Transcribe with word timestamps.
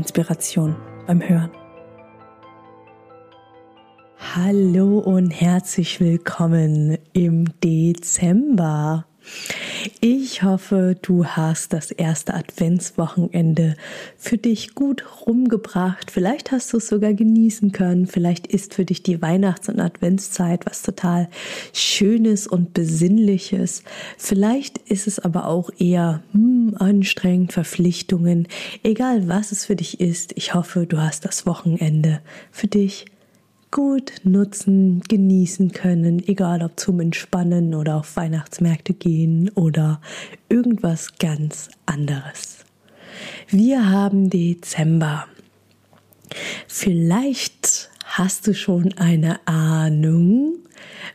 Inspiration 0.00 0.76
beim 1.06 1.20
Hören. 1.20 1.50
Hallo 4.34 4.98
und 4.98 5.30
herzlich 5.30 6.00
willkommen 6.00 6.96
im 7.12 7.44
Dezember. 7.62 9.04
Ich 10.00 10.42
hoffe, 10.42 10.96
du 11.00 11.24
hast 11.24 11.72
das 11.72 11.90
erste 11.90 12.34
Adventswochenende 12.34 13.76
für 14.16 14.36
dich 14.36 14.74
gut 14.74 15.04
rumgebracht. 15.26 16.10
Vielleicht 16.10 16.52
hast 16.52 16.72
du 16.72 16.76
es 16.76 16.88
sogar 16.88 17.14
genießen 17.14 17.72
können. 17.72 18.06
Vielleicht 18.06 18.46
ist 18.46 18.74
für 18.74 18.84
dich 18.84 19.02
die 19.02 19.22
Weihnachts- 19.22 19.68
und 19.68 19.80
Adventszeit 19.80 20.66
was 20.66 20.82
total 20.82 21.28
Schönes 21.72 22.46
und 22.46 22.74
Besinnliches. 22.74 23.82
Vielleicht 24.18 24.78
ist 24.78 25.06
es 25.06 25.18
aber 25.18 25.46
auch 25.46 25.70
eher 25.78 26.22
hm, 26.32 26.74
anstrengend, 26.78 27.52
Verpflichtungen. 27.52 28.48
Egal 28.82 29.28
was 29.28 29.52
es 29.52 29.64
für 29.64 29.76
dich 29.76 30.00
ist, 30.00 30.32
ich 30.36 30.54
hoffe, 30.54 30.86
du 30.86 30.98
hast 30.98 31.24
das 31.24 31.46
Wochenende 31.46 32.20
für 32.50 32.68
dich 32.68 33.06
gut 33.70 34.12
nutzen, 34.24 35.00
genießen 35.08 35.72
können, 35.72 36.26
egal 36.26 36.62
ob 36.62 36.78
zum 36.78 37.00
Entspannen 37.00 37.74
oder 37.74 37.96
auf 37.96 38.16
Weihnachtsmärkte 38.16 38.94
gehen 38.94 39.50
oder 39.50 40.00
irgendwas 40.48 41.18
ganz 41.18 41.68
anderes. 41.86 42.64
Wir 43.48 43.90
haben 43.90 44.30
Dezember. 44.30 45.26
Vielleicht 46.66 47.90
hast 48.04 48.46
du 48.46 48.54
schon 48.54 48.92
eine 48.94 49.46
Ahnung, 49.46 50.54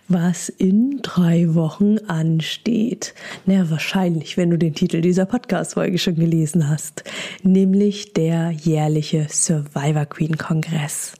was 0.07 0.49
in 0.49 0.99
drei 1.01 1.55
Wochen 1.55 1.97
ansteht. 2.07 3.13
Na, 3.45 3.69
wahrscheinlich, 3.69 4.37
wenn 4.37 4.49
du 4.49 4.57
den 4.57 4.75
Titel 4.75 5.01
dieser 5.01 5.25
Podcast-Folge 5.25 5.97
schon 5.97 6.15
gelesen 6.15 6.69
hast, 6.69 7.03
nämlich 7.43 8.13
der 8.13 8.51
jährliche 8.51 9.27
Survivor 9.29 10.05
Queen 10.05 10.37
Kongress. 10.37 11.13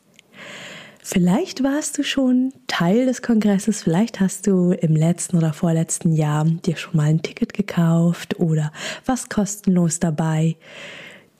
Vielleicht 1.07 1.61
warst 1.63 1.99
du 1.99 2.03
schon 2.03 2.51
Teil 2.65 3.05
des 3.05 3.21
Kongresses, 3.21 3.83
vielleicht 3.83 4.19
hast 4.19 4.47
du 4.47 4.71
im 4.71 4.95
letzten 4.95 5.37
oder 5.37 5.53
vorletzten 5.53 6.13
Jahr 6.13 6.45
dir 6.45 6.77
schon 6.77 6.97
mal 6.97 7.03
ein 7.03 7.21
Ticket 7.21 7.53
gekauft 7.53 8.39
oder 8.39 8.71
was 9.05 9.29
kostenlos 9.29 9.99
dabei. 9.99 10.55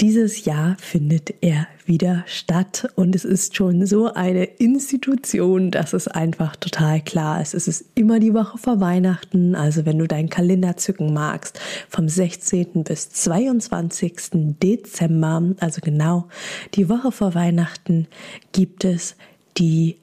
Dieses 0.01 0.45
Jahr 0.45 0.77
findet 0.79 1.33
er 1.41 1.67
wieder 1.83 2.23
statt 2.27 2.89
und 2.95 3.15
es 3.15 3.25
ist 3.25 3.55
schon 3.55 3.87
so 3.87 4.13
eine 4.13 4.43
Institution, 4.43 5.71
dass 5.71 5.93
es 5.93 6.07
einfach 6.07 6.55
total 6.57 7.01
klar 7.01 7.41
ist. 7.41 7.55
Es 7.55 7.67
ist 7.67 7.85
immer 7.95 8.19
die 8.19 8.35
Woche 8.35 8.59
vor 8.59 8.79
Weihnachten, 8.81 9.55
also 9.55 9.87
wenn 9.87 9.97
du 9.97 10.07
deinen 10.07 10.29
Kalender 10.29 10.77
zücken 10.77 11.11
magst, 11.11 11.59
vom 11.89 12.07
16. 12.07 12.83
bis 12.83 13.09
22. 13.09 14.13
Dezember, 14.61 15.55
also 15.59 15.81
genau 15.81 16.27
die 16.75 16.87
Woche 16.87 17.11
vor 17.11 17.33
Weihnachten, 17.33 18.05
gibt 18.51 18.85
es 18.85 19.15
die 19.57 19.97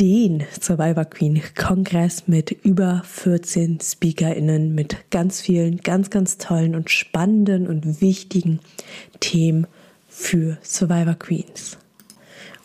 den 0.00 0.44
Survivor 0.60 1.04
Queen 1.04 1.40
Kongress 1.54 2.26
mit 2.26 2.50
über 2.50 3.02
14 3.04 3.78
SpeakerInnen 3.80 4.74
mit 4.74 5.10
ganz 5.10 5.40
vielen, 5.40 5.78
ganz, 5.78 6.10
ganz 6.10 6.38
tollen 6.38 6.74
und 6.74 6.90
spannenden 6.90 7.68
und 7.68 8.00
wichtigen 8.00 8.58
Themen 9.20 9.66
für 10.08 10.58
Survivor 10.62 11.14
Queens. 11.14 11.78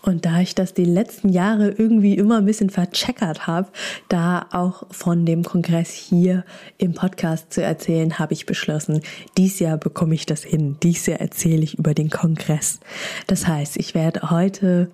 Und 0.02 0.26
da 0.26 0.40
ich 0.40 0.56
das 0.56 0.74
die 0.74 0.86
letzten 0.86 1.30
Jahre 1.30 1.70
irgendwie 1.72 2.16
immer 2.16 2.38
ein 2.38 2.46
bisschen 2.46 2.70
vercheckert 2.70 3.48
habe, 3.48 3.68
da 4.08 4.48
auch 4.52 4.84
von 4.92 5.26
dem 5.26 5.44
Kongress 5.44 5.92
hier 5.92 6.46
im 6.78 6.94
Podcast 6.94 7.52
zu 7.52 7.62
erzählen, 7.62 8.18
habe 8.18 8.34
ich 8.34 8.46
beschlossen, 8.46 9.02
dies 9.38 9.60
Jahr 9.60 9.78
bekomme 9.78 10.16
ich 10.16 10.26
das 10.26 10.44
hin. 10.44 10.78
Dies 10.82 11.06
Jahr 11.06 11.20
erzähle 11.20 11.64
ich 11.64 11.78
über 11.78 11.94
den 11.94 12.10
Kongress. 12.10 12.80
Das 13.28 13.46
heißt, 13.46 13.78
ich 13.78 13.94
werde 13.94 14.32
heute 14.32 14.90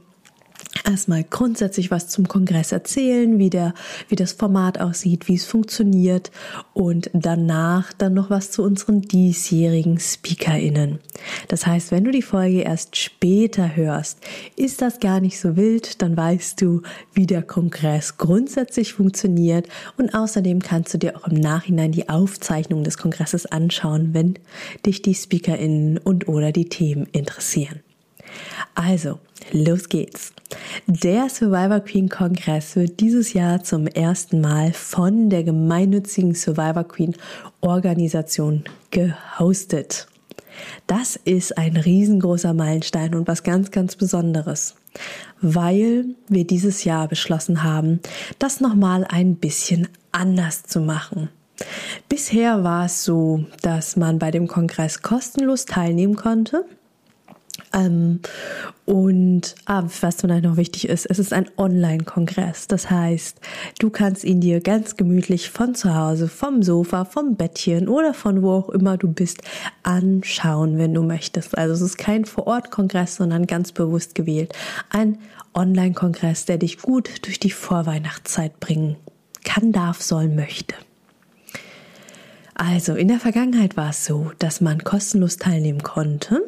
erstmal 0.84 1.24
grundsätzlich 1.24 1.92
was 1.92 2.10
zum 2.10 2.28
Kongress 2.28 2.72
erzählen, 2.72 3.40
wie 3.40 3.50
der, 3.50 3.74
wie 4.10 4.16
das 4.16 4.34
Format 4.34 4.80
aussieht, 4.80 5.28
wie 5.28 5.36
es 5.36 5.46
funktioniert 5.46 6.32
und 6.74 7.10
danach 7.14 7.94
dann 7.94 8.14
noch 8.14 8.30
was 8.30 8.52
zu 8.52 8.64
unseren 8.64 9.02
diesjährigen 9.02 10.00
SpeakerInnen. 10.00 11.00
Das 11.48 11.66
heißt, 11.66 11.92
wenn 11.92 12.04
du 12.04 12.12
die 12.12 12.22
Folge 12.22 12.62
erst 12.62 12.98
später 12.98 13.76
hörst, 13.76 14.20
ist 14.56 14.82
das 14.82 15.00
gar 15.00 15.20
nicht 15.20 15.40
so 15.40 15.56
wild, 15.56 16.02
dann 16.02 16.18
weißt 16.18 16.62
du, 16.62 16.82
wie 17.14 17.26
der 17.26 17.42
Kongress 17.42 18.18
grundsätzlich 18.18 18.94
funktioniert 18.94 19.68
und 19.98 20.14
außerdem 20.14 20.62
kannst 20.62 20.94
du 20.94 20.98
dir 20.98 21.18
auch 21.18 21.28
im 21.28 21.40
Nachhinein 21.40 21.92
die 21.92 22.10
Aufzeichnung 22.10 22.84
des 22.84 22.98
Kongresses 22.98 23.46
anschauen, 23.46 24.14
wenn 24.14 24.36
dich 24.86 25.02
die 25.02 25.16
SpeakerInnen 25.16 25.98
und 25.98 26.28
oder 26.28 26.52
die 26.52 26.70
Themen 26.70 27.08
interessieren. 27.12 27.82
Also, 28.76 29.20
los 29.52 29.90
geht's. 29.90 30.34
Der 30.88 31.30
Survivor 31.30 31.80
Queen 31.80 32.10
Kongress 32.10 32.76
wird 32.76 33.00
dieses 33.00 33.34
Jahr 33.34 33.64
zum 33.64 33.88
ersten 33.88 34.42
Mal 34.42 34.74
von 34.74 35.30
der 35.30 35.44
gemeinnützigen 35.44 36.36
Survivor 36.36 36.84
Queen 36.84 37.16
Organisation 37.62 38.64
gehostet. 38.92 40.08
Das 40.88 41.16
ist 41.16 41.58
ein 41.58 41.78
riesengroßer 41.78 42.54
Meilenstein 42.54 43.16
und 43.16 43.28
was 43.28 43.44
ganz, 43.44 43.72
ganz 43.72 43.96
Besonderes, 43.96 44.76
weil 45.42 46.06
wir 46.28 46.46
dieses 46.48 46.84
Jahr 46.84 47.08
beschlossen 47.08 47.64
haben, 47.64 48.00
das 48.40 48.62
nochmal 48.62 49.06
ein 49.10 49.36
bisschen 49.36 49.88
anders 50.12 50.64
zu 50.64 50.80
machen. 50.80 51.30
Bisher 52.10 52.64
war 52.64 52.86
es 52.86 53.04
so, 53.04 53.46
dass 53.62 53.96
man 53.96 54.20
bei 54.20 54.32
dem 54.32 54.48
Kongress 54.48 55.02
kostenlos 55.02 55.66
teilnehmen 55.66 56.16
konnte 56.16 56.66
ähm, 57.76 58.22
und 58.86 59.56
ah, 59.66 59.84
was 60.02 60.22
vielleicht 60.22 60.44
noch 60.44 60.58
wichtig 60.58 60.88
ist, 60.88 61.06
es 61.08 61.20
ist 61.20 61.34
ein 61.34 61.50
Online-Kongress. 61.58 62.68
Das 62.68 62.90
heißt, 62.90 63.40
du 63.80 63.90
kannst 63.90 64.24
ihn 64.24 64.40
dir 64.40 64.62
ganz 64.62 64.96
gemütlich 64.96 65.50
von 65.50 65.76
zu 65.76 65.94
Hause, 65.94 66.28
vom 66.28 66.64
Sofa, 66.64 67.04
vom 67.04 67.36
Bettchen 67.36 67.90
oder 67.90 68.14
von 68.14 68.42
wo 68.42 68.52
auch 68.52 68.70
immer 68.70 68.98
du 68.98 69.12
bist, 69.12 69.42
anschauen, 69.84 70.78
wenn 70.78 70.94
du 70.94 71.04
möchtest. 71.04 71.58
Also 71.58 71.74
es 71.74 71.82
ist 71.82 71.98
kein 71.98 72.26
Vor-Ort-Kongress, 72.26 73.18
sondern 73.18 73.48
ganz 73.48 73.72
bewusst 73.72 74.16
gewählt. 74.16 74.54
Ein 74.90 75.18
Online-Kongress, 75.54 76.46
der 76.46 76.58
dich 76.58 76.80
gut 76.80 77.26
durch 77.26 77.40
die 77.40 77.52
Vorweihnachtszeit 77.52 78.60
bringen 78.60 78.96
kann, 79.44 79.72
darf, 79.72 80.02
soll, 80.02 80.30
möchte. 80.30 80.76
Also 82.54 82.96
in 82.96 83.10
der 83.10 83.20
Vergangenheit 83.20 83.76
war 83.76 83.90
es 83.90 84.06
so, 84.06 84.32
dass 84.40 84.62
man 84.62 84.84
kostenlos 84.84 85.38
teilnehmen 85.38 85.84
konnte 85.84 86.42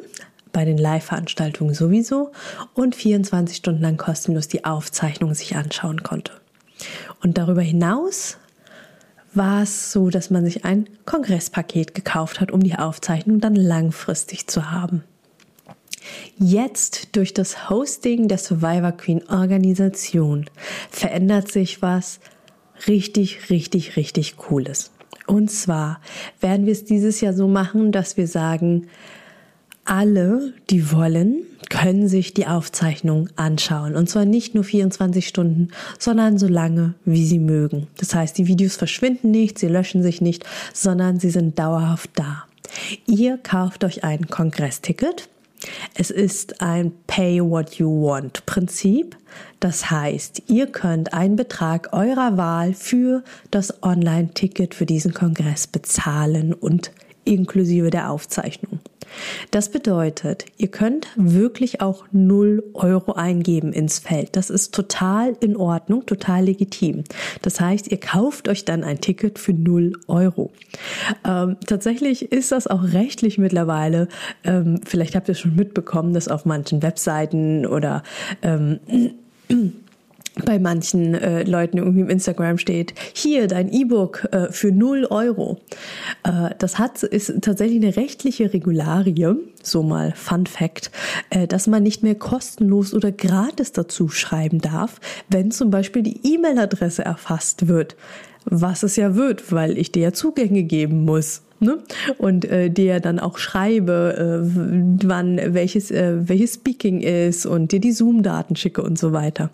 bei 0.52 0.64
den 0.64 0.78
Live-Veranstaltungen 0.78 1.74
sowieso 1.74 2.32
und 2.74 2.94
24 2.94 3.56
Stunden 3.56 3.82
lang 3.82 3.96
kostenlos 3.96 4.48
die 4.48 4.64
Aufzeichnung 4.64 5.34
sich 5.34 5.56
anschauen 5.56 6.02
konnte. 6.02 6.32
Und 7.22 7.38
darüber 7.38 7.62
hinaus 7.62 8.38
war 9.34 9.62
es 9.62 9.92
so, 9.92 10.10
dass 10.10 10.30
man 10.30 10.44
sich 10.44 10.64
ein 10.64 10.88
Kongresspaket 11.04 11.94
gekauft 11.94 12.40
hat, 12.40 12.50
um 12.50 12.60
die 12.60 12.76
Aufzeichnung 12.76 13.40
dann 13.40 13.54
langfristig 13.54 14.46
zu 14.46 14.70
haben. 14.70 15.04
Jetzt 16.38 17.16
durch 17.16 17.34
das 17.34 17.68
Hosting 17.68 18.28
der 18.28 18.38
Survivor 18.38 18.92
Queen 18.92 19.28
Organisation 19.28 20.48
verändert 20.90 21.50
sich 21.50 21.82
was 21.82 22.20
richtig, 22.86 23.50
richtig, 23.50 23.96
richtig 23.96 24.36
Cooles. 24.36 24.90
Und 25.26 25.50
zwar 25.50 26.00
werden 26.40 26.64
wir 26.64 26.72
es 26.72 26.84
dieses 26.84 27.20
Jahr 27.20 27.34
so 27.34 27.48
machen, 27.48 27.92
dass 27.92 28.16
wir 28.16 28.26
sagen, 28.26 28.86
alle, 29.88 30.52
die 30.68 30.92
wollen, 30.92 31.44
können 31.70 32.08
sich 32.08 32.34
die 32.34 32.46
Aufzeichnung 32.46 33.30
anschauen. 33.36 33.96
Und 33.96 34.08
zwar 34.08 34.24
nicht 34.24 34.54
nur 34.54 34.64
24 34.64 35.26
Stunden, 35.26 35.68
sondern 35.98 36.38
so 36.38 36.46
lange, 36.46 36.94
wie 37.04 37.24
sie 37.24 37.38
mögen. 37.38 37.86
Das 37.96 38.14
heißt, 38.14 38.36
die 38.36 38.46
Videos 38.46 38.76
verschwinden 38.76 39.30
nicht, 39.30 39.58
sie 39.58 39.68
löschen 39.68 40.02
sich 40.02 40.20
nicht, 40.20 40.44
sondern 40.74 41.18
sie 41.18 41.30
sind 41.30 41.58
dauerhaft 41.58 42.10
da. 42.14 42.44
Ihr 43.06 43.38
kauft 43.38 43.82
euch 43.82 44.04
ein 44.04 44.28
Kongressticket. 44.28 45.28
Es 45.94 46.10
ist 46.10 46.60
ein 46.60 46.92
Pay 47.06 47.42
What 47.42 47.74
You 47.74 48.02
Want 48.02 48.44
Prinzip. 48.46 49.16
Das 49.58 49.90
heißt, 49.90 50.42
ihr 50.48 50.66
könnt 50.66 51.14
einen 51.14 51.36
Betrag 51.36 51.92
eurer 51.92 52.36
Wahl 52.36 52.74
für 52.74 53.24
das 53.50 53.82
Online-Ticket 53.82 54.74
für 54.74 54.86
diesen 54.86 55.14
Kongress 55.14 55.66
bezahlen 55.66 56.52
und 56.52 56.92
inklusive 57.24 57.90
der 57.90 58.10
Aufzeichnung. 58.10 58.80
Das 59.50 59.70
bedeutet, 59.70 60.46
ihr 60.56 60.68
könnt 60.68 61.08
wirklich 61.16 61.80
auch 61.80 62.04
0 62.12 62.64
Euro 62.74 63.12
eingeben 63.12 63.72
ins 63.72 63.98
Feld. 63.98 64.36
Das 64.36 64.50
ist 64.50 64.74
total 64.74 65.36
in 65.40 65.56
Ordnung, 65.56 66.06
total 66.06 66.44
legitim. 66.44 67.04
Das 67.42 67.60
heißt, 67.60 67.88
ihr 67.88 68.00
kauft 68.00 68.48
euch 68.48 68.64
dann 68.64 68.84
ein 68.84 69.00
Ticket 69.00 69.38
für 69.38 69.52
0 69.52 69.92
Euro. 70.08 70.52
Ähm, 71.26 71.56
tatsächlich 71.66 72.32
ist 72.32 72.52
das 72.52 72.66
auch 72.66 72.82
rechtlich 72.82 73.38
mittlerweile, 73.38 74.08
ähm, 74.44 74.80
vielleicht 74.84 75.14
habt 75.14 75.28
ihr 75.28 75.34
schon 75.34 75.56
mitbekommen, 75.56 76.12
dass 76.12 76.28
auf 76.28 76.44
manchen 76.44 76.82
Webseiten 76.82 77.66
oder 77.66 78.02
ähm, 78.42 78.80
bei 80.44 80.58
manchen 80.58 81.14
äh, 81.14 81.42
Leuten 81.44 81.78
irgendwie 81.78 82.00
im 82.00 82.08
Instagram 82.08 82.58
steht, 82.58 82.94
hier 83.14 83.46
dein 83.46 83.72
E-Book 83.72 84.28
äh, 84.32 84.50
für 84.50 84.72
0 84.72 85.06
Euro. 85.10 85.58
Äh, 86.24 86.50
das 86.58 86.78
hat, 86.78 87.02
ist 87.02 87.32
tatsächlich 87.42 87.82
eine 87.82 87.96
rechtliche 87.96 88.52
Regularie, 88.52 89.36
so 89.62 89.82
mal 89.82 90.12
Fun 90.14 90.46
Fact, 90.46 90.90
äh, 91.30 91.46
dass 91.46 91.66
man 91.66 91.82
nicht 91.82 92.02
mehr 92.02 92.14
kostenlos 92.14 92.94
oder 92.94 93.12
gratis 93.12 93.72
dazu 93.72 94.08
schreiben 94.08 94.60
darf, 94.60 95.00
wenn 95.28 95.50
zum 95.50 95.70
Beispiel 95.70 96.02
die 96.02 96.20
E-Mail-Adresse 96.34 97.04
erfasst 97.04 97.68
wird. 97.68 97.96
Was 98.44 98.82
es 98.82 98.96
ja 98.96 99.14
wird, 99.14 99.52
weil 99.52 99.76
ich 99.76 99.92
dir 99.92 100.02
ja 100.04 100.12
Zugänge 100.12 100.62
geben 100.62 101.04
muss 101.04 101.42
ne? 101.60 101.78
und 102.18 102.44
äh, 102.44 102.70
dir 102.70 103.00
dann 103.00 103.18
auch 103.18 103.38
schreibe, 103.38 104.42
äh, 104.44 105.06
wann 105.06 105.40
welches, 105.54 105.90
äh, 105.90 106.28
welches 106.28 106.54
Speaking 106.54 107.00
ist 107.00 107.46
und 107.46 107.72
dir 107.72 107.80
die 107.80 107.92
Zoom-Daten 107.92 108.56
schicke 108.56 108.82
und 108.82 108.98
so 108.98 109.12
weiter. 109.12 109.50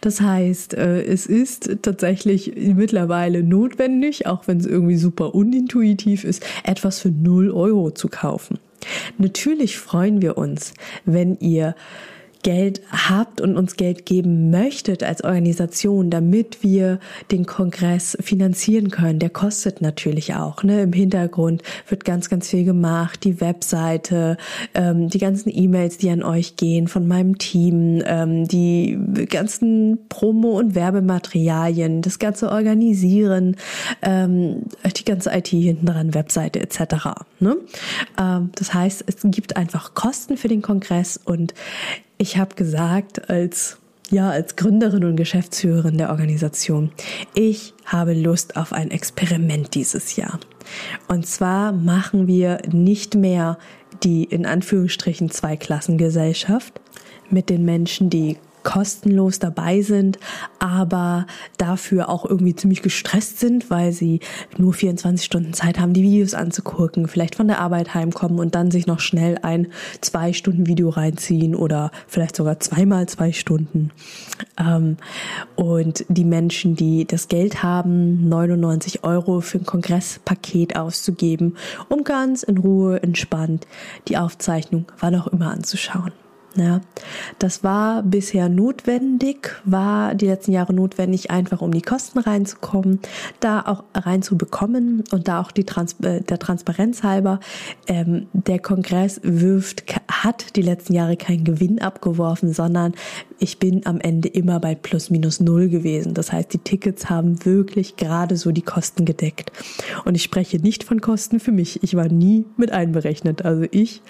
Das 0.00 0.20
heißt, 0.20 0.74
äh, 0.74 1.02
es 1.02 1.26
ist 1.26 1.78
tatsächlich 1.82 2.52
mittlerweile 2.56 3.42
notwendig, 3.42 4.26
auch 4.26 4.46
wenn 4.46 4.58
es 4.58 4.66
irgendwie 4.66 4.96
super 4.96 5.34
unintuitiv 5.34 6.24
ist, 6.24 6.44
etwas 6.64 7.00
für 7.00 7.10
0 7.10 7.50
Euro 7.50 7.90
zu 7.90 8.08
kaufen. 8.08 8.58
Natürlich 9.18 9.78
freuen 9.78 10.22
wir 10.22 10.36
uns, 10.36 10.74
wenn 11.04 11.38
ihr 11.38 11.74
Geld 12.42 12.80
habt 12.90 13.40
und 13.40 13.56
uns 13.56 13.76
Geld 13.76 14.06
geben 14.06 14.50
möchtet 14.50 15.02
als 15.02 15.22
Organisation, 15.24 16.10
damit 16.10 16.62
wir 16.62 16.98
den 17.30 17.46
Kongress 17.46 18.16
finanzieren 18.20 18.90
können. 18.90 19.18
Der 19.18 19.30
kostet 19.30 19.80
natürlich 19.80 20.34
auch. 20.34 20.62
Ne? 20.62 20.82
Im 20.82 20.92
Hintergrund 20.92 21.62
wird 21.88 22.04
ganz, 22.04 22.28
ganz 22.28 22.48
viel 22.48 22.64
gemacht. 22.64 23.24
Die 23.24 23.40
Webseite, 23.40 24.36
ähm, 24.74 25.08
die 25.08 25.18
ganzen 25.18 25.50
E-Mails, 25.54 25.98
die 25.98 26.10
an 26.10 26.22
euch 26.22 26.56
gehen 26.56 26.88
von 26.88 27.06
meinem 27.06 27.38
Team, 27.38 28.02
ähm, 28.04 28.48
die 28.48 28.98
ganzen 29.28 29.98
Promo- 30.08 30.58
und 30.58 30.74
Werbematerialien, 30.74 32.02
das 32.02 32.18
ganze 32.18 32.50
Organisieren, 32.50 33.56
ähm, 34.02 34.62
die 34.96 35.04
ganze 35.04 35.30
IT 35.30 35.48
hinten 35.48 35.86
dran, 35.86 36.14
Webseite 36.14 36.60
etc. 36.60 37.24
Ne? 37.38 37.56
Ähm, 38.18 38.50
das 38.54 38.74
heißt, 38.74 39.04
es 39.06 39.16
gibt 39.24 39.56
einfach 39.56 39.94
Kosten 39.94 40.36
für 40.36 40.48
den 40.48 40.62
Kongress 40.62 41.20
und 41.22 41.54
ich 42.22 42.36
habe 42.36 42.54
gesagt, 42.54 43.28
als 43.28 43.78
ja, 44.10 44.30
als 44.30 44.56
Gründerin 44.56 45.04
und 45.04 45.16
Geschäftsführerin 45.16 45.96
der 45.96 46.10
Organisation, 46.10 46.92
ich 47.34 47.72
habe 47.86 48.12
Lust 48.12 48.56
auf 48.56 48.72
ein 48.74 48.90
Experiment 48.90 49.74
dieses 49.74 50.16
Jahr. 50.16 50.38
Und 51.08 51.26
zwar 51.26 51.72
machen 51.72 52.26
wir 52.26 52.58
nicht 52.70 53.14
mehr 53.14 53.58
die 54.02 54.24
in 54.24 54.44
Anführungsstrichen 54.44 55.30
Zweiklassengesellschaft 55.30 56.80
mit 57.30 57.48
den 57.48 57.64
Menschen, 57.64 58.10
die 58.10 58.36
kostenlos 58.62 59.38
dabei 59.38 59.82
sind, 59.82 60.18
aber 60.58 61.26
dafür 61.58 62.08
auch 62.08 62.24
irgendwie 62.24 62.54
ziemlich 62.54 62.82
gestresst 62.82 63.40
sind, 63.40 63.70
weil 63.70 63.92
sie 63.92 64.20
nur 64.56 64.72
24 64.72 65.24
Stunden 65.24 65.52
Zeit 65.52 65.78
haben, 65.78 65.92
die 65.92 66.02
Videos 66.02 66.34
anzugucken, 66.34 67.08
vielleicht 67.08 67.34
von 67.34 67.48
der 67.48 67.60
Arbeit 67.60 67.94
heimkommen 67.94 68.38
und 68.38 68.54
dann 68.54 68.70
sich 68.70 68.86
noch 68.86 69.00
schnell 69.00 69.38
ein 69.42 69.68
zwei 70.00 70.32
Stunden 70.32 70.66
Video 70.66 70.88
reinziehen 70.88 71.54
oder 71.54 71.90
vielleicht 72.06 72.36
sogar 72.36 72.60
zweimal 72.60 73.08
zwei 73.08 73.32
Stunden. 73.32 73.90
Ähm, 74.58 74.96
und 75.56 76.04
die 76.08 76.24
Menschen, 76.24 76.76
die 76.76 77.04
das 77.06 77.28
Geld 77.28 77.62
haben, 77.62 78.28
99 78.28 79.04
Euro 79.04 79.40
für 79.40 79.58
ein 79.58 79.66
Kongresspaket 79.66 80.76
auszugeben, 80.76 81.56
um 81.88 82.04
ganz 82.04 82.42
in 82.42 82.58
Ruhe, 82.58 83.02
entspannt 83.02 83.66
die 84.08 84.16
Aufzeichnung 84.16 84.86
wann 85.00 85.14
auch 85.16 85.26
immer 85.26 85.50
anzuschauen. 85.50 86.12
Ja, 86.54 86.82
das 87.38 87.64
war 87.64 88.02
bisher 88.02 88.50
notwendig, 88.50 89.62
war 89.64 90.14
die 90.14 90.26
letzten 90.26 90.52
Jahre 90.52 90.74
notwendig, 90.74 91.30
einfach 91.30 91.62
um 91.62 91.72
die 91.72 91.80
Kosten 91.80 92.18
reinzukommen, 92.18 93.00
da 93.40 93.62
auch 93.62 93.84
reinzubekommen 93.94 95.02
und 95.12 95.28
da 95.28 95.40
auch 95.40 95.50
die 95.50 95.64
Trans 95.64 95.96
äh, 96.02 96.20
der 96.20 96.38
Transparenz 96.38 97.02
halber. 97.02 97.40
Ähm, 97.86 98.26
der 98.34 98.58
Kongress 98.58 99.18
wirft, 99.22 99.84
hat 100.10 100.56
die 100.56 100.62
letzten 100.62 100.92
Jahre 100.92 101.16
keinen 101.16 101.44
Gewinn 101.44 101.80
abgeworfen, 101.80 102.52
sondern 102.52 102.92
ich 103.42 103.58
bin 103.58 103.84
am 103.86 104.00
Ende 104.00 104.28
immer 104.28 104.60
bei 104.60 104.76
plus 104.76 105.10
minus 105.10 105.40
null 105.40 105.68
gewesen. 105.68 106.14
Das 106.14 106.30
heißt, 106.30 106.52
die 106.52 106.58
Tickets 106.58 107.10
haben 107.10 107.44
wirklich 107.44 107.96
gerade 107.96 108.36
so 108.36 108.52
die 108.52 108.62
Kosten 108.62 109.04
gedeckt. 109.04 109.50
Und 110.04 110.14
ich 110.14 110.22
spreche 110.22 110.58
nicht 110.58 110.84
von 110.84 111.00
Kosten 111.00 111.40
für 111.40 111.50
mich. 111.50 111.82
Ich 111.82 111.96
war 111.96 112.06
nie 112.06 112.44
mit 112.56 112.70
einberechnet. 112.70 113.44
Also 113.44 113.64
ich 113.72 114.00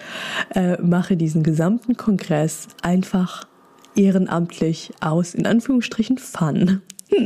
äh, 0.55 0.81
mache 0.83 1.17
diesen 1.17 1.43
gesamten 1.43 1.97
Kongress 1.97 2.69
einfach 2.83 3.49
ehrenamtlich 3.97 4.93
aus, 5.01 5.35
in 5.35 5.47
Anführungsstrichen 5.47 6.19
Fun. 6.19 6.83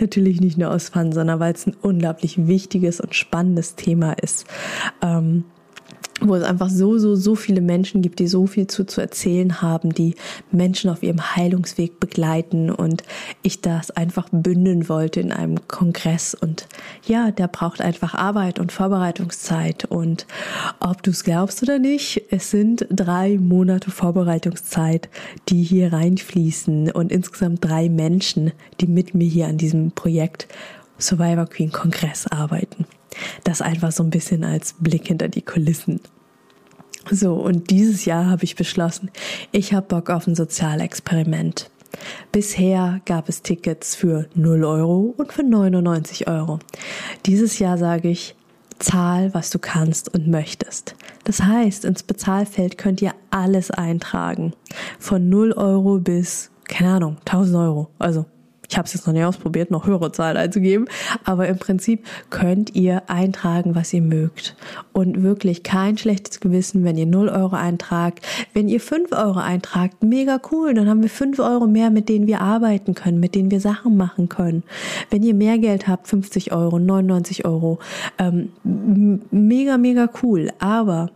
Natürlich 0.00 0.40
nicht 0.40 0.56
nur 0.56 0.70
aus 0.70 0.88
Fun, 0.88 1.12
sondern 1.12 1.40
weil 1.40 1.52
es 1.52 1.66
ein 1.66 1.76
unglaublich 1.82 2.46
wichtiges 2.46 3.02
und 3.02 3.14
spannendes 3.14 3.74
Thema 3.74 4.12
ist. 4.14 4.46
Ähm, 5.02 5.44
wo 6.20 6.34
es 6.34 6.42
einfach 6.42 6.68
so, 6.68 6.98
so, 6.98 7.14
so 7.14 7.34
viele 7.34 7.60
Menschen 7.60 8.02
gibt, 8.02 8.18
die 8.18 8.26
so 8.26 8.46
viel 8.46 8.66
zu, 8.66 8.84
zu 8.84 9.00
erzählen 9.00 9.62
haben, 9.62 9.92
die 9.92 10.14
Menschen 10.50 10.90
auf 10.90 11.02
ihrem 11.02 11.34
Heilungsweg 11.36 11.98
begleiten 11.98 12.70
und 12.70 13.02
ich 13.42 13.60
das 13.60 13.90
einfach 13.90 14.28
bündeln 14.30 14.88
wollte 14.88 15.20
in 15.20 15.32
einem 15.32 15.66
Kongress. 15.68 16.34
Und 16.34 16.66
ja, 17.06 17.30
der 17.30 17.48
braucht 17.48 17.80
einfach 17.80 18.14
Arbeit 18.14 18.58
und 18.58 18.72
Vorbereitungszeit. 18.72 19.86
Und 19.86 20.26
ob 20.78 21.02
du 21.02 21.10
es 21.10 21.24
glaubst 21.24 21.62
oder 21.62 21.78
nicht, 21.78 22.22
es 22.30 22.50
sind 22.50 22.86
drei 22.90 23.38
Monate 23.38 23.90
Vorbereitungszeit, 23.90 25.08
die 25.48 25.62
hier 25.62 25.92
reinfließen. 25.92 26.90
Und 26.90 27.12
insgesamt 27.12 27.64
drei 27.64 27.88
Menschen, 27.88 28.52
die 28.80 28.86
mit 28.86 29.14
mir 29.14 29.28
hier 29.28 29.46
an 29.46 29.58
diesem 29.58 29.92
Projekt 29.92 30.48
Survivor 30.98 31.46
Queen 31.46 31.72
Kongress 31.72 32.26
arbeiten. 32.26 32.84
Das 33.44 33.62
einfach 33.62 33.92
so 33.92 34.02
ein 34.02 34.10
bisschen 34.10 34.44
als 34.44 34.74
Blick 34.74 35.08
hinter 35.08 35.28
die 35.28 35.42
Kulissen. 35.42 36.00
So, 37.10 37.34
und 37.34 37.70
dieses 37.70 38.04
Jahr 38.04 38.26
habe 38.26 38.44
ich 38.44 38.56
beschlossen, 38.56 39.10
ich 39.52 39.72
habe 39.72 39.86
Bock 39.86 40.10
auf 40.10 40.26
ein 40.26 40.34
Sozialexperiment. 40.34 41.70
Bisher 42.30 43.00
gab 43.04 43.28
es 43.28 43.42
Tickets 43.42 43.96
für 43.96 44.28
0 44.34 44.64
Euro 44.64 45.14
und 45.16 45.32
für 45.32 45.42
99 45.42 46.28
Euro. 46.28 46.60
Dieses 47.26 47.58
Jahr 47.58 47.78
sage 47.78 48.08
ich, 48.08 48.36
zahl, 48.78 49.34
was 49.34 49.50
du 49.50 49.58
kannst 49.58 50.12
und 50.14 50.28
möchtest. 50.28 50.94
Das 51.24 51.42
heißt, 51.42 51.84
ins 51.84 52.02
Bezahlfeld 52.02 52.78
könnt 52.78 53.02
ihr 53.02 53.14
alles 53.30 53.70
eintragen. 53.70 54.52
Von 54.98 55.28
0 55.28 55.52
Euro 55.52 55.98
bis, 55.98 56.50
keine 56.64 56.94
Ahnung, 56.94 57.16
1000 57.26 57.56
Euro. 57.56 57.90
Also 57.98 58.26
ich 58.70 58.78
habe 58.78 58.86
es 58.86 58.94
jetzt 58.94 59.06
noch 59.06 59.12
nicht 59.12 59.24
ausprobiert, 59.24 59.72
noch 59.72 59.86
höhere 59.86 60.12
Zahlen 60.12 60.36
einzugeben, 60.36 60.86
aber 61.24 61.48
im 61.48 61.58
Prinzip 61.58 62.04
könnt 62.30 62.76
ihr 62.76 63.02
eintragen, 63.10 63.74
was 63.74 63.92
ihr 63.92 64.00
mögt. 64.00 64.54
Und 64.92 65.24
wirklich 65.24 65.64
kein 65.64 65.98
schlechtes 65.98 66.38
Gewissen, 66.38 66.84
wenn 66.84 66.96
ihr 66.96 67.06
0 67.06 67.28
Euro 67.30 67.56
eintragt. 67.56 68.24
Wenn 68.54 68.68
ihr 68.68 68.80
5 68.80 69.10
Euro 69.10 69.40
eintragt, 69.40 70.04
mega 70.04 70.40
cool, 70.52 70.72
dann 70.74 70.88
haben 70.88 71.02
wir 71.02 71.10
5 71.10 71.40
Euro 71.40 71.66
mehr, 71.66 71.90
mit 71.90 72.08
denen 72.08 72.28
wir 72.28 72.40
arbeiten 72.40 72.94
können, 72.94 73.18
mit 73.18 73.34
denen 73.34 73.50
wir 73.50 73.60
Sachen 73.60 73.96
machen 73.96 74.28
können. 74.28 74.62
Wenn 75.10 75.24
ihr 75.24 75.34
mehr 75.34 75.58
Geld 75.58 75.88
habt, 75.88 76.06
50 76.06 76.52
Euro, 76.52 76.78
99 76.78 77.44
Euro, 77.44 77.80
ähm, 78.18 78.50
mega, 79.32 79.78
mega 79.78 80.08
cool. 80.22 80.52
Aber 80.60 81.10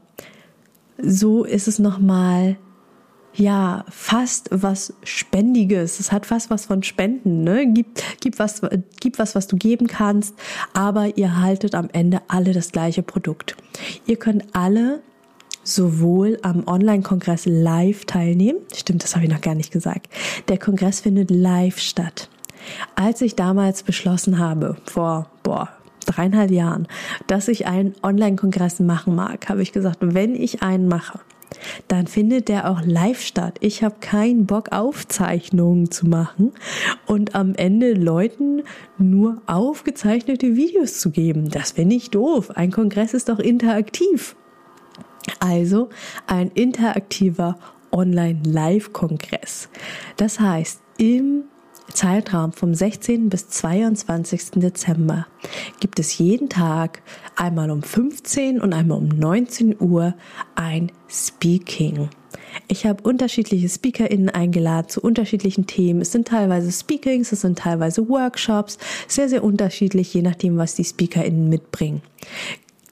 so 1.00 1.44
ist 1.44 1.68
es 1.68 1.78
nochmal 1.78 2.56
ja 3.34 3.84
fast 3.88 4.48
was 4.50 4.94
Spendiges. 5.02 6.00
Es 6.00 6.12
hat 6.12 6.26
fast 6.26 6.50
was 6.50 6.66
von 6.66 6.82
Spenden. 6.82 7.42
Ne? 7.44 7.66
Gib, 7.72 7.86
gib, 8.20 8.38
was, 8.38 8.62
gib 9.00 9.18
was, 9.18 9.34
was 9.34 9.46
du 9.46 9.56
geben 9.56 9.86
kannst, 9.86 10.34
aber 10.72 11.16
ihr 11.16 11.40
haltet 11.40 11.74
am 11.74 11.88
Ende 11.92 12.22
alle 12.28 12.52
das 12.52 12.72
gleiche 12.72 13.02
Produkt. 13.02 13.56
Ihr 14.06 14.16
könnt 14.16 14.54
alle 14.54 15.02
sowohl 15.64 16.38
am 16.42 16.66
Online-Kongress 16.66 17.46
live 17.46 18.04
teilnehmen. 18.04 18.60
Stimmt, 18.74 19.02
das 19.02 19.16
habe 19.16 19.24
ich 19.24 19.32
noch 19.32 19.40
gar 19.40 19.54
nicht 19.54 19.72
gesagt. 19.72 20.08
Der 20.48 20.58
Kongress 20.58 21.00
findet 21.00 21.30
live 21.30 21.78
statt. 21.78 22.28
Als 22.94 23.20
ich 23.20 23.34
damals 23.34 23.82
beschlossen 23.82 24.38
habe, 24.38 24.76
vor, 24.84 25.30
boah, 25.42 25.70
dreieinhalb 26.06 26.50
Jahren, 26.50 26.86
dass 27.26 27.48
ich 27.48 27.66
einen 27.66 27.94
Online-Kongress 28.02 28.80
machen 28.80 29.14
mag, 29.14 29.48
habe 29.48 29.62
ich 29.62 29.72
gesagt, 29.72 29.98
wenn 30.00 30.34
ich 30.34 30.62
einen 30.62 30.88
mache, 30.88 31.20
dann 31.88 32.06
findet 32.06 32.48
der 32.48 32.70
auch 32.70 32.82
live 32.84 33.20
statt. 33.20 33.58
Ich 33.60 33.82
habe 33.82 33.96
keinen 34.00 34.46
Bock, 34.46 34.72
Aufzeichnungen 34.72 35.90
zu 35.90 36.06
machen 36.06 36.52
und 37.06 37.34
am 37.34 37.54
Ende 37.54 37.94
Leuten 37.94 38.62
nur 38.98 39.42
aufgezeichnete 39.46 40.56
Videos 40.56 40.98
zu 41.00 41.10
geben. 41.10 41.50
Das 41.50 41.72
finde 41.72 41.96
ich 41.96 42.10
doof. 42.10 42.50
Ein 42.54 42.70
Kongress 42.70 43.14
ist 43.14 43.28
doch 43.28 43.38
interaktiv. 43.38 44.36
Also 45.40 45.88
ein 46.26 46.50
interaktiver 46.54 47.58
Online-Live-Kongress. 47.92 49.68
Das 50.16 50.40
heißt, 50.40 50.82
im 50.98 51.44
Zeitraum 51.92 52.52
vom 52.52 52.74
16. 52.74 53.28
bis 53.28 53.48
22. 53.48 54.52
Dezember 54.56 55.26
gibt 55.80 55.98
es 55.98 56.18
jeden 56.18 56.48
Tag 56.48 57.02
einmal 57.36 57.70
um 57.70 57.82
15 57.82 58.60
und 58.60 58.72
einmal 58.72 58.98
um 58.98 59.08
19 59.08 59.80
Uhr 59.80 60.14
ein 60.54 60.90
Speaking. 61.08 62.08
Ich 62.68 62.86
habe 62.86 63.02
unterschiedliche 63.02 63.68
SpeakerInnen 63.68 64.30
eingeladen 64.30 64.88
zu 64.88 65.00
unterschiedlichen 65.00 65.66
Themen. 65.66 66.00
Es 66.00 66.12
sind 66.12 66.28
teilweise 66.28 66.72
Speakings, 66.72 67.32
es 67.32 67.42
sind 67.42 67.58
teilweise 67.58 68.08
Workshops, 68.08 68.78
sehr, 69.08 69.28
sehr 69.28 69.44
unterschiedlich, 69.44 70.12
je 70.14 70.22
nachdem, 70.22 70.56
was 70.56 70.74
die 70.74 70.84
SpeakerInnen 70.84 71.48
mitbringen. 71.48 72.02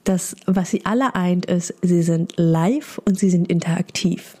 Das, 0.03 0.35
was 0.45 0.71
sie 0.71 0.85
alle 0.85 1.15
eint, 1.15 1.45
ist, 1.45 1.73
sie 1.81 2.03
sind 2.03 2.33
live 2.35 2.99
und 3.05 3.17
sie 3.17 3.29
sind 3.29 3.49
interaktiv. 3.49 4.37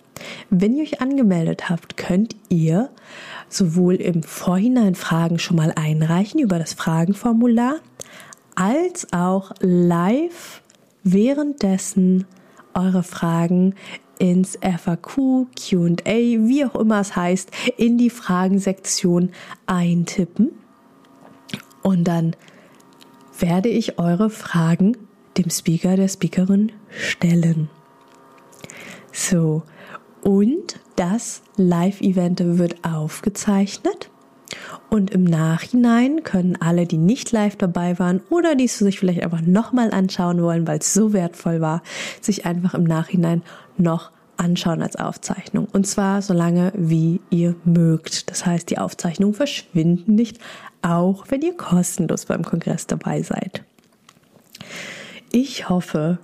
Wenn 0.49 0.75
ihr 0.75 0.83
euch 0.83 1.01
angemeldet 1.01 1.69
habt, 1.69 1.97
könnt 1.97 2.35
ihr 2.49 2.89
sowohl 3.53 3.95
im 3.95 4.23
Vorhinein 4.23 4.95
Fragen 4.95 5.39
schon 5.39 5.57
mal 5.57 5.73
einreichen 5.75 6.39
über 6.39 6.59
das 6.59 6.73
Fragenformular, 6.73 7.75
als 8.55 9.11
auch 9.13 9.51
live 9.59 10.61
währenddessen 11.03 12.25
eure 12.73 13.03
Fragen 13.03 13.75
ins 14.19 14.57
FAQ, 14.61 15.47
QA, 15.55 16.05
wie 16.05 16.65
auch 16.65 16.75
immer 16.75 16.99
es 16.99 17.15
heißt, 17.15 17.51
in 17.77 17.97
die 17.97 18.09
Fragensektion 18.09 19.31
eintippen. 19.65 20.51
Und 21.81 22.05
dann 22.05 22.35
werde 23.37 23.69
ich 23.69 23.99
eure 23.99 24.29
Fragen 24.29 24.97
dem 25.37 25.49
Speaker, 25.49 25.95
der 25.95 26.07
Speakerin 26.07 26.71
stellen. 26.89 27.69
So, 29.11 29.63
und 30.21 30.79
das 30.95 31.41
Live-Event 31.57 32.57
wird 32.57 32.83
aufgezeichnet. 32.83 34.09
Und 34.89 35.09
im 35.09 35.23
Nachhinein 35.23 36.23
können 36.23 36.55
alle, 36.61 36.85
die 36.85 36.97
nicht 36.97 37.31
live 37.31 37.55
dabei 37.55 37.97
waren 37.97 38.21
oder 38.29 38.53
die 38.55 38.65
es 38.65 38.77
sich 38.77 38.99
vielleicht 38.99 39.23
einfach 39.23 39.41
nochmal 39.41 39.91
anschauen 39.91 40.41
wollen, 40.43 40.67
weil 40.67 40.79
es 40.79 40.93
so 40.93 41.13
wertvoll 41.13 41.61
war, 41.61 41.81
sich 42.21 42.45
einfach 42.45 42.75
im 42.75 42.83
Nachhinein 42.83 43.41
noch 43.77 44.11
anschauen 44.37 44.81
als 44.81 44.95
Aufzeichnung. 44.95 45.67
Und 45.71 45.87
zwar 45.87 46.21
so 46.21 46.33
lange, 46.33 46.71
wie 46.75 47.21
ihr 47.29 47.55
mögt. 47.65 48.29
Das 48.29 48.45
heißt, 48.45 48.69
die 48.69 48.77
Aufzeichnungen 48.77 49.33
verschwinden 49.33 50.15
nicht, 50.15 50.39
auch 50.81 51.25
wenn 51.29 51.41
ihr 51.41 51.55
kostenlos 51.55 52.25
beim 52.25 52.43
Kongress 52.43 52.85
dabei 52.85 53.21
seid. 53.21 53.63
Ich 55.31 55.69
hoffe, 55.69 56.19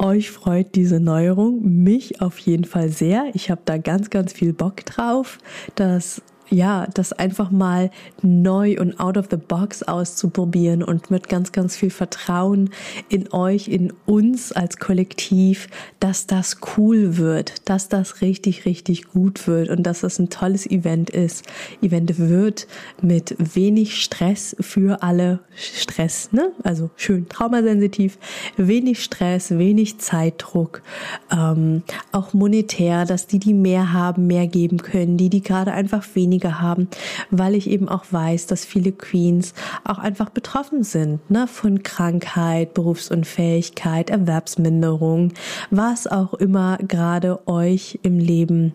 euch 0.00 0.30
freut 0.30 0.74
diese 0.74 0.98
Neuerung, 0.98 1.60
mich 1.62 2.20
auf 2.20 2.38
jeden 2.38 2.64
Fall 2.64 2.88
sehr. 2.88 3.30
Ich 3.34 3.50
habe 3.50 3.60
da 3.64 3.78
ganz, 3.78 4.10
ganz 4.10 4.32
viel 4.32 4.52
Bock 4.52 4.84
drauf, 4.84 5.38
dass 5.74 6.22
ja, 6.50 6.86
das 6.94 7.12
einfach 7.12 7.50
mal 7.50 7.90
neu 8.22 8.76
und 8.80 8.98
out 8.98 9.16
of 9.16 9.28
the 9.30 9.36
box 9.36 9.82
auszuprobieren 9.82 10.82
und 10.82 11.10
mit 11.10 11.28
ganz, 11.28 11.52
ganz 11.52 11.76
viel 11.76 11.90
Vertrauen 11.90 12.70
in 13.08 13.32
euch, 13.32 13.68
in 13.68 13.92
uns 14.04 14.52
als 14.52 14.78
Kollektiv, 14.78 15.68
dass 16.00 16.26
das 16.26 16.58
cool 16.76 17.16
wird, 17.16 17.68
dass 17.68 17.88
das 17.88 18.20
richtig, 18.20 18.64
richtig 18.64 19.08
gut 19.08 19.46
wird 19.46 19.70
und 19.70 19.84
dass 19.84 20.00
das 20.00 20.18
ein 20.18 20.28
tolles 20.28 20.66
Event 20.66 21.10
ist. 21.10 21.44
Event 21.82 22.18
wird 22.18 22.66
mit 23.00 23.36
wenig 23.38 24.02
Stress 24.02 24.56
für 24.60 25.02
alle 25.02 25.40
Stress, 25.54 26.32
ne? 26.32 26.52
Also 26.64 26.90
schön 26.96 27.28
traumasensitiv, 27.28 28.18
wenig 28.56 29.02
Stress, 29.02 29.50
wenig 29.52 29.98
Zeitdruck, 29.98 30.82
ähm, 31.30 31.82
auch 32.12 32.32
monetär, 32.32 33.04
dass 33.04 33.26
die, 33.26 33.38
die 33.38 33.54
mehr 33.54 33.92
haben, 33.92 34.26
mehr 34.26 34.46
geben 34.46 34.78
können, 34.78 35.16
die, 35.16 35.30
die 35.30 35.42
gerade 35.42 35.72
einfach 35.72 36.04
weniger 36.14 36.39
weniger 36.40 36.60
haben, 36.60 36.88
weil 37.30 37.54
ich 37.54 37.68
eben 37.68 37.88
auch 37.88 38.04
weiß, 38.10 38.46
dass 38.46 38.64
viele 38.64 38.92
Queens 38.92 39.54
auch 39.84 39.98
einfach 39.98 40.30
betroffen 40.30 40.82
sind 40.82 41.30
ne, 41.30 41.46
von 41.46 41.82
Krankheit, 41.82 42.74
Berufsunfähigkeit, 42.74 44.10
Erwerbsminderung, 44.10 45.32
was 45.70 46.06
auch 46.06 46.34
immer 46.34 46.78
gerade 46.78 47.46
euch 47.46 47.98
im 48.02 48.18
Leben 48.18 48.74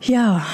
ja, 0.00 0.46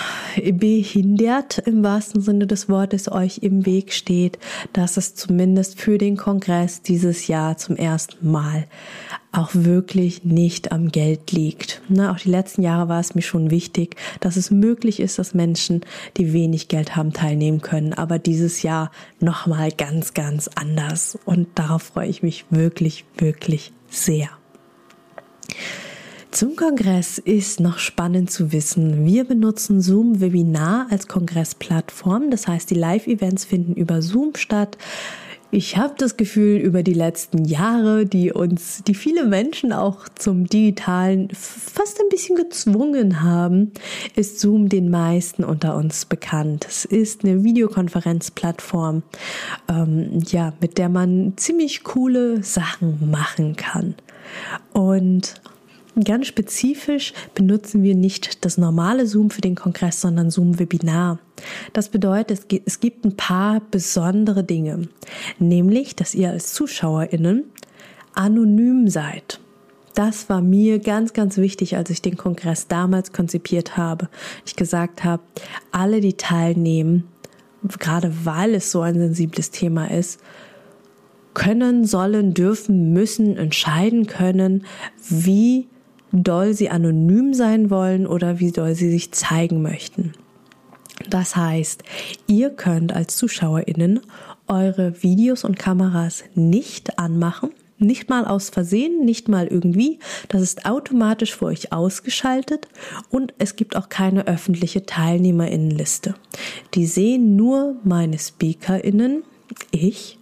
behindert 0.52 1.58
im 1.58 1.82
wahrsten 1.84 2.20
Sinne 2.20 2.46
des 2.46 2.68
Wortes 2.68 3.10
euch 3.10 3.38
im 3.38 3.64
Weg 3.64 3.92
steht, 3.92 4.38
dass 4.72 4.96
es 4.96 5.14
zumindest 5.14 5.80
für 5.80 5.98
den 5.98 6.16
Kongress 6.16 6.82
dieses 6.82 7.28
Jahr 7.28 7.56
zum 7.56 7.76
ersten 7.76 8.28
Mal 8.28 8.66
auch 9.32 9.50
wirklich 9.52 10.24
nicht 10.24 10.72
am 10.72 10.88
Geld 10.88 11.30
liegt. 11.30 11.82
Na, 11.88 12.10
auch 12.12 12.18
die 12.18 12.30
letzten 12.30 12.62
Jahre 12.62 12.88
war 12.88 13.00
es 13.00 13.14
mir 13.14 13.22
schon 13.22 13.50
wichtig, 13.50 13.96
dass 14.20 14.36
es 14.36 14.50
möglich 14.50 14.98
ist, 14.98 15.18
dass 15.18 15.34
Menschen, 15.34 15.82
die 16.16 16.32
wenig 16.32 16.68
Geld 16.68 16.96
haben, 16.96 17.12
teilnehmen 17.12 17.60
können. 17.60 17.92
Aber 17.92 18.18
dieses 18.18 18.62
Jahr 18.62 18.90
nochmal 19.20 19.70
ganz, 19.70 20.14
ganz 20.14 20.48
anders. 20.48 21.18
Und 21.24 21.48
darauf 21.54 21.82
freue 21.82 22.08
ich 22.08 22.22
mich 22.22 22.46
wirklich, 22.50 23.04
wirklich 23.18 23.72
sehr. 23.88 24.30
Zum 26.36 26.54
Kongress 26.54 27.16
ist 27.16 27.60
noch 27.60 27.78
spannend 27.78 28.30
zu 28.30 28.52
wissen. 28.52 29.06
Wir 29.06 29.24
benutzen 29.24 29.80
Zoom 29.80 30.20
Webinar 30.20 30.86
als 30.90 31.08
Kongressplattform. 31.08 32.30
Das 32.30 32.46
heißt, 32.46 32.68
die 32.68 32.74
Live-Events 32.74 33.46
finden 33.46 33.72
über 33.72 34.02
Zoom 34.02 34.34
statt. 34.34 34.76
Ich 35.50 35.78
habe 35.78 35.94
das 35.96 36.18
Gefühl, 36.18 36.58
über 36.58 36.82
die 36.82 36.92
letzten 36.92 37.46
Jahre, 37.46 38.04
die 38.04 38.32
uns, 38.32 38.82
die 38.86 38.92
viele 38.92 39.24
Menschen 39.24 39.72
auch 39.72 40.10
zum 40.14 40.46
Digitalen 40.46 41.30
fast 41.30 41.98
ein 42.02 42.10
bisschen 42.10 42.36
gezwungen 42.36 43.22
haben, 43.22 43.72
ist 44.14 44.38
Zoom 44.38 44.68
den 44.68 44.90
meisten 44.90 45.42
unter 45.42 45.74
uns 45.74 46.04
bekannt. 46.04 46.66
Es 46.68 46.84
ist 46.84 47.24
eine 47.24 47.44
Videokonferenzplattform, 47.44 49.04
ähm, 49.70 50.18
ja, 50.26 50.52
mit 50.60 50.76
der 50.76 50.90
man 50.90 51.32
ziemlich 51.36 51.82
coole 51.82 52.42
Sachen 52.42 53.10
machen 53.10 53.56
kann. 53.56 53.94
Und 54.74 55.40
Ganz 56.04 56.26
spezifisch 56.26 57.14
benutzen 57.34 57.82
wir 57.82 57.94
nicht 57.94 58.44
das 58.44 58.58
normale 58.58 59.06
Zoom 59.06 59.30
für 59.30 59.40
den 59.40 59.54
Kongress, 59.54 60.02
sondern 60.02 60.30
Zoom 60.30 60.58
Webinar. 60.58 61.18
Das 61.72 61.88
bedeutet, 61.88 62.46
es 62.66 62.80
gibt 62.80 63.06
ein 63.06 63.16
paar 63.16 63.62
besondere 63.70 64.44
Dinge, 64.44 64.88
nämlich, 65.38 65.96
dass 65.96 66.14
ihr 66.14 66.30
als 66.30 66.52
Zuschauerinnen 66.52 67.44
anonym 68.14 68.88
seid. 68.88 69.40
Das 69.94 70.28
war 70.28 70.42
mir 70.42 70.80
ganz, 70.80 71.14
ganz 71.14 71.38
wichtig, 71.38 71.78
als 71.78 71.88
ich 71.88 72.02
den 72.02 72.18
Kongress 72.18 72.68
damals 72.68 73.14
konzipiert 73.14 73.78
habe. 73.78 74.10
Ich 74.44 74.54
gesagt 74.54 75.02
habe, 75.02 75.22
alle, 75.72 76.02
die 76.02 76.12
teilnehmen, 76.12 77.04
gerade 77.78 78.12
weil 78.24 78.54
es 78.54 78.70
so 78.70 78.82
ein 78.82 78.98
sensibles 78.98 79.50
Thema 79.50 79.90
ist, 79.90 80.20
können, 81.32 81.86
sollen, 81.86 82.34
dürfen, 82.34 82.92
müssen 82.92 83.38
entscheiden 83.38 84.06
können, 84.06 84.66
wie 85.08 85.68
doll 86.24 86.54
sie 86.54 86.70
anonym 86.70 87.34
sein 87.34 87.70
wollen 87.70 88.06
oder 88.06 88.38
wie 88.38 88.52
doll 88.52 88.74
sie 88.74 88.90
sich 88.90 89.12
zeigen 89.12 89.62
möchten. 89.62 90.12
Das 91.08 91.36
heißt, 91.36 91.82
ihr 92.26 92.50
könnt 92.50 92.92
als 92.94 93.16
Zuschauerinnen 93.16 94.00
eure 94.48 95.02
Videos 95.02 95.44
und 95.44 95.58
Kameras 95.58 96.24
nicht 96.34 96.98
anmachen, 96.98 97.50
nicht 97.78 98.08
mal 98.08 98.24
aus 98.24 98.48
Versehen, 98.48 99.04
nicht 99.04 99.28
mal 99.28 99.46
irgendwie. 99.46 99.98
Das 100.28 100.40
ist 100.40 100.64
automatisch 100.64 101.36
für 101.36 101.46
euch 101.46 101.72
ausgeschaltet 101.72 102.68
und 103.10 103.34
es 103.38 103.56
gibt 103.56 103.76
auch 103.76 103.88
keine 103.88 104.26
öffentliche 104.26 104.86
Teilnehmerinnenliste. 104.86 106.14
Die 106.74 106.86
sehen 106.86 107.36
nur 107.36 107.76
meine 107.84 108.18
Speakerinnen, 108.18 109.22
ich 109.70 110.18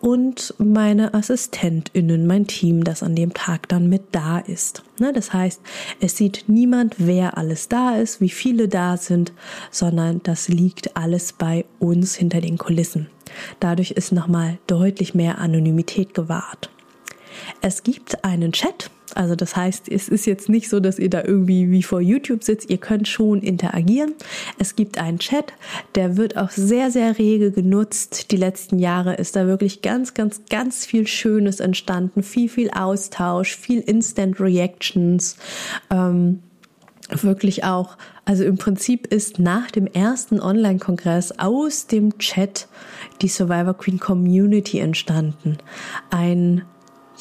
und 0.00 0.54
meine 0.58 1.14
AssistentInnen, 1.14 2.26
mein 2.26 2.46
Team, 2.46 2.84
das 2.84 3.02
an 3.02 3.14
dem 3.14 3.34
Tag 3.34 3.68
dann 3.68 3.88
mit 3.88 4.02
da 4.12 4.38
ist. 4.38 4.82
Ne, 4.98 5.12
das 5.12 5.32
heißt, 5.32 5.60
es 6.00 6.16
sieht 6.16 6.44
niemand, 6.46 6.96
wer 6.98 7.36
alles 7.36 7.68
da 7.68 7.96
ist, 7.96 8.20
wie 8.20 8.30
viele 8.30 8.68
da 8.68 8.96
sind, 8.96 9.32
sondern 9.70 10.22
das 10.22 10.48
liegt 10.48 10.96
alles 10.96 11.32
bei 11.32 11.64
uns 11.78 12.14
hinter 12.14 12.40
den 12.40 12.58
Kulissen. 12.58 13.08
Dadurch 13.60 13.92
ist 13.92 14.12
nochmal 14.12 14.58
deutlich 14.66 15.14
mehr 15.14 15.38
Anonymität 15.38 16.14
gewahrt. 16.14 16.70
Es 17.62 17.82
gibt 17.82 18.24
einen 18.24 18.52
Chat, 18.52 18.90
also 19.16 19.34
das 19.34 19.56
heißt, 19.56 19.88
es 19.88 20.08
ist 20.08 20.26
jetzt 20.26 20.48
nicht 20.48 20.68
so, 20.68 20.80
dass 20.80 20.98
ihr 20.98 21.10
da 21.10 21.22
irgendwie 21.24 21.70
wie 21.70 21.82
vor 21.82 22.00
YouTube 22.00 22.44
sitzt. 22.44 22.70
Ihr 22.70 22.78
könnt 22.78 23.08
schon 23.08 23.42
interagieren. 23.42 24.14
Es 24.58 24.76
gibt 24.76 24.98
einen 24.98 25.18
Chat, 25.18 25.52
der 25.94 26.16
wird 26.16 26.36
auch 26.36 26.50
sehr, 26.50 26.90
sehr 26.90 27.18
rege 27.18 27.50
genutzt. 27.50 28.30
Die 28.30 28.36
letzten 28.36 28.78
Jahre 28.78 29.14
ist 29.14 29.36
da 29.36 29.46
wirklich 29.46 29.82
ganz, 29.82 30.14
ganz, 30.14 30.42
ganz 30.48 30.86
viel 30.86 31.06
Schönes 31.06 31.60
entstanden. 31.60 32.22
Viel, 32.22 32.48
viel 32.48 32.70
Austausch, 32.70 33.56
viel 33.56 33.80
Instant 33.80 34.40
Reactions. 34.40 35.36
Ähm, 35.90 36.40
wirklich 37.10 37.64
auch, 37.64 37.96
also 38.24 38.44
im 38.44 38.56
Prinzip 38.56 39.06
ist 39.06 39.38
nach 39.38 39.70
dem 39.70 39.86
ersten 39.86 40.40
Online-Kongress 40.40 41.38
aus 41.38 41.86
dem 41.86 42.18
Chat 42.18 42.68
die 43.22 43.28
Survivor 43.28 43.74
Queen 43.74 43.98
Community 43.98 44.78
entstanden. 44.78 45.58
Ein 46.10 46.62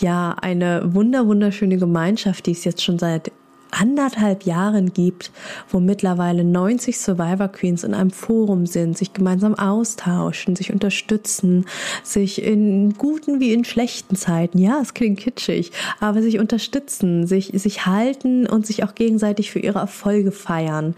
ja 0.01 0.35
eine 0.41 0.93
wunder 0.93 1.27
wunderschöne 1.27 1.77
Gemeinschaft, 1.77 2.45
die 2.45 2.51
es 2.51 2.63
jetzt 2.63 2.83
schon 2.83 2.99
seit 2.99 3.31
anderthalb 3.71 4.43
Jahren 4.43 4.93
gibt, 4.93 5.31
wo 5.69 5.79
mittlerweile 5.79 6.43
90 6.43 6.99
Survivor 6.99 7.47
Queens 7.47 7.83
in 7.83 7.93
einem 7.93 8.11
Forum 8.11 8.65
sind, 8.65 8.97
sich 8.97 9.13
gemeinsam 9.13 9.55
austauschen, 9.55 10.55
sich 10.55 10.73
unterstützen, 10.73 11.65
sich 12.03 12.41
in 12.41 12.93
guten 12.93 13.39
wie 13.39 13.53
in 13.53 13.65
schlechten 13.65 14.15
Zeiten, 14.15 14.57
ja, 14.57 14.79
es 14.81 14.93
klingt 14.93 15.19
kitschig, 15.19 15.71
aber 15.99 16.21
sich 16.21 16.39
unterstützen, 16.39 17.27
sich, 17.27 17.51
sich 17.53 17.85
halten 17.85 18.47
und 18.47 18.65
sich 18.65 18.83
auch 18.83 18.95
gegenseitig 18.95 19.51
für 19.51 19.59
ihre 19.59 19.79
Erfolge 19.79 20.31
feiern. 20.31 20.95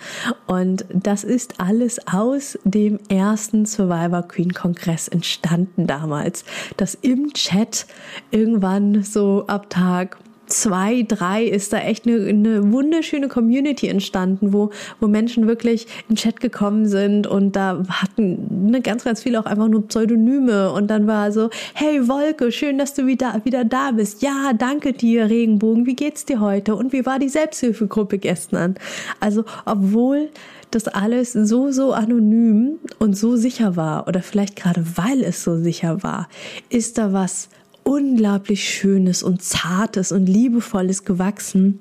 Und 0.48 0.86
das 0.94 1.24
ist 1.24 1.60
alles 1.60 2.08
aus 2.08 2.58
dem 2.64 3.00
ersten 3.10 3.66
Survivor 3.66 4.24
Queen 4.24 4.54
Kongress 4.54 5.08
entstanden 5.08 5.88
damals, 5.88 6.44
dass 6.78 6.96
im 6.96 7.34
Chat 7.34 7.86
irgendwann 8.32 9.04
so 9.04 9.46
ab 9.48 9.70
Tag 9.70 10.18
zwei, 10.52 11.04
drei 11.08 11.44
ist 11.44 11.74
da 11.74 11.80
echt 11.80 12.06
eine, 12.06 12.28
eine 12.28 12.72
wunderschöne 12.72 13.28
Community 13.28 13.88
entstanden, 13.88 14.54
wo, 14.54 14.72
wo 15.00 15.08
Menschen 15.08 15.48
wirklich 15.48 15.88
in 16.10 16.16
Chat 16.16 16.40
gekommen 16.40 16.86
sind 16.86 17.28
und 17.28 17.56
da 17.56 17.84
hatten 17.90 18.70
ne, 18.70 18.82
ganz, 18.82 19.04
ganz 19.04 19.24
viele 19.24 19.40
auch 19.40 19.46
einfach 19.46 19.68
nur 19.68 19.88
Pseudonyme 19.88 20.72
und 20.72 20.88
dann 20.88 21.08
war 21.08 21.32
so, 21.32 21.50
hey 21.74 22.08
Wolke, 22.08 22.52
schön, 22.52 22.78
dass 22.78 22.94
du 22.94 23.08
wieder, 23.08 23.42
wieder 23.44 23.64
da 23.66 23.92
bist. 23.92 24.22
Ja, 24.22 24.52
danke 24.54 24.94
dir, 24.94 25.30
Regenbogen, 25.30 25.86
wie 25.86 25.96
geht's 25.96 26.26
dir 26.26 26.40
heute? 26.40 26.76
Und 26.76 26.94
wie 26.94 27.06
war 27.06 27.20
die 27.20 27.30
Selbsthilfegruppe 27.30 28.18
gestern? 28.18 28.76
Also, 29.20 29.46
obwohl 29.66 30.30
das 30.72 30.88
alles 30.88 31.34
so, 31.34 31.72
so 31.72 31.94
anonym 31.94 32.80
und 32.98 33.18
so 33.18 33.36
sicher 33.36 33.76
war 33.76 34.08
oder 34.08 34.22
vielleicht 34.22 34.56
gerade 34.56 34.84
weil 34.96 35.22
es 35.22 35.44
so 35.44 35.58
sicher 35.58 36.02
war, 36.04 36.30
ist 36.70 36.98
da 36.98 37.14
was 37.14 37.50
unglaublich 37.84 38.68
Schönes 38.68 39.24
und 39.24 39.42
Zartes 39.42 40.12
und 40.12 40.28
Liebevolles 40.28 41.06
gewachsen, 41.06 41.80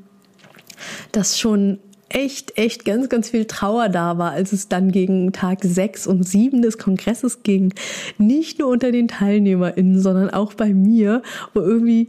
das 1.13 1.39
schon 1.39 1.79
echt, 2.09 2.59
echt 2.59 2.85
ganz, 2.85 3.09
ganz 3.09 3.31
viel 3.31 3.45
Trauer 3.47 3.89
da 3.89 4.19
war, 4.19 4.33
als 4.33 4.53
es 4.53 4.69
dann 4.69 4.91
gegen 4.91 5.33
Tag 5.33 5.59
6 5.63 6.07
und 6.07 6.27
7 6.27 6.61
des 6.63 6.77
Kongresses 6.77 7.43
ging. 7.43 7.73
Nicht 8.19 8.59
nur 8.59 8.69
unter 8.69 8.93
den 8.93 9.09
TeilnehmerInnen, 9.09 10.01
sondern 10.01 10.31
auch 10.31 10.55
bei 10.55 10.75
mir, 10.75 11.23
wo 11.55 11.61
irgendwie 11.61 12.09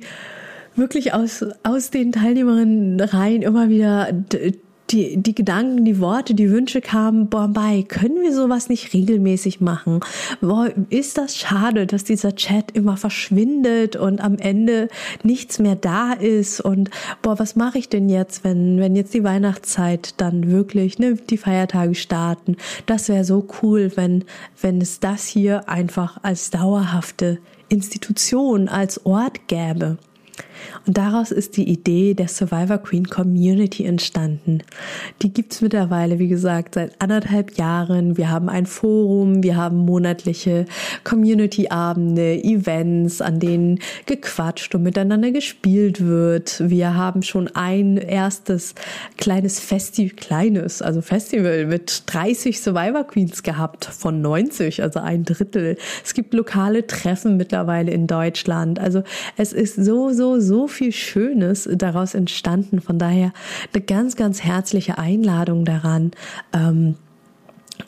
wirklich 0.76 1.14
aus, 1.14 1.46
aus 1.64 1.92
den 1.92 2.12
Teilnehmerinnen 2.12 3.00
rein 3.00 3.42
immer 3.42 3.70
wieder 3.70 4.12
die, 4.92 5.18
die 5.18 5.36
Gedanken, 5.36 5.86
die 5.86 6.00
Worte, 6.00 6.34
die 6.34 6.52
Wünsche 6.52 6.82
kamen, 6.82 7.28
boah, 7.30 7.48
bei, 7.48 7.84
können 7.88 8.22
wir 8.22 8.34
sowas 8.34 8.70
nicht 8.70 8.94
regelmäßig 8.94 9.62
machen? 9.62 10.00
Boah, 10.42 10.70
ist 10.90 11.18
das 11.18 11.38
schade, 11.38 11.88
dass 11.88 12.04
dieser 12.04 12.36
Chat 12.36 12.72
immer 12.72 12.98
verschwindet 12.98 13.96
und 13.96 14.22
am 14.22 14.38
Ende 14.38 14.90
nichts 15.24 15.60
mehr 15.60 15.76
da 15.76 16.14
ist 16.14 16.62
und 16.62 16.90
boah, 17.22 17.40
was 17.40 17.56
mache 17.56 17.78
ich 17.78 17.90
denn 17.90 18.10
jetzt, 18.10 18.44
wenn, 18.44 18.80
wenn 18.80 18.96
jetzt 18.96 19.14
die 19.14 19.24
Weihnachtszeit 19.24 20.16
dann 20.18 20.50
wirklich, 20.52 21.00
ne, 21.00 21.16
die 21.16 21.38
Feiertage 21.38 21.96
starten? 21.96 22.58
Das 22.86 23.10
wäre 23.10 23.24
so 23.24 23.48
cool, 23.62 23.92
wenn, 23.96 24.26
wenn 24.62 24.82
es 24.82 25.00
das 25.00 25.26
hier 25.26 25.70
einfach 25.70 26.18
als 26.24 26.50
dauerhafte 26.50 27.40
Institution, 27.70 28.68
als 28.68 29.06
Ort 29.06 29.48
gäbe. 29.48 29.98
Und 30.86 30.98
daraus 30.98 31.32
ist 31.32 31.58
die 31.58 31.70
Idee 31.70 32.14
der 32.14 32.28
Survivor 32.28 32.78
Queen 32.80 33.08
Community 33.08 33.86
entstanden. 33.86 34.64
Die 35.22 35.34
gibt's 35.34 35.62
mittlerweile, 35.62 36.20
wie 36.20 36.28
gesagt, 36.28 36.76
seit 36.76 37.00
anderthalb 37.02 37.58
Jahren. 37.58 38.18
Wir 38.18 38.30
haben 38.30 38.50
ein 38.50 38.66
Forum, 38.66 39.44
wir 39.44 39.56
haben 39.56 39.78
monatliche 39.78 40.66
Community-Abende, 41.04 42.44
Events, 42.44 43.22
an 43.22 43.40
denen 43.40 43.80
gequatscht 44.06 44.76
und 44.76 44.84
miteinander 44.84 45.32
gespielt 45.32 46.06
wird. 46.06 46.62
Wir 46.64 46.96
haben 46.96 47.24
schon 47.24 47.48
ein 47.56 47.98
erstes 47.98 48.76
kleines 49.18 49.60
Festival, 49.60 50.16
kleines, 50.16 50.82
also 50.82 51.02
Festival 51.02 51.66
mit 51.66 52.04
30 52.08 52.60
Survivor 52.60 53.06
Queens 53.06 53.44
gehabt 53.44 53.86
von 53.86 54.22
90, 54.22 54.82
also 54.82 55.00
ein 55.00 55.24
Drittel. 55.24 55.78
Es 56.04 56.14
gibt 56.14 56.34
lokale 56.34 56.88
Treffen 56.88 57.38
mittlerweile 57.38 57.92
in 57.92 58.08
Deutschland. 58.08 58.80
Also 58.80 59.04
es 59.38 59.54
ist 59.54 59.76
so, 59.76 60.12
so, 60.12 60.40
so 60.40 60.51
so 60.52 60.68
viel 60.68 60.92
Schönes 60.92 61.70
daraus 61.72 62.14
entstanden. 62.14 62.82
Von 62.82 63.00
daher 63.00 63.32
eine 63.74 63.82
ganz, 63.82 64.18
ganz 64.18 64.44
herzliche 64.44 64.98
Einladung 64.98 65.64
daran. 65.64 66.12
Ähm, 66.52 66.96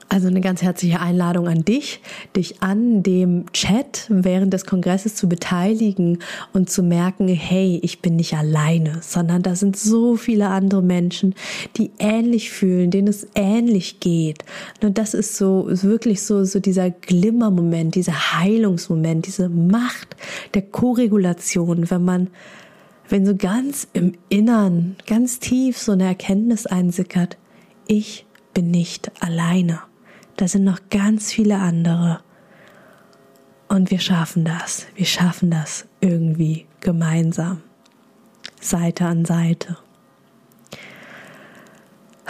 also 0.09 0.27
eine 0.27 0.41
ganz 0.41 0.61
herzliche 0.61 0.99
Einladung 0.99 1.47
an 1.47 1.65
dich, 1.65 2.01
dich 2.35 2.61
an 2.61 3.03
dem 3.03 3.51
Chat 3.53 4.05
während 4.09 4.53
des 4.53 4.65
Kongresses 4.65 5.15
zu 5.15 5.27
beteiligen 5.27 6.19
und 6.53 6.69
zu 6.69 6.83
merken, 6.83 7.27
hey, 7.27 7.79
ich 7.83 8.01
bin 8.01 8.15
nicht 8.15 8.35
alleine, 8.35 8.99
sondern 9.01 9.41
da 9.41 9.55
sind 9.55 9.75
so 9.77 10.15
viele 10.15 10.49
andere 10.49 10.81
Menschen, 10.81 11.35
die 11.77 11.91
ähnlich 11.99 12.51
fühlen, 12.51 12.91
denen 12.91 13.07
es 13.07 13.27
ähnlich 13.35 13.99
geht. 13.99 14.45
Und 14.81 14.97
das 14.97 15.13
ist 15.13 15.37
so 15.37 15.67
wirklich 15.69 16.21
so 16.21 16.43
so 16.43 16.59
dieser 16.59 16.89
Glimmermoment, 16.89 17.95
dieser 17.95 18.39
Heilungsmoment, 18.39 19.27
diese 19.27 19.49
Macht 19.49 20.15
der 20.53 20.61
Koregulation, 20.61 21.89
wenn 21.89 22.05
man 22.05 22.29
wenn 23.09 23.25
so 23.25 23.35
ganz 23.35 23.87
im 23.93 24.13
Innern, 24.29 24.95
ganz 25.05 25.39
tief 25.39 25.77
so 25.77 25.91
eine 25.91 26.05
Erkenntnis 26.05 26.65
einsickert, 26.65 27.37
ich 27.85 28.25
bin 28.53 28.71
nicht 28.71 29.11
alleine. 29.21 29.81
Da 30.37 30.47
sind 30.47 30.63
noch 30.63 30.79
ganz 30.89 31.31
viele 31.31 31.57
andere. 31.57 32.21
Und 33.67 33.91
wir 33.91 33.99
schaffen 33.99 34.45
das. 34.45 34.87
Wir 34.95 35.05
schaffen 35.05 35.49
das 35.49 35.85
irgendwie 35.99 36.67
gemeinsam. 36.79 37.61
Seite 38.59 39.05
an 39.05 39.25
Seite. 39.25 39.77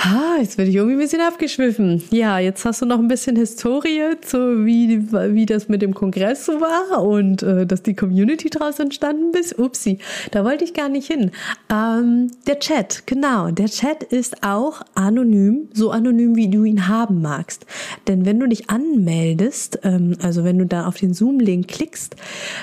Ha, 0.03 0.35
jetzt 0.37 0.57
bin 0.57 0.67
ich 0.67 0.75
irgendwie 0.75 0.95
ein 0.95 0.99
bisschen 0.99 1.21
abgeschwiffen. 1.21 2.03
Ja, 2.11 2.37
jetzt 2.37 2.65
hast 2.65 2.81
du 2.81 2.85
noch 2.85 2.99
ein 2.99 3.07
bisschen 3.07 3.37
Historie 3.37 4.19
zu 4.19 4.65
wie, 4.65 5.09
wie 5.11 5.45
das 5.45 5.69
mit 5.69 5.81
dem 5.81 5.93
Kongress 5.93 6.45
so 6.45 6.59
war 6.59 7.01
und 7.01 7.41
äh, 7.41 7.65
dass 7.65 7.83
die 7.83 7.93
Community 7.93 8.49
daraus 8.49 8.79
entstanden 8.79 9.33
ist. 9.33 9.57
Upsi, 9.57 9.99
da 10.31 10.43
wollte 10.43 10.65
ich 10.65 10.73
gar 10.73 10.89
nicht 10.89 11.07
hin. 11.07 11.31
Ähm, 11.71 12.31
der 12.47 12.59
Chat, 12.59 13.03
genau. 13.05 13.51
Der 13.51 13.67
Chat 13.67 14.03
ist 14.03 14.43
auch 14.43 14.81
anonym, 14.93 15.69
so 15.73 15.91
anonym, 15.91 16.35
wie 16.35 16.49
du 16.49 16.65
ihn 16.65 16.89
haben 16.89 17.21
magst. 17.21 17.65
Denn 18.09 18.25
wenn 18.25 18.41
du 18.41 18.47
dich 18.49 18.69
anmeldest, 18.69 19.79
ähm, 19.83 20.17
also 20.21 20.43
wenn 20.43 20.57
du 20.57 20.65
da 20.65 20.85
auf 20.85 20.97
den 20.97 21.13
Zoom-Link 21.13 21.69
klickst, 21.69 22.17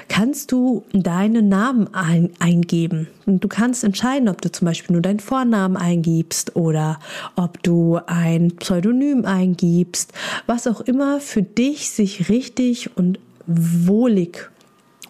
kannst 0.08 0.52
du 0.52 0.84
deinen 0.92 1.48
Namen 1.48 1.88
ein 1.94 2.32
eingeben. 2.38 3.08
Und 3.30 3.44
du 3.44 3.46
kannst 3.46 3.84
entscheiden, 3.84 4.28
ob 4.28 4.42
du 4.42 4.50
zum 4.50 4.66
Beispiel 4.66 4.92
nur 4.92 5.02
deinen 5.02 5.20
Vornamen 5.20 5.76
eingibst 5.76 6.56
oder 6.56 6.98
ob 7.36 7.62
du 7.62 8.00
ein 8.08 8.56
Pseudonym 8.56 9.24
eingibst, 9.24 10.12
was 10.48 10.66
auch 10.66 10.80
immer 10.80 11.20
für 11.20 11.44
dich 11.44 11.90
sich 11.90 12.28
richtig 12.28 12.96
und 12.96 13.20
wohlig 13.46 14.50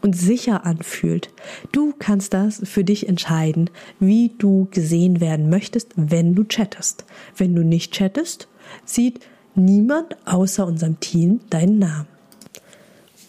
und 0.02 0.14
sicher 0.14 0.66
anfühlt. 0.66 1.30
Du 1.72 1.94
kannst 1.98 2.34
das 2.34 2.60
für 2.64 2.84
dich 2.84 3.08
entscheiden, 3.08 3.70
wie 4.00 4.32
du 4.36 4.68
gesehen 4.70 5.22
werden 5.22 5.48
möchtest, 5.48 5.92
wenn 5.96 6.34
du 6.34 6.44
chattest. 6.44 7.06
Wenn 7.38 7.54
du 7.54 7.64
nicht 7.64 7.94
chattest, 7.94 8.48
sieht 8.84 9.20
niemand 9.54 10.14
außer 10.26 10.66
unserem 10.66 11.00
Team 11.00 11.40
deinen 11.48 11.78
Namen. 11.78 12.19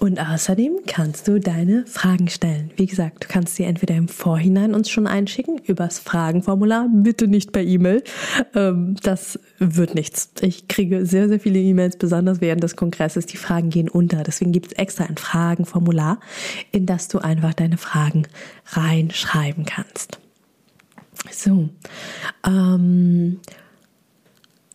Und 0.01 0.19
außerdem 0.19 0.79
kannst 0.87 1.27
du 1.27 1.39
deine 1.39 1.85
Fragen 1.85 2.27
stellen. 2.27 2.71
Wie 2.75 2.87
gesagt, 2.87 3.23
du 3.23 3.27
kannst 3.27 3.55
sie 3.55 3.65
entweder 3.65 3.95
im 3.95 4.07
Vorhinein 4.07 4.73
uns 4.73 4.89
schon 4.89 5.05
einschicken, 5.05 5.59
übers 5.59 5.99
Fragenformular, 5.99 6.89
bitte 6.91 7.27
nicht 7.27 7.51
per 7.51 7.61
E-Mail. 7.61 8.03
Ähm, 8.55 8.95
das 9.03 9.39
wird 9.59 9.93
nichts. 9.93 10.31
Ich 10.41 10.67
kriege 10.67 11.05
sehr, 11.05 11.29
sehr 11.29 11.39
viele 11.39 11.59
E-Mails, 11.59 11.97
besonders 11.97 12.41
während 12.41 12.63
des 12.63 12.75
Kongresses. 12.75 13.27
Die 13.27 13.37
Fragen 13.37 13.69
gehen 13.69 13.89
unter. 13.89 14.23
Deswegen 14.23 14.51
gibt 14.51 14.71
es 14.71 14.73
extra 14.73 15.03
ein 15.03 15.17
Fragenformular, 15.17 16.19
in 16.71 16.87
das 16.87 17.07
du 17.07 17.19
einfach 17.19 17.53
deine 17.53 17.77
Fragen 17.77 18.23
reinschreiben 18.71 19.65
kannst. 19.65 20.17
So. 21.29 21.69
Ähm, 22.43 23.39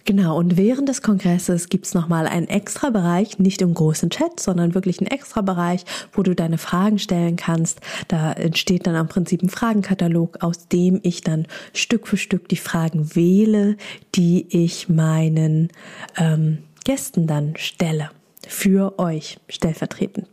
Genau, 0.07 0.39
und 0.39 0.57
während 0.57 0.89
des 0.89 1.03
Kongresses 1.03 1.69
gibt's 1.69 1.93
nochmal 1.93 2.29
einen 2.29 2.47
extra 2.47 2.91
Bereich, 2.91 3.41
nicht 3.41 3.61
im 3.61 3.75
großen 3.75 4.09
Chat, 4.09 4.39
sondern 4.39 4.73
wirklich 4.73 5.01
einen 5.01 5.09
extra 5.09 5.41
Bereich, 5.41 5.85
wo 6.13 6.23
du 6.23 6.33
deine 6.33 6.59
Fragen 6.59 7.01
stellen 7.01 7.35
kannst. 7.35 7.81
Da 8.07 8.33
entsteht 8.33 8.87
dann 8.87 8.95
am 8.95 9.09
Prinzip 9.09 9.43
ein 9.43 9.49
Fragenkatalog, 9.49 10.45
aus 10.45 10.69
dem 10.69 11.01
ich 11.03 11.23
dann 11.23 11.49
Stück 11.73 12.07
für 12.07 12.17
Stück 12.17 12.49
die 12.49 12.57
Fragen 12.57 13.17
wähle, 13.17 13.77
die 14.15 14.47
ich 14.49 14.89
meinen 14.89 15.71
ähm, 16.17 16.59
Gästen 16.85 17.27
dann 17.27 17.55
stelle 17.57 18.11
für 18.47 18.99
euch 18.99 19.39
stellvertretend. 19.49 20.29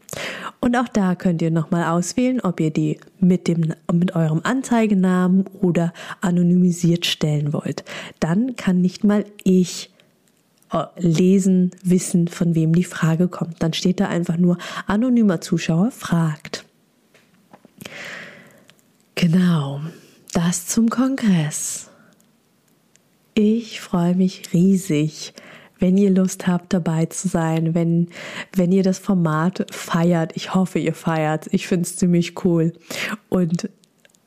Und 0.59 0.75
auch 0.75 0.87
da 0.87 1.15
könnt 1.15 1.41
ihr 1.41 1.51
nochmal 1.51 1.85
auswählen, 1.85 2.39
ob 2.41 2.59
ihr 2.59 2.71
die 2.71 2.99
mit 3.19 3.47
dem, 3.47 3.73
mit 3.91 4.15
eurem 4.15 4.41
Anzeigenamen 4.43 5.45
oder 5.61 5.93
anonymisiert 6.21 7.05
stellen 7.05 7.53
wollt. 7.53 7.83
Dann 8.19 8.55
kann 8.55 8.81
nicht 8.81 9.03
mal 9.03 9.25
ich 9.43 9.89
äh, 10.71 10.85
lesen, 10.97 11.71
wissen, 11.83 12.27
von 12.27 12.55
wem 12.55 12.73
die 12.73 12.83
Frage 12.83 13.27
kommt. 13.27 13.61
Dann 13.61 13.73
steht 13.73 13.99
da 13.99 14.07
einfach 14.07 14.37
nur 14.37 14.57
anonymer 14.87 15.41
Zuschauer 15.41 15.91
fragt. 15.91 16.65
Genau, 19.15 19.81
das 20.33 20.67
zum 20.67 20.89
Kongress. 20.89 21.89
Ich 23.35 23.81
freue 23.81 24.15
mich 24.15 24.53
riesig, 24.53 25.33
wenn 25.83 25.97
ihr 25.97 26.11
Lust 26.11 26.47
habt, 26.47 26.71
dabei 26.71 27.07
zu 27.07 27.27
sein, 27.27 27.75
wenn, 27.75 28.07
wenn 28.55 28.71
ihr 28.71 28.83
das 28.83 28.99
Format 28.99 29.65
feiert. 29.69 30.31
Ich 30.33 30.55
hoffe, 30.55 30.79
ihr 30.79 30.93
feiert. 30.93 31.47
Ich 31.51 31.67
finde 31.67 31.81
es 31.81 31.97
ziemlich 31.97 32.45
cool. 32.45 32.71
Und 33.27 33.69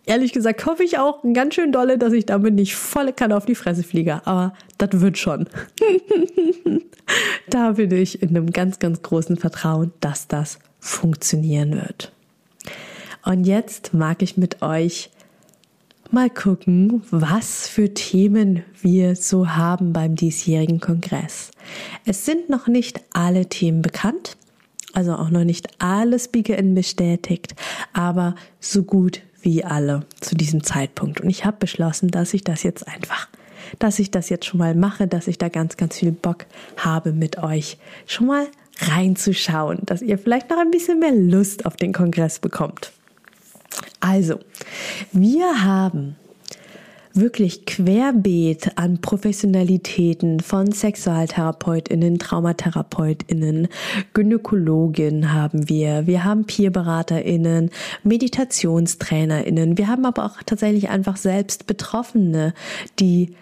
ehrlich 0.04 0.34
gesagt 0.34 0.66
hoffe 0.66 0.84
ich 0.84 0.98
auch 0.98 1.22
ganz 1.32 1.54
schön 1.54 1.72
dolle, 1.72 1.96
dass 1.96 2.12
ich 2.12 2.26
damit 2.26 2.52
nicht 2.52 2.76
volle 2.76 3.14
Kanne 3.14 3.34
auf 3.34 3.46
die 3.46 3.54
Fresse 3.54 3.84
fliege. 3.84 4.20
Aber 4.26 4.52
das 4.76 5.00
wird 5.00 5.16
schon. 5.16 5.48
da 7.48 7.72
bin 7.72 7.90
ich 7.90 8.20
in 8.20 8.36
einem 8.36 8.50
ganz, 8.50 8.78
ganz 8.78 9.00
großen 9.00 9.38
Vertrauen, 9.38 9.94
dass 10.00 10.28
das 10.28 10.58
funktionieren 10.78 11.72
wird. 11.72 12.12
Und 13.24 13.46
jetzt 13.46 13.94
mag 13.94 14.20
ich 14.20 14.36
mit 14.36 14.60
euch 14.60 15.08
mal 16.12 16.30
gucken, 16.30 17.02
was 17.10 17.68
für 17.68 17.92
Themen 17.94 18.62
wir 18.80 19.16
so 19.16 19.50
haben 19.50 19.92
beim 19.92 20.14
diesjährigen 20.14 20.80
Kongress. 20.80 21.50
Es 22.04 22.24
sind 22.24 22.48
noch 22.48 22.66
nicht 22.66 23.00
alle 23.12 23.46
Themen 23.46 23.82
bekannt, 23.82 24.36
also 24.92 25.14
auch 25.14 25.30
noch 25.30 25.44
nicht 25.44 25.68
alle 25.78 26.18
SpeakerInnen 26.18 26.74
bestätigt, 26.74 27.54
aber 27.92 28.34
so 28.60 28.82
gut 28.82 29.22
wie 29.42 29.64
alle 29.64 30.06
zu 30.20 30.34
diesem 30.34 30.64
Zeitpunkt. 30.64 31.20
Und 31.20 31.30
ich 31.30 31.44
habe 31.44 31.58
beschlossen, 31.58 32.10
dass 32.10 32.34
ich 32.34 32.42
das 32.42 32.62
jetzt 32.62 32.86
einfach, 32.88 33.28
dass 33.78 33.98
ich 33.98 34.10
das 34.10 34.28
jetzt 34.28 34.46
schon 34.46 34.58
mal 34.58 34.74
mache, 34.74 35.06
dass 35.06 35.28
ich 35.28 35.38
da 35.38 35.48
ganz, 35.48 35.76
ganz 35.76 35.98
viel 35.98 36.12
Bock 36.12 36.46
habe, 36.76 37.12
mit 37.12 37.42
euch 37.42 37.78
schon 38.06 38.26
mal 38.26 38.46
reinzuschauen, 38.78 39.78
dass 39.86 40.02
ihr 40.02 40.18
vielleicht 40.18 40.50
noch 40.50 40.58
ein 40.58 40.70
bisschen 40.70 40.98
mehr 40.98 41.14
Lust 41.14 41.64
auf 41.64 41.76
den 41.76 41.92
Kongress 41.92 42.38
bekommt. 42.38 42.92
Also, 44.00 44.38
wir 45.12 45.64
haben 45.64 46.16
wirklich 47.16 47.64
querbeet 47.64 48.76
an 48.76 49.00
Professionalitäten 49.00 50.40
von 50.40 50.70
Sexualtherapeutinnen, 50.70 52.18
Traumatherapeutinnen, 52.18 53.68
Gynäkologin 54.12 55.32
haben 55.32 55.68
wir, 55.68 56.06
wir 56.06 56.24
haben 56.24 56.44
Peerberaterinnen, 56.44 57.70
Meditationstrainerinnen, 58.02 59.78
wir 59.78 59.88
haben 59.88 60.04
aber 60.04 60.26
auch 60.26 60.42
tatsächlich 60.44 60.90
einfach 60.90 61.16
selbst 61.16 61.66
Betroffene, 61.66 62.52
die 62.98 63.34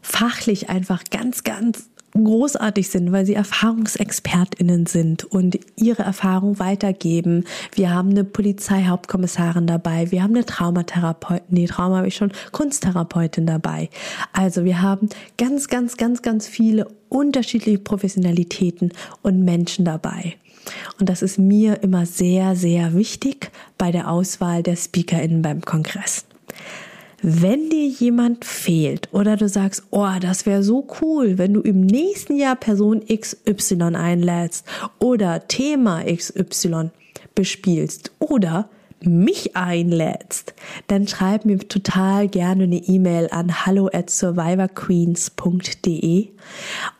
fachlich 0.00 0.68
einfach 0.68 1.04
ganz, 1.10 1.44
ganz 1.44 1.91
großartig 2.14 2.88
sind, 2.90 3.12
weil 3.12 3.26
sie 3.26 3.34
Erfahrungsexpertinnen 3.34 4.86
sind 4.86 5.24
und 5.24 5.58
ihre 5.76 6.02
Erfahrung 6.02 6.58
weitergeben. 6.58 7.44
Wir 7.74 7.90
haben 7.90 8.10
eine 8.10 8.24
Polizeihauptkommissarin 8.24 9.66
dabei, 9.66 10.10
wir 10.10 10.22
haben 10.22 10.34
eine 10.34 10.44
Traumatherapeutin, 10.44 11.46
nee, 11.48 11.66
Trauma 11.66 11.98
habe 11.98 12.08
ich 12.08 12.16
schon, 12.16 12.32
Kunsttherapeutin 12.52 13.46
dabei. 13.46 13.88
Also 14.32 14.64
wir 14.64 14.82
haben 14.82 15.08
ganz, 15.38 15.68
ganz, 15.68 15.96
ganz, 15.96 16.22
ganz 16.22 16.46
viele 16.46 16.88
unterschiedliche 17.08 17.78
Professionalitäten 17.78 18.92
und 19.22 19.44
Menschen 19.44 19.84
dabei. 19.84 20.36
Und 21.00 21.08
das 21.08 21.22
ist 21.22 21.38
mir 21.38 21.82
immer 21.82 22.06
sehr, 22.06 22.54
sehr 22.56 22.94
wichtig 22.94 23.50
bei 23.78 23.90
der 23.90 24.10
Auswahl 24.10 24.62
der 24.62 24.76
SpeakerInnen 24.76 25.42
beim 25.42 25.62
Kongress. 25.62 26.24
Wenn 27.24 27.70
dir 27.70 27.86
jemand 27.86 28.44
fehlt 28.44 29.08
oder 29.12 29.36
du 29.36 29.48
sagst, 29.48 29.84
oh, 29.90 30.10
das 30.20 30.44
wäre 30.44 30.64
so 30.64 30.88
cool, 31.00 31.38
wenn 31.38 31.54
du 31.54 31.60
im 31.60 31.80
nächsten 31.80 32.36
Jahr 32.36 32.56
Person 32.56 33.00
XY 33.06 33.94
einlädst 33.94 34.66
oder 34.98 35.46
Thema 35.46 36.02
XY 36.04 36.90
bespielst 37.36 38.10
oder 38.18 38.68
mich 39.06 39.56
einlädst, 39.56 40.54
dann 40.86 41.08
schreib 41.08 41.44
mir 41.44 41.58
total 41.58 42.28
gerne 42.28 42.64
eine 42.64 42.76
E-Mail 42.76 43.28
an 43.30 43.66
hallo 43.66 43.90
at 43.92 44.08
survivorqueens.de 44.10 46.28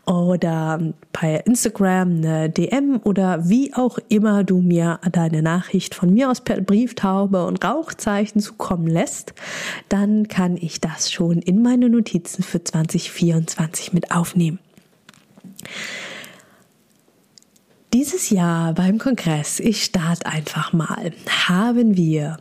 oder 0.06 0.80
bei 1.12 1.36
Instagram 1.46 2.16
eine 2.16 2.50
DM 2.50 3.00
oder 3.04 3.48
wie 3.48 3.72
auch 3.74 3.98
immer 4.08 4.44
du 4.44 4.58
mir 4.58 4.98
deine 5.10 5.42
Nachricht 5.42 5.94
von 5.94 6.12
mir 6.12 6.30
aus 6.30 6.40
per 6.40 6.60
Brieftaube 6.60 7.46
und 7.46 7.64
Rauchzeichen 7.64 8.40
zukommen 8.40 8.86
lässt, 8.86 9.34
dann 9.88 10.28
kann 10.28 10.56
ich 10.56 10.80
das 10.80 11.12
schon 11.12 11.38
in 11.38 11.62
meine 11.62 11.88
Notizen 11.88 12.42
für 12.42 12.62
2024 12.62 13.92
mit 13.92 14.10
aufnehmen. 14.10 14.58
Dieses 17.94 18.30
Jahr 18.30 18.72
beim 18.72 18.96
Kongress, 18.96 19.60
ich 19.60 19.84
starte 19.84 20.24
einfach 20.24 20.72
mal, 20.72 21.12
haben 21.28 21.94
wir 21.94 22.38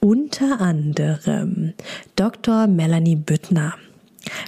unter 0.00 0.62
anderem 0.62 1.74
Dr. 2.16 2.68
Melanie 2.68 3.16
Büttner. 3.16 3.74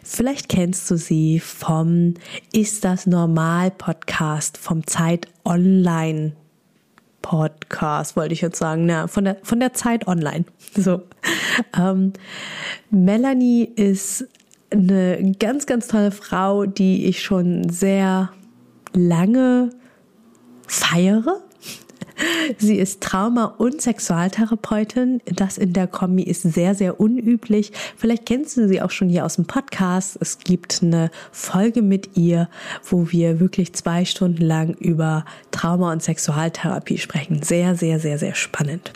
Vielleicht 0.03 0.49
kennst 0.49 0.91
du 0.91 0.97
sie 0.97 1.41
vom 1.41 2.15
Ist 2.55 2.87
das 2.87 3.07
normal 3.07 3.71
Podcast, 3.71 4.57
vom 4.57 4.87
Zeit 4.87 5.29
Online 5.45 6.33
Podcast, 7.21 8.17
wollte 8.17 8.33
ich 8.33 8.41
jetzt 8.41 8.59
sagen, 8.59 8.87
na, 8.87 9.09
von 9.09 9.25
der, 9.25 9.37
von 9.43 9.61
der 9.61 9.75
Zeit 9.75 10.09
Online. 10.09 10.47
So. 10.75 11.03
Ähm, 11.79 12.15
Melanie 12.91 13.65
ist 13.65 14.27
eine 14.71 15.35
ganz, 15.39 15.67
ganz 15.67 15.87
tolle 15.87 16.13
Frau, 16.13 16.65
die 16.65 17.05
ich 17.05 17.23
schon 17.23 17.69
sehr 17.69 18.31
lange 18.95 19.71
feiere. 20.67 21.41
Sie 22.59 22.79
ist 22.79 23.03
Trauma- 23.03 23.55
und 23.59 23.83
Sexualtherapeutin. 23.83 25.21
Das 25.27 25.59
in 25.59 25.73
der 25.73 25.87
Kombi 25.87 26.23
ist 26.23 26.43
sehr, 26.43 26.75
sehr 26.75 27.01
unüblich. 27.01 27.73
Vielleicht 27.97 28.27
kennst 28.27 28.57
du 28.57 28.69
sie 28.69 28.81
auch 28.81 28.91
schon 28.91 29.09
hier 29.09 29.25
aus 29.25 29.37
dem 29.37 29.47
Podcast. 29.47 30.17
Es 30.21 30.39
gibt 30.39 30.83
eine 30.83 31.11
Folge 31.33 31.83
mit 31.83 32.17
ihr, 32.17 32.49
wo 32.89 33.11
wir 33.11 33.41
wirklich 33.41 33.73
zwei 33.75 34.05
Stunden 34.05 34.43
lang 34.43 34.75
über 34.75 35.25
Trauma- 35.51 35.93
und 35.93 36.03
Sexualtherapie 36.03 36.99
sprechen. 36.99 37.43
Sehr, 37.43 37.75
sehr, 37.75 37.99
sehr, 37.99 38.19
sehr 38.19 38.35
spannend. 38.35 38.93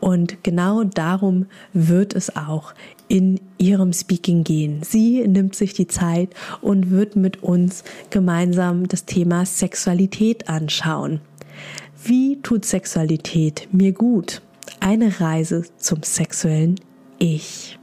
Und 0.00 0.42
genau 0.42 0.84
darum 0.84 1.46
wird 1.72 2.14
es 2.14 2.36
auch 2.36 2.74
in 3.08 3.40
ihrem 3.56 3.92
Speaking 3.92 4.44
gehen. 4.44 4.82
Sie 4.82 5.26
nimmt 5.26 5.54
sich 5.54 5.72
die 5.72 5.88
Zeit 5.88 6.30
und 6.60 6.90
wird 6.90 7.16
mit 7.16 7.42
uns 7.42 7.84
gemeinsam 8.10 8.86
das 8.86 9.04
Thema 9.04 9.46
Sexualität 9.46 10.48
anschauen. 10.48 11.20
Wie 12.04 12.40
tut 12.42 12.64
Sexualität 12.64 13.68
mir 13.72 13.92
gut? 13.92 14.42
Eine 14.80 15.20
Reise 15.20 15.64
zum 15.78 16.02
sexuellen 16.02 16.76
Ich. 17.18 17.78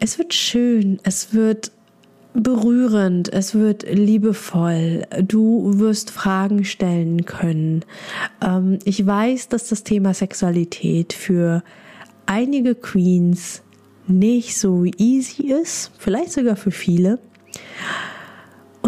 Es 0.00 0.18
wird 0.18 0.34
schön, 0.34 1.00
es 1.02 1.32
wird 1.32 1.72
berührend, 2.34 3.32
es 3.32 3.54
wird 3.54 3.84
liebevoll, 3.90 5.02
du 5.22 5.78
wirst 5.78 6.10
Fragen 6.10 6.64
stellen 6.64 7.24
können. 7.24 7.84
Ähm, 8.44 8.78
ich 8.84 9.04
weiß, 9.04 9.48
dass 9.48 9.68
das 9.68 9.84
Thema 9.84 10.14
Sexualität 10.14 11.12
für 11.12 11.62
einige 12.26 12.74
Queens 12.74 13.62
nicht 14.06 14.58
so 14.58 14.84
easy 14.84 15.52
ist, 15.52 15.90
vielleicht 15.98 16.32
sogar 16.32 16.56
für 16.56 16.70
viele. 16.70 17.18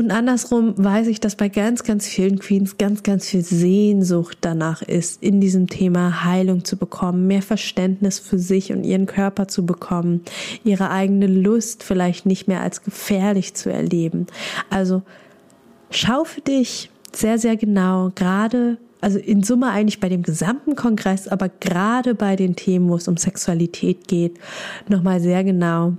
Und 0.01 0.13
andersrum 0.13 0.73
weiß 0.79 1.09
ich, 1.09 1.21
dass 1.21 1.37
bei 1.37 1.51
ganz, 1.51 1.85
ganz 1.85 2.07
vielen 2.07 2.39
Queens 2.39 2.79
ganz, 2.79 3.03
ganz 3.03 3.29
viel 3.29 3.43
Sehnsucht 3.43 4.39
danach 4.41 4.81
ist, 4.81 5.23
in 5.23 5.43
diesem 5.43 5.67
Thema 5.67 6.25
Heilung 6.25 6.65
zu 6.65 6.79
bekommen, 6.79 7.27
mehr 7.27 7.43
Verständnis 7.43 8.19
für 8.19 8.39
sich 8.39 8.73
und 8.73 8.85
ihren 8.85 9.05
Körper 9.05 9.47
zu 9.47 9.67
bekommen, 9.67 10.23
ihre 10.65 10.89
eigene 10.89 11.27
Lust 11.27 11.83
vielleicht 11.83 12.25
nicht 12.25 12.49
mehr 12.49 12.63
als 12.63 12.83
gefährlich 12.83 13.53
zu 13.53 13.71
erleben. 13.71 14.27
Also 14.71 15.03
schau 15.91 16.25
für 16.25 16.41
dich 16.41 16.89
sehr, 17.15 17.39
sehr 17.39 17.59
genau, 17.59 18.11
gerade 18.15 18.79
also 19.03 19.19
in 19.19 19.43
Summe 19.43 19.69
eigentlich 19.69 20.01
bei 20.01 20.09
dem 20.09 20.23
gesamten 20.23 20.77
Kongress, 20.77 21.29
aber 21.29 21.51
gerade 21.51 22.15
bei 22.15 22.37
den 22.37 22.57
Themen, 22.57 22.89
wo 22.89 22.97
es 22.97 23.07
um 23.07 23.19
Sexualität 23.19 24.09
geht, 24.09 24.39
nochmal 24.89 25.21
sehr 25.21 25.45
genau. 25.45 25.93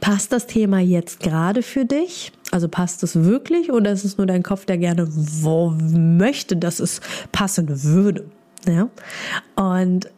Passt 0.00 0.32
das 0.32 0.46
Thema 0.46 0.80
jetzt 0.80 1.20
gerade 1.20 1.62
für 1.62 1.84
dich? 1.84 2.32
Also 2.50 2.68
passt 2.68 3.02
es 3.02 3.22
wirklich 3.24 3.72
oder 3.72 3.92
ist 3.92 4.04
es 4.04 4.18
nur 4.18 4.26
dein 4.26 4.42
Kopf, 4.42 4.64
der 4.64 4.78
gerne 4.78 5.08
wo 5.10 5.70
möchte, 5.70 6.56
dass 6.56 6.80
es 6.80 7.00
passen 7.32 7.82
würde? 7.84 8.26
Ja. 8.66 8.88
Und 9.54 10.10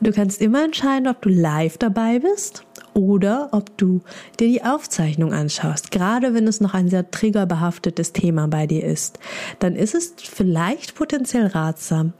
du 0.00 0.12
kannst 0.12 0.40
immer 0.40 0.64
entscheiden, 0.64 1.08
ob 1.08 1.22
du 1.22 1.28
live 1.28 1.78
dabei 1.78 2.20
bist 2.20 2.64
oder 2.94 3.48
ob 3.52 3.76
du 3.76 4.00
dir 4.38 4.48
die 4.48 4.62
Aufzeichnung 4.64 5.32
anschaust, 5.32 5.90
gerade 5.90 6.34
wenn 6.34 6.46
es 6.46 6.60
noch 6.60 6.74
ein 6.74 6.88
sehr 6.88 7.10
triggerbehaftetes 7.10 8.12
Thema 8.12 8.48
bei 8.48 8.66
dir 8.66 8.84
ist, 8.84 9.18
dann 9.58 9.76
ist 9.76 9.94
es 9.94 10.14
vielleicht 10.18 10.94
potenziell 10.94 11.46
ratsam, 11.46 12.12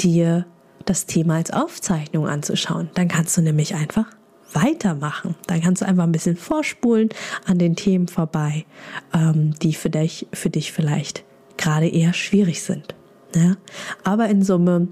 dir 0.00 0.46
das 0.84 1.06
Thema 1.06 1.36
als 1.36 1.50
Aufzeichnung 1.50 2.26
anzuschauen. 2.28 2.90
Dann 2.94 3.08
kannst 3.08 3.36
du 3.36 3.42
nämlich 3.42 3.74
einfach 3.74 4.06
weitermachen. 4.54 5.34
Dann 5.46 5.60
kannst 5.60 5.82
du 5.82 5.86
einfach 5.86 6.04
ein 6.04 6.12
bisschen 6.12 6.36
vorspulen 6.36 7.08
an 7.46 7.58
den 7.58 7.76
Themen 7.76 8.08
vorbei, 8.08 8.64
ähm, 9.12 9.54
die 9.60 9.74
für 9.74 9.90
dich, 9.90 10.26
für 10.32 10.50
dich 10.50 10.72
vielleicht 10.72 11.24
gerade 11.56 11.88
eher 11.88 12.12
schwierig 12.12 12.62
sind. 12.62 12.94
Ja? 13.34 13.56
Aber 14.04 14.28
in 14.28 14.42
Summe 14.42 14.88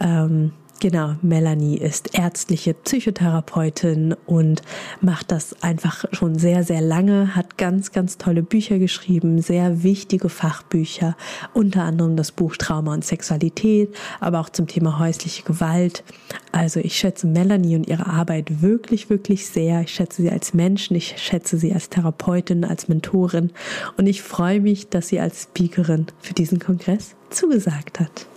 ähm, 0.00 0.52
Genau, 0.80 1.16
Melanie 1.22 1.76
ist 1.76 2.16
ärztliche 2.16 2.72
Psychotherapeutin 2.72 4.14
und 4.26 4.62
macht 5.00 5.32
das 5.32 5.60
einfach 5.60 6.04
schon 6.12 6.38
sehr, 6.38 6.62
sehr 6.62 6.80
lange, 6.80 7.34
hat 7.34 7.58
ganz, 7.58 7.90
ganz 7.90 8.16
tolle 8.16 8.44
Bücher 8.44 8.78
geschrieben, 8.78 9.42
sehr 9.42 9.82
wichtige 9.82 10.28
Fachbücher, 10.28 11.16
unter 11.52 11.82
anderem 11.82 12.14
das 12.14 12.30
Buch 12.30 12.56
Trauma 12.56 12.94
und 12.94 13.04
Sexualität, 13.04 13.92
aber 14.20 14.38
auch 14.38 14.50
zum 14.50 14.68
Thema 14.68 15.00
häusliche 15.00 15.42
Gewalt. 15.42 16.04
Also 16.52 16.78
ich 16.78 16.94
schätze 16.94 17.26
Melanie 17.26 17.74
und 17.74 17.88
ihre 17.88 18.06
Arbeit 18.06 18.62
wirklich, 18.62 19.10
wirklich 19.10 19.48
sehr. 19.48 19.80
Ich 19.80 19.90
schätze 19.90 20.22
sie 20.22 20.30
als 20.30 20.54
Menschen, 20.54 20.94
ich 20.94 21.16
schätze 21.18 21.58
sie 21.58 21.72
als 21.72 21.88
Therapeutin, 21.88 22.64
als 22.64 22.86
Mentorin 22.86 23.50
und 23.96 24.06
ich 24.06 24.22
freue 24.22 24.60
mich, 24.60 24.88
dass 24.88 25.08
sie 25.08 25.18
als 25.18 25.42
Speakerin 25.42 26.06
für 26.20 26.34
diesen 26.34 26.60
Kongress 26.60 27.16
zugesagt 27.30 27.98
hat. 27.98 28.28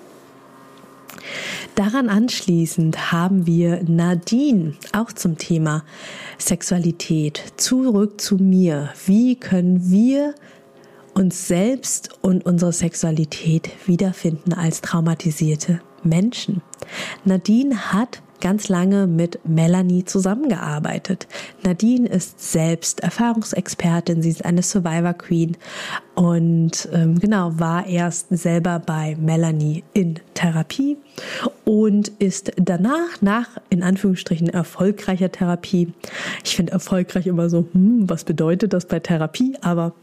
Daran 1.76 2.10
anschließend 2.10 3.12
haben 3.12 3.46
wir 3.46 3.84
Nadine 3.84 4.74
auch 4.94 5.12
zum 5.12 5.38
Thema 5.38 5.84
Sexualität. 6.38 7.54
Zurück 7.58 8.20
zu 8.22 8.36
mir. 8.38 8.90
Wie 9.06 9.36
können 9.36 9.90
wir 9.90 10.36
uns 11.14 11.48
selbst 11.48 12.10
und 12.22 12.46
unsere 12.46 12.74
Sexualität 12.74 13.70
wiederfinden 13.86 14.54
als 14.54 14.82
traumatisierte 14.82 15.82
Menschen? 16.04 16.62
Nadine 17.26 17.94
hat 17.94 18.22
ganz 18.42 18.68
lange 18.68 19.08
mit 19.08 19.40
Melanie 19.48 20.04
zusammengearbeitet. 20.04 21.28
Nadine 21.64 22.10
ist 22.10 22.52
selbst 22.52 23.00
Erfahrungsexpertin, 23.00 24.22
sie 24.22 24.30
ist 24.30 24.44
eine 24.44 24.64
Survivor 24.64 25.14
Queen 25.14 25.56
und 26.16 26.90
ähm, 26.92 27.20
genau 27.20 27.58
war 27.60 27.86
erst 27.88 28.28
selber 28.32 28.80
bei 28.80 29.16
Melanie 29.20 29.84
in 29.94 30.16
Therapie 30.34 30.98
und 31.64 32.10
ist 32.20 32.52
danach 32.58 33.22
nach 33.22 33.48
in 33.70 33.84
Anführungsstrichen 33.84 34.50
erfolgreicher 34.50 35.32
Therapie. 35.32 35.94
Ich 36.44 36.56
finde 36.56 36.74
erfolgreich 36.74 37.28
immer 37.28 37.50
so, 37.50 37.68
hm, 37.72 38.10
was 38.10 38.24
bedeutet 38.24 38.74
das 38.74 38.86
bei 38.86 39.00
Therapie? 39.00 39.56
Aber 39.62 39.94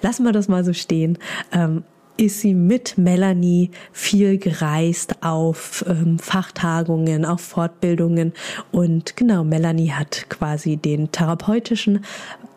lassen 0.00 0.24
wir 0.24 0.32
das 0.32 0.48
mal 0.48 0.64
so 0.64 0.72
stehen. 0.72 1.18
Ähm, 1.52 1.84
ist 2.22 2.40
sie 2.40 2.54
mit 2.54 2.98
Melanie 2.98 3.72
viel 3.90 4.38
gereist 4.38 5.24
auf 5.24 5.84
ähm, 5.88 6.20
Fachtagungen, 6.20 7.24
auf 7.24 7.40
Fortbildungen 7.40 8.32
und 8.70 9.16
genau, 9.16 9.42
Melanie 9.42 9.90
hat 9.90 10.26
quasi 10.28 10.76
den 10.76 11.10
therapeutischen 11.10 12.04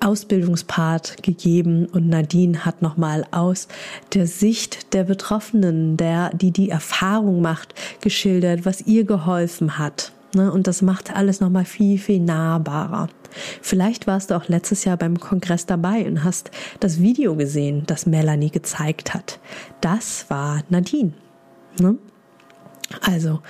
Ausbildungspart 0.01 1.23
gegeben 1.23 1.87
und 1.87 2.09
Nadine 2.09 2.63
hat 2.63 2.83
nochmal 2.83 3.25
aus 3.31 3.67
der 4.13 4.27
Sicht 4.27 4.93
der 4.93 5.03
Betroffenen, 5.03 5.97
der, 5.97 6.29
die 6.35 6.51
die 6.51 6.69
Erfahrung 6.69 7.41
macht, 7.41 7.73
geschildert, 8.01 8.65
was 8.65 8.81
ihr 8.81 9.03
geholfen 9.03 9.79
hat. 9.79 10.11
Ne? 10.35 10.51
Und 10.51 10.67
das 10.67 10.83
macht 10.83 11.15
alles 11.15 11.39
nochmal 11.39 11.65
viel, 11.65 11.97
viel 11.97 12.19
nahbarer. 12.19 13.09
Vielleicht 13.61 14.07
warst 14.07 14.31
du 14.31 14.35
auch 14.35 14.47
letztes 14.47 14.85
Jahr 14.85 14.97
beim 14.97 15.19
Kongress 15.19 15.65
dabei 15.65 16.05
und 16.05 16.23
hast 16.23 16.51
das 16.79 16.99
Video 17.01 17.35
gesehen, 17.35 17.83
das 17.87 18.05
Melanie 18.05 18.49
gezeigt 18.49 19.13
hat. 19.13 19.39
Das 19.81 20.29
war 20.29 20.63
Nadine. 20.69 21.13
Ne? 21.79 21.97
Also, 23.01 23.41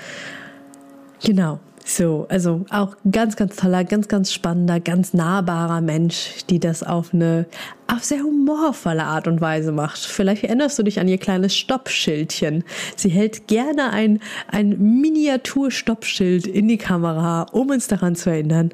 genau. 1.24 1.60
So, 1.88 2.26
also 2.30 2.66
auch 2.72 2.96
ganz, 3.12 3.36
ganz 3.36 3.58
toller, 3.58 3.84
ganz, 3.84 4.08
ganz 4.08 4.34
spannender, 4.34 4.80
ganz 4.80 5.14
nahbarer 5.14 5.82
Mensch, 5.82 6.44
die 6.50 6.60
das 6.60 6.82
auf 6.82 7.14
eine 7.14 7.46
auf 7.86 8.04
sehr 8.04 8.24
humorvolle 8.24 9.04
Art 9.04 9.28
und 9.28 9.40
Weise 9.40 9.72
macht. 9.72 10.00
Vielleicht 10.00 10.44
erinnerst 10.44 10.80
du 10.80 10.84
dich 10.84 11.00
an 11.00 11.08
ihr 11.08 11.20
kleines 11.20 11.56
Stoppschildchen. 11.56 12.64
Sie 12.96 13.10
hält 13.10 13.48
gerne 13.48 13.92
ein, 13.92 14.20
ein 14.48 15.00
Miniatur-Stoppschild 15.00 16.48
in 16.48 16.68
die 16.68 16.80
Kamera, 16.80 17.44
um 17.52 17.70
uns 17.70 17.88
daran 17.88 18.16
zu 18.16 18.32
erinnern, 18.32 18.72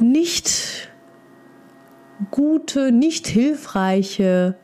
nicht 0.00 0.90
gute, 2.30 2.92
nicht 2.92 3.26
hilfreiche, 3.26 4.56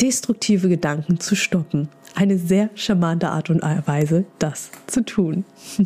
destruktive 0.00 0.68
Gedanken 0.68 1.20
zu 1.20 1.34
stoppen. 1.34 1.88
Eine 2.14 2.38
sehr 2.38 2.70
charmante 2.74 3.30
Art 3.30 3.50
und 3.50 3.62
Weise, 3.62 4.24
das 4.38 4.70
zu 4.86 5.04
tun. 5.04 5.44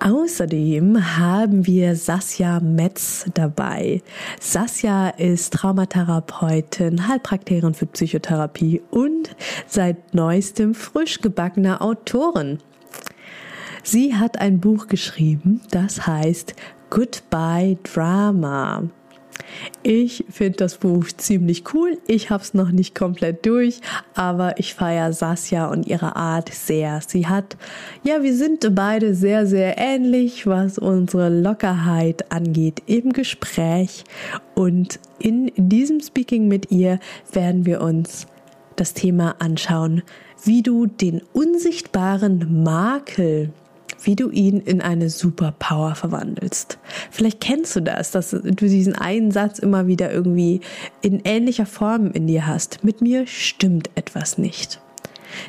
Außerdem 0.00 1.16
haben 1.16 1.64
wir 1.64 1.94
Sasja 1.94 2.58
Metz 2.58 3.24
dabei. 3.34 4.02
Sasja 4.40 5.10
ist 5.10 5.52
Traumatherapeutin, 5.52 7.06
Heilpraktikerin 7.06 7.74
für 7.74 7.86
Psychotherapie 7.86 8.82
und 8.90 9.36
seit 9.68 10.12
neuestem 10.12 10.74
frisch 10.74 11.20
gebackener 11.20 11.82
Autorin. 11.82 12.58
Sie 13.84 14.16
hat 14.16 14.40
ein 14.40 14.58
Buch 14.58 14.88
geschrieben, 14.88 15.60
das 15.70 16.04
heißt 16.04 16.56
Goodbye 16.94 17.78
Drama. 17.84 18.82
Ich 19.82 20.26
finde 20.28 20.58
das 20.58 20.76
Buch 20.76 21.06
ziemlich 21.16 21.64
cool. 21.72 21.96
Ich 22.06 22.28
habe 22.28 22.42
es 22.42 22.52
noch 22.52 22.70
nicht 22.70 22.94
komplett 22.94 23.46
durch, 23.46 23.80
aber 24.14 24.58
ich 24.58 24.74
feiere 24.74 25.14
Sasja 25.14 25.70
und 25.70 25.86
ihre 25.86 26.16
Art 26.16 26.52
sehr. 26.52 27.00
Sie 27.06 27.26
hat, 27.26 27.56
ja, 28.04 28.22
wir 28.22 28.34
sind 28.36 28.74
beide 28.74 29.14
sehr, 29.14 29.46
sehr 29.46 29.78
ähnlich, 29.78 30.46
was 30.46 30.76
unsere 30.76 31.30
Lockerheit 31.30 32.30
angeht 32.30 32.82
im 32.84 33.14
Gespräch. 33.14 34.04
Und 34.54 35.00
in 35.18 35.50
diesem 35.56 35.98
Speaking 36.00 36.46
mit 36.46 36.70
ihr 36.70 37.00
werden 37.32 37.64
wir 37.64 37.80
uns 37.80 38.26
das 38.76 38.92
Thema 38.92 39.36
anschauen, 39.38 40.02
wie 40.44 40.62
du 40.62 40.84
den 40.84 41.22
unsichtbaren 41.32 42.62
Makel 42.62 43.50
wie 44.04 44.16
du 44.16 44.30
ihn 44.30 44.60
in 44.60 44.80
eine 44.80 45.10
Superpower 45.10 45.94
verwandelst. 45.94 46.78
Vielleicht 47.10 47.40
kennst 47.40 47.76
du 47.76 47.80
das, 47.80 48.10
dass 48.10 48.30
du 48.30 48.40
diesen 48.42 48.94
einen 48.94 49.30
Satz 49.30 49.58
immer 49.58 49.86
wieder 49.86 50.12
irgendwie 50.12 50.60
in 51.00 51.20
ähnlicher 51.24 51.66
Form 51.66 52.10
in 52.10 52.26
dir 52.26 52.46
hast. 52.46 52.84
Mit 52.84 53.00
mir 53.00 53.26
stimmt 53.26 53.90
etwas 53.94 54.38
nicht. 54.38 54.80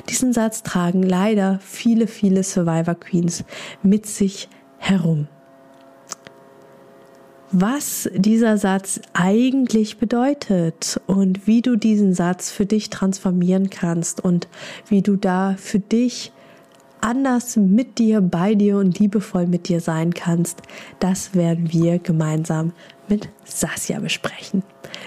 Diesen 0.08 0.32
Satz 0.32 0.62
tragen 0.62 1.02
leider 1.02 1.58
viele, 1.60 2.06
viele 2.06 2.42
Survivor 2.42 2.94
Queens 2.94 3.44
mit 3.82 4.06
sich 4.06 4.48
herum. 4.78 5.28
Was 7.56 8.10
dieser 8.12 8.58
Satz 8.58 9.00
eigentlich 9.12 9.98
bedeutet 9.98 11.00
und 11.06 11.46
wie 11.46 11.62
du 11.62 11.76
diesen 11.76 12.12
Satz 12.12 12.50
für 12.50 12.66
dich 12.66 12.90
transformieren 12.90 13.70
kannst 13.70 14.24
und 14.24 14.48
wie 14.88 15.02
du 15.02 15.16
da 15.16 15.54
für 15.56 15.78
dich 15.78 16.32
anders 17.04 17.56
mit 17.56 17.98
dir, 17.98 18.20
bei 18.22 18.54
dir 18.54 18.78
und 18.78 18.98
liebevoll 18.98 19.46
mit 19.46 19.68
dir 19.68 19.80
sein 19.80 20.14
kannst, 20.14 20.62
das 21.00 21.34
werden 21.34 21.72
wir 21.72 21.98
gemeinsam 21.98 22.72
mit 23.08 23.28
Sasja 23.44 24.00
besprechen. 24.00 24.62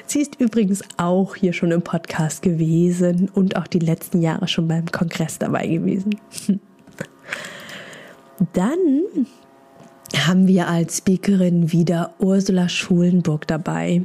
Sie 0.05 0.21
ist 0.21 0.39
übrigens 0.39 0.83
auch 0.97 1.35
hier 1.35 1.53
schon 1.53 1.71
im 1.71 1.81
Podcast 1.81 2.43
gewesen 2.43 3.29
und 3.33 3.55
auch 3.55 3.67
die 3.67 3.79
letzten 3.79 4.21
Jahre 4.21 4.47
schon 4.47 4.67
beim 4.67 4.85
Kongress 4.85 5.39
dabei 5.39 5.65
gewesen. 5.65 6.19
Dann 8.53 9.01
haben 10.15 10.47
wir 10.47 10.67
als 10.67 10.99
Speakerin 10.99 11.71
wieder 11.71 12.13
Ursula 12.19 12.69
Schulenburg 12.69 13.47
dabei. 13.47 14.03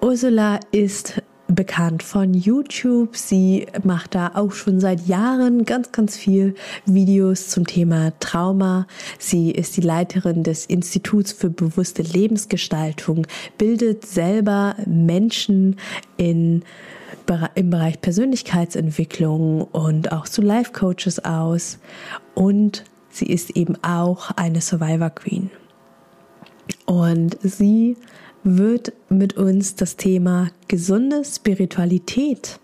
Ursula 0.00 0.58
ist 0.72 1.22
bekannt 1.48 2.02
von 2.02 2.34
YouTube. 2.34 3.16
Sie 3.16 3.66
macht 3.84 4.14
da 4.14 4.32
auch 4.34 4.52
schon 4.52 4.80
seit 4.80 5.06
Jahren 5.06 5.64
ganz, 5.64 5.92
ganz 5.92 6.16
viel 6.16 6.54
Videos 6.86 7.48
zum 7.48 7.66
Thema 7.66 8.12
Trauma. 8.20 8.86
Sie 9.18 9.50
ist 9.50 9.76
die 9.76 9.82
Leiterin 9.82 10.42
des 10.42 10.66
Instituts 10.66 11.32
für 11.32 11.50
bewusste 11.50 12.02
Lebensgestaltung, 12.02 13.26
bildet 13.58 14.06
selber 14.06 14.76
Menschen 14.86 15.76
in 16.16 16.62
im 17.54 17.70
Bereich 17.70 18.00
Persönlichkeitsentwicklung 18.00 19.62
und 19.62 20.12
auch 20.12 20.24
zu 20.24 20.42
Life 20.42 20.72
Coaches 20.72 21.24
aus. 21.24 21.78
Und 22.34 22.84
sie 23.08 23.26
ist 23.26 23.50
eben 23.50 23.82
auch 23.82 24.32
eine 24.32 24.60
Survivor 24.60 25.10
Queen. 25.10 25.50
Und 26.84 27.38
sie 27.42 27.96
wird 28.44 28.92
mit 29.08 29.36
uns 29.36 29.76
das 29.76 29.96
Thema 29.96 30.48
gesunde 30.68 31.24
Spiritualität 31.24 32.58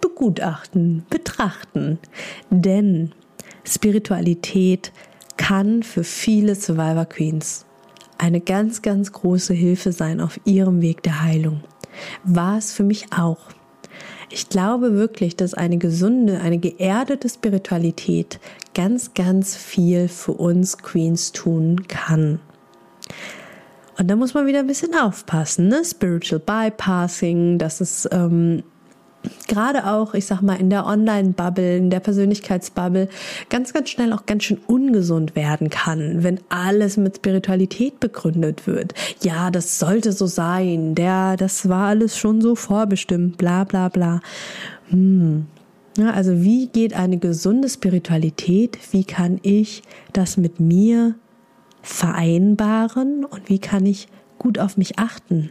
begutachten, 0.00 1.04
betrachten. 1.10 1.98
Denn 2.50 3.12
Spiritualität 3.64 4.92
kann 5.36 5.82
für 5.82 6.04
viele 6.04 6.54
Survivor 6.54 7.06
Queens 7.06 7.66
eine 8.18 8.40
ganz, 8.40 8.82
ganz 8.82 9.12
große 9.12 9.54
Hilfe 9.54 9.92
sein 9.92 10.20
auf 10.20 10.38
ihrem 10.44 10.80
Weg 10.80 11.02
der 11.02 11.22
Heilung. 11.22 11.64
War 12.22 12.58
es 12.58 12.72
für 12.72 12.84
mich 12.84 13.06
auch. 13.12 13.38
Ich 14.30 14.48
glaube 14.48 14.94
wirklich, 14.94 15.36
dass 15.36 15.54
eine 15.54 15.78
gesunde, 15.78 16.40
eine 16.40 16.58
geerdete 16.58 17.28
Spiritualität 17.28 18.40
ganz, 18.74 19.14
ganz 19.14 19.56
viel 19.56 20.08
für 20.08 20.32
uns 20.32 20.78
Queens 20.78 21.32
tun 21.32 21.86
kann. 21.88 22.40
Und 23.98 24.08
da 24.08 24.16
muss 24.16 24.34
man 24.34 24.46
wieder 24.46 24.60
ein 24.60 24.66
bisschen 24.66 24.94
aufpassen. 24.94 25.68
Ne? 25.68 25.84
Spiritual 25.84 26.40
Bypassing, 26.40 27.58
das 27.58 27.80
ist 27.80 28.08
ähm, 28.12 28.62
gerade 29.48 29.86
auch, 29.86 30.14
ich 30.14 30.26
sag 30.26 30.42
mal, 30.42 30.56
in 30.56 30.70
der 30.70 30.86
Online-Bubble, 30.86 31.76
in 31.76 31.90
der 31.90 32.00
Persönlichkeitsbubble 32.00 33.08
ganz, 33.48 33.72
ganz 33.72 33.90
schnell 33.90 34.12
auch 34.12 34.26
ganz 34.26 34.44
schön 34.44 34.58
ungesund 34.66 35.36
werden 35.36 35.70
kann, 35.70 36.22
wenn 36.22 36.40
alles 36.48 36.96
mit 36.96 37.16
Spiritualität 37.16 38.00
begründet 38.00 38.66
wird. 38.66 38.94
Ja, 39.22 39.50
das 39.50 39.78
sollte 39.78 40.12
so 40.12 40.26
sein, 40.26 40.94
der, 40.94 41.36
das 41.36 41.68
war 41.68 41.88
alles 41.88 42.18
schon 42.18 42.40
so 42.40 42.54
vorbestimmt, 42.54 43.38
bla 43.38 43.64
bla 43.64 43.88
bla. 43.88 44.20
Hm. 44.88 45.46
Ja, 45.96 46.10
also 46.10 46.42
wie 46.42 46.66
geht 46.66 46.94
eine 46.94 47.18
gesunde 47.18 47.68
Spiritualität? 47.68 48.78
Wie 48.90 49.04
kann 49.04 49.38
ich 49.42 49.84
das 50.12 50.36
mit 50.36 50.58
mir 50.58 51.14
vereinbaren 51.84 53.24
und 53.24 53.48
wie 53.48 53.58
kann 53.58 53.86
ich 53.86 54.08
gut 54.38 54.58
auf 54.58 54.76
mich 54.76 54.98
achten? 54.98 55.50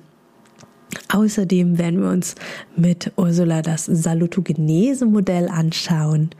Außerdem 1.09 1.77
werden 1.77 2.01
wir 2.01 2.09
uns 2.09 2.35
mit 2.75 3.11
Ursula 3.15 3.61
das 3.61 3.85
Salutogenese-Modell 3.85 5.47
anschauen. 5.47 6.31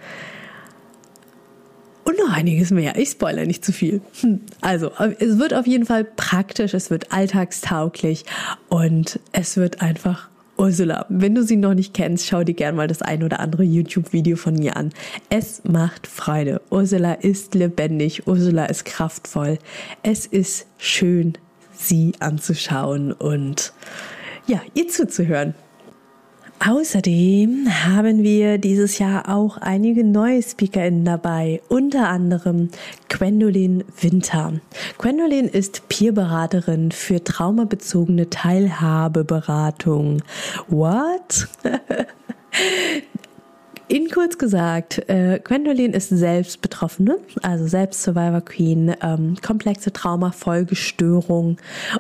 Und 2.04 2.18
noch 2.18 2.34
einiges 2.34 2.72
mehr. 2.72 2.98
Ich 2.98 3.12
spoilere 3.12 3.46
nicht 3.46 3.64
zu 3.64 3.72
viel. 3.72 4.02
Hm. 4.22 4.42
Also, 4.62 4.92
es 5.20 5.40
wird 5.40 5.54
auf 5.54 5.68
jeden 5.68 5.86
Fall 5.86 6.04
praktisch, 6.04 6.74
es 6.74 6.90
wird 6.90 7.12
alltagstauglich 7.14 8.26
und 8.68 9.20
es 9.32 9.58
wird 9.58 9.82
einfach 9.82 10.30
Ursula. 10.58 11.06
Wenn 11.10 11.36
du 11.36 11.44
sie 11.44 11.56
noch 11.56 11.74
nicht 11.74 11.94
kennst, 11.94 12.28
schau 12.28 12.44
dir 12.44 12.54
gerne 12.54 12.78
mal 12.78 12.88
das 12.88 13.02
ein 13.02 13.24
oder 13.24 13.40
andere 13.40 13.64
YouTube-Video 13.64 14.38
von 14.38 14.56
mir 14.56 14.78
an. 14.78 14.92
Es 15.30 15.64
macht 15.64 16.08
Freude. 16.08 16.62
Ursula 16.70 17.14
ist 17.14 17.56
lebendig. 17.56 18.28
Ursula 18.28 18.66
ist 18.66 18.86
kraftvoll. 18.86 19.58
Es 20.04 20.26
ist 20.26 20.68
schön, 20.78 21.38
sie 21.74 22.14
anzuschauen 22.20 23.12
und 23.12 23.74
ja, 24.48 24.62
ihr 24.74 24.88
zuzuhören. 24.88 25.56
Außerdem 26.60 27.68
haben 27.86 28.24
wir 28.24 28.58
dieses 28.58 28.98
Jahr 28.98 29.28
auch 29.28 29.58
einige 29.58 30.04
neue 30.04 30.42
SpeakerInnen 30.42 31.04
dabei, 31.04 31.62
unter 31.68 32.08
anderem 32.08 32.70
Gwendolyn 33.10 33.84
Winter. 34.00 34.54
Gwendolyn 34.98 35.48
ist 35.48 35.90
Peerberaterin 35.90 36.92
für 36.92 37.24
traumabezogene 37.24 38.30
Teilhabeberatung. 38.30 40.24
What? 40.70 41.50
In 43.94 44.10
kurz 44.10 44.40
gesagt, 44.40 45.08
äh, 45.08 45.40
Gwendolyn 45.44 45.94
ist 45.94 46.10
selbst 46.10 46.64
Betroffene, 46.64 47.20
also 47.44 47.68
selbst 47.68 48.02
Survivor 48.02 48.42
Queen, 48.42 48.96
ähm, 49.04 49.36
komplexe 49.46 49.94
Traumafolgestörung 49.94 51.58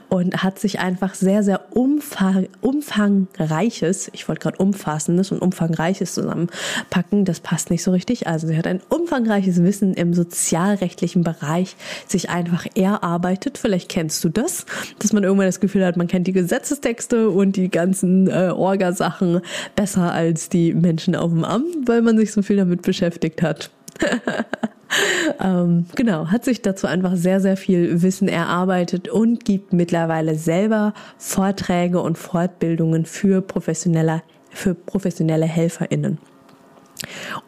und 0.09 0.41
hat 0.41 0.57
sich 0.57 0.79
einfach 0.79 1.13
sehr, 1.13 1.43
sehr 1.43 1.61
umfang, 1.75 2.47
umfangreiches, 2.61 4.09
ich 4.11 4.27
wollte 4.27 4.41
gerade 4.41 4.57
umfassendes 4.57 5.31
und 5.31 5.37
umfangreiches 5.43 6.15
zusammenpacken, 6.15 7.25
das 7.25 7.41
passt 7.41 7.69
nicht 7.69 7.83
so 7.83 7.91
richtig. 7.91 8.25
Also 8.25 8.47
sie 8.47 8.57
hat 8.57 8.65
ein 8.65 8.81
umfangreiches 8.89 9.61
Wissen 9.61 9.93
im 9.93 10.15
sozialrechtlichen 10.15 11.23
Bereich 11.23 11.75
sich 12.07 12.31
einfach 12.31 12.65
erarbeitet. 12.73 13.59
Vielleicht 13.59 13.89
kennst 13.89 14.23
du 14.23 14.29
das, 14.29 14.65
dass 14.97 15.13
man 15.13 15.23
irgendwann 15.23 15.45
das 15.45 15.59
Gefühl 15.59 15.85
hat, 15.85 15.95
man 15.95 16.07
kennt 16.07 16.25
die 16.25 16.33
Gesetzestexte 16.33 17.29
und 17.29 17.55
die 17.55 17.69
ganzen 17.69 18.31
äh, 18.31 18.49
Orgasachen 18.49 19.41
besser 19.75 20.11
als 20.11 20.49
die 20.49 20.73
Menschen 20.73 21.15
auf 21.15 21.29
dem 21.29 21.43
Amt 21.43 21.82
weil 21.87 22.01
man 22.01 22.17
sich 22.17 22.31
so 22.31 22.41
viel 22.41 22.57
damit 22.57 22.81
beschäftigt 22.81 23.41
hat. 23.41 23.69
ähm, 25.39 25.85
genau, 25.95 26.27
hat 26.27 26.45
sich 26.45 26.61
dazu 26.61 26.87
einfach 26.87 27.15
sehr, 27.15 27.39
sehr 27.39 27.57
viel 27.57 28.01
Wissen 28.01 28.27
erarbeitet 28.27 29.07
und 29.07 29.45
gibt 29.45 29.73
mittlerweile 29.73 30.35
selber 30.35 30.93
Vorträge 31.17 32.01
und 32.01 32.17
Fortbildungen 32.17 33.05
für 33.05 33.41
professionelle, 33.41 34.23
für 34.49 34.73
professionelle 34.73 35.45
HelferInnen. 35.45 36.17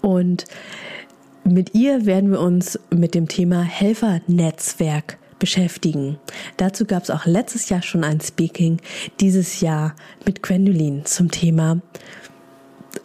Und 0.01 0.45
mit 1.43 1.75
ihr 1.75 2.05
werden 2.05 2.31
wir 2.31 2.39
uns 2.39 2.79
mit 2.89 3.13
dem 3.13 3.27
Thema 3.27 3.61
Helfernetzwerk 3.61 5.17
beschäftigen. 5.37 6.17
Dazu 6.57 6.85
gab 6.85 7.03
es 7.03 7.11
auch 7.11 7.25
letztes 7.25 7.69
Jahr 7.69 7.81
schon 7.81 8.03
ein 8.03 8.21
Speaking, 8.21 8.79
dieses 9.19 9.61
Jahr 9.61 9.95
mit 10.25 10.41
Gwendolyn 10.41 11.05
zum 11.05 11.29
Thema 11.29 11.81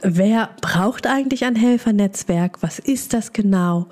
wer 0.03 0.51
braucht 0.61 1.07
eigentlich 1.07 1.45
ein 1.45 1.57
Helfernetzwerk? 1.57 2.59
Was 2.63 2.79
ist 2.79 3.13
das 3.13 3.33
genau? 3.33 3.87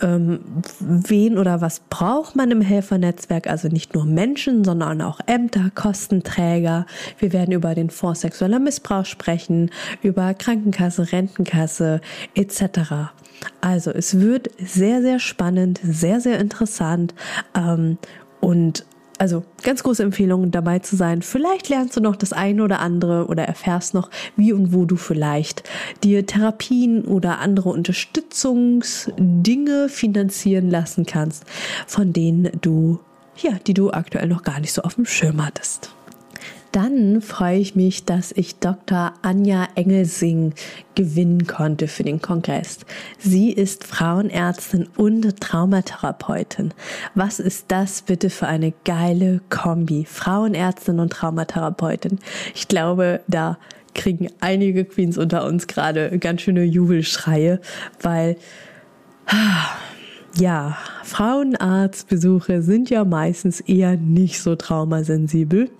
Ähm, 0.00 0.40
wen 0.80 1.38
oder 1.38 1.60
was 1.60 1.80
braucht 1.90 2.36
man 2.36 2.50
im 2.50 2.60
Helfernetzwerk? 2.60 3.46
Also 3.46 3.68
nicht 3.68 3.94
nur 3.94 4.04
Menschen, 4.04 4.64
sondern 4.64 5.02
auch 5.02 5.20
Ämter, 5.26 5.70
Kostenträger. 5.74 6.86
Wir 7.18 7.32
werden 7.32 7.52
über 7.52 7.74
den 7.74 7.90
Fonds 7.90 8.20
sexueller 8.22 8.58
Missbrauch 8.58 9.06
sprechen, 9.06 9.70
über 10.02 10.34
Krankenkasse, 10.34 11.12
Rentenkasse 11.12 12.00
etc. 12.34 13.12
Also 13.60 13.90
es 13.90 14.20
wird 14.20 14.50
sehr, 14.58 15.02
sehr 15.02 15.18
spannend, 15.18 15.80
sehr, 15.82 16.20
sehr 16.20 16.38
interessant 16.38 17.14
ähm, 17.54 17.98
und 18.40 18.84
also 19.22 19.44
ganz 19.62 19.82
große 19.84 20.02
Empfehlung, 20.02 20.50
dabei 20.50 20.80
zu 20.80 20.96
sein. 20.96 21.22
Vielleicht 21.22 21.68
lernst 21.68 21.96
du 21.96 22.00
noch 22.00 22.16
das 22.16 22.32
eine 22.32 22.64
oder 22.64 22.80
andere 22.80 23.28
oder 23.28 23.44
erfährst 23.44 23.94
noch, 23.94 24.10
wie 24.34 24.52
und 24.52 24.72
wo 24.72 24.84
du 24.84 24.96
vielleicht 24.96 25.62
dir 26.02 26.26
Therapien 26.26 27.04
oder 27.04 27.38
andere 27.38 27.68
Unterstützungsdinge 27.68 29.88
finanzieren 29.88 30.68
lassen 30.68 31.06
kannst, 31.06 31.44
von 31.86 32.12
denen 32.12 32.50
du, 32.62 32.98
ja, 33.36 33.52
die 33.64 33.74
du 33.74 33.92
aktuell 33.92 34.26
noch 34.26 34.42
gar 34.42 34.58
nicht 34.58 34.72
so 34.72 34.82
auf 34.82 34.96
dem 34.96 35.06
Schirm 35.06 35.46
hattest. 35.46 35.94
Dann 36.72 37.20
freue 37.20 37.58
ich 37.58 37.74
mich, 37.74 38.06
dass 38.06 38.32
ich 38.32 38.56
Dr. 38.56 39.12
Anja 39.20 39.68
Engelsing 39.74 40.54
gewinnen 40.94 41.46
konnte 41.46 41.86
für 41.86 42.02
den 42.02 42.22
Kongress. 42.22 42.78
Sie 43.18 43.52
ist 43.52 43.84
Frauenärztin 43.84 44.88
und 44.96 45.38
Traumatherapeutin. 45.38 46.72
Was 47.14 47.40
ist 47.40 47.66
das 47.68 48.00
bitte 48.00 48.30
für 48.30 48.46
eine 48.46 48.72
geile 48.84 49.42
Kombi? 49.50 50.06
Frauenärztin 50.06 50.98
und 50.98 51.12
Traumatherapeutin. 51.12 52.18
Ich 52.54 52.68
glaube, 52.68 53.20
da 53.28 53.58
kriegen 53.94 54.28
einige 54.40 54.86
Queens 54.86 55.18
unter 55.18 55.44
uns 55.44 55.66
gerade 55.66 56.18
ganz 56.18 56.40
schöne 56.40 56.64
Jubelschreie, 56.64 57.60
weil 58.00 58.36
ja, 60.36 60.78
Frauenarztbesuche 61.04 62.62
sind 62.62 62.88
ja 62.88 63.04
meistens 63.04 63.60
eher 63.60 63.98
nicht 63.98 64.40
so 64.40 64.56
traumasensibel. 64.56 65.70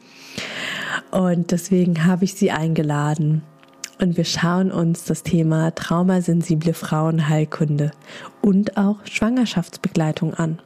Und 1.11 1.51
deswegen 1.51 2.05
habe 2.05 2.25
ich 2.25 2.35
sie 2.35 2.51
eingeladen. 2.51 3.43
Und 4.01 4.17
wir 4.17 4.25
schauen 4.25 4.73
uns 4.73 5.05
das 5.05 5.23
Thema 5.23 5.71
traumasensible 5.73 6.75
Frauenheilkunde 6.75 7.93
und 8.41 8.77
auch 8.77 8.97
Schwangerschaftsbegleitung 9.05 10.35
an. 10.35 10.59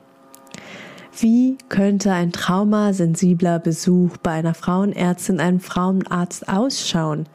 Wie 1.18 1.57
könnte 1.68 2.12
ein 2.12 2.33
traumasensibler 2.33 3.59
Besuch 3.59 4.16
bei 4.18 4.33
einer 4.33 4.55
Frauenärztin, 4.55 5.40
einem 5.40 5.61
Frauenarzt 5.61 6.48
ausschauen? 6.48 7.26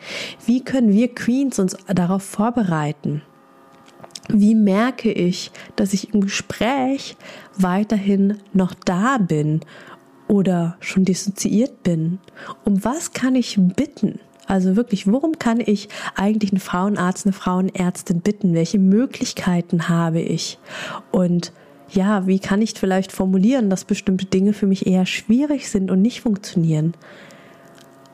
Wie 0.46 0.63
können 0.63 0.94
wir 0.94 1.13
Queens 1.13 1.58
uns 1.58 1.76
darauf 1.88 2.24
vorbereiten? 2.24 3.24
Wie 4.30 4.56
merke 4.56 5.12
ich, 5.12 5.52
dass 5.76 5.94
ich 5.94 6.13
im 6.13 6.22
Gespräch 6.22 7.17
weiterhin 7.58 8.38
noch 8.54 8.74
da 8.86 9.17
bin 9.17 9.62
oder 10.32 10.78
schon 10.80 11.04
dissoziiert 11.04 11.84
bin? 11.84 12.20
Um 12.63 12.86
was 12.86 13.12
kann 13.12 13.36
ich 13.36 13.58
bitten? 13.60 14.17
Also 14.48 14.78
wirklich, 14.78 15.06
worum 15.06 15.38
kann 15.39 15.60
ich 15.60 15.89
eigentlich 16.15 16.54
einen 16.54 16.62
Frauenarzt, 16.62 17.26
eine 17.26 17.34
Frauenärztin 17.34 18.22
bitten? 18.22 18.54
Welche 18.54 18.80
Möglichkeiten 18.80 19.89
habe 19.89 20.22
ich? 20.22 20.58
Und 21.12 21.52
ja, 21.89 22.28
wie 22.28 22.39
kann 22.39 22.62
ich 22.62 22.76
vielleicht 22.76 23.12
formulieren, 23.12 23.70
dass 23.70 23.84
bestimmte 23.84 24.26
Dinge 24.26 24.54
für 24.54 24.67
mich 24.67 24.88
eher 24.88 25.06
schwierig 25.06 25.70
sind 25.70 25.91
und 25.91 26.02
nicht 26.02 26.22
funktionieren? 26.22 26.94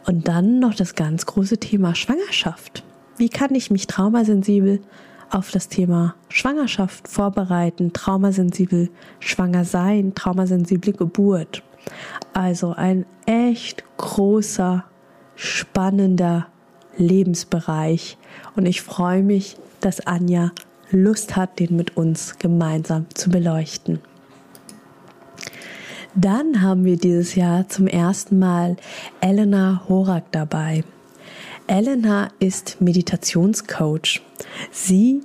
Und 0.08 0.28
dann 0.28 0.58
noch 0.58 0.74
das 0.74 0.96
ganz 0.96 1.28
große 1.28 1.60
Thema 1.60 1.94
Schwangerschaft. 1.94 2.84
Wie 3.18 3.30
kann 3.30 3.54
ich 3.54 3.70
mich 3.70 3.86
traumasensibel 3.86 4.82
auf 5.30 5.52
das 5.52 5.70
Thema 5.70 6.16
Schwangerschaft 6.30 7.08
vorbereiten, 7.08 7.94
traumasensibel 7.94 8.90
schwanger 9.20 9.66
sein, 9.66 10.16
traumasensible 10.16 10.94
Geburt? 10.94 11.62
Also 12.34 12.74
ein 12.74 13.06
echt 13.26 13.84
großer, 13.98 14.86
spannender 15.36 16.48
Lebensbereich. 16.98 18.18
Und 18.56 18.66
ich 18.66 18.82
freue 18.82 19.24
mich, 19.24 19.58
dass 19.82 20.06
Anja 20.06 20.52
Lust 20.90 21.36
hat, 21.36 21.60
den 21.60 21.76
mit 21.76 21.98
uns 21.98 22.38
gemeinsam 22.40 23.08
zu 23.14 23.30
beleuchten. 23.30 24.00
Dann 26.16 26.62
haben 26.62 26.86
wir 26.86 26.98
dieses 26.98 27.36
Jahr 27.36 27.68
zum 27.70 27.86
ersten 27.86 28.40
Mal 28.40 28.78
Elena 29.22 29.84
Horak 29.88 30.32
dabei. 30.32 30.84
Elena 31.68 32.30
ist 32.40 32.82
Meditationscoach. 32.82 34.22
Sie 34.72 35.22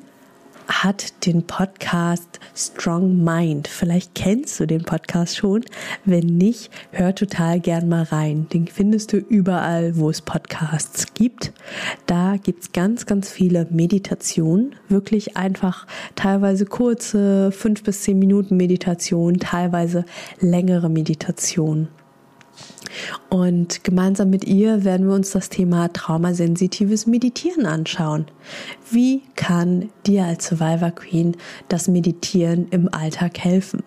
hat 0.68 1.26
den 1.26 1.46
Podcast 1.46 2.40
Strong 2.54 3.22
Mind. 3.22 3.68
Vielleicht 3.68 4.14
kennst 4.14 4.58
du 4.60 4.66
den 4.66 4.84
Podcast 4.84 5.36
schon. 5.36 5.64
Wenn 6.04 6.26
nicht, 6.26 6.70
hör 6.90 7.14
total 7.14 7.60
gern 7.60 7.88
mal 7.88 8.04
rein. 8.04 8.48
Den 8.52 8.66
findest 8.66 9.12
du 9.12 9.16
überall, 9.16 9.96
wo 9.96 10.10
es 10.10 10.22
Podcasts 10.22 11.14
gibt. 11.14 11.52
Da 12.06 12.36
gibt's 12.36 12.72
ganz, 12.72 13.06
ganz 13.06 13.30
viele 13.30 13.66
Meditationen. 13.70 14.74
Wirklich 14.88 15.36
einfach 15.36 15.86
teilweise 16.14 16.66
kurze, 16.66 17.52
fünf 17.52 17.82
bis 17.82 18.02
zehn 18.02 18.18
Minuten 18.18 18.56
Meditation, 18.56 19.38
teilweise 19.38 20.04
längere 20.40 20.88
Meditationen. 20.88 21.88
Und 23.30 23.84
gemeinsam 23.84 24.30
mit 24.30 24.44
ihr 24.44 24.84
werden 24.84 25.06
wir 25.06 25.14
uns 25.14 25.30
das 25.30 25.48
Thema 25.48 25.88
traumasensitives 25.92 27.06
Meditieren 27.06 27.66
anschauen. 27.66 28.26
Wie 28.90 29.22
kann 29.36 29.90
dir 30.06 30.24
als 30.24 30.46
Survivor 30.46 30.90
Queen 30.90 31.36
das 31.68 31.88
Meditieren 31.88 32.68
im 32.70 32.92
Alltag 32.92 33.38
helfen? 33.38 33.82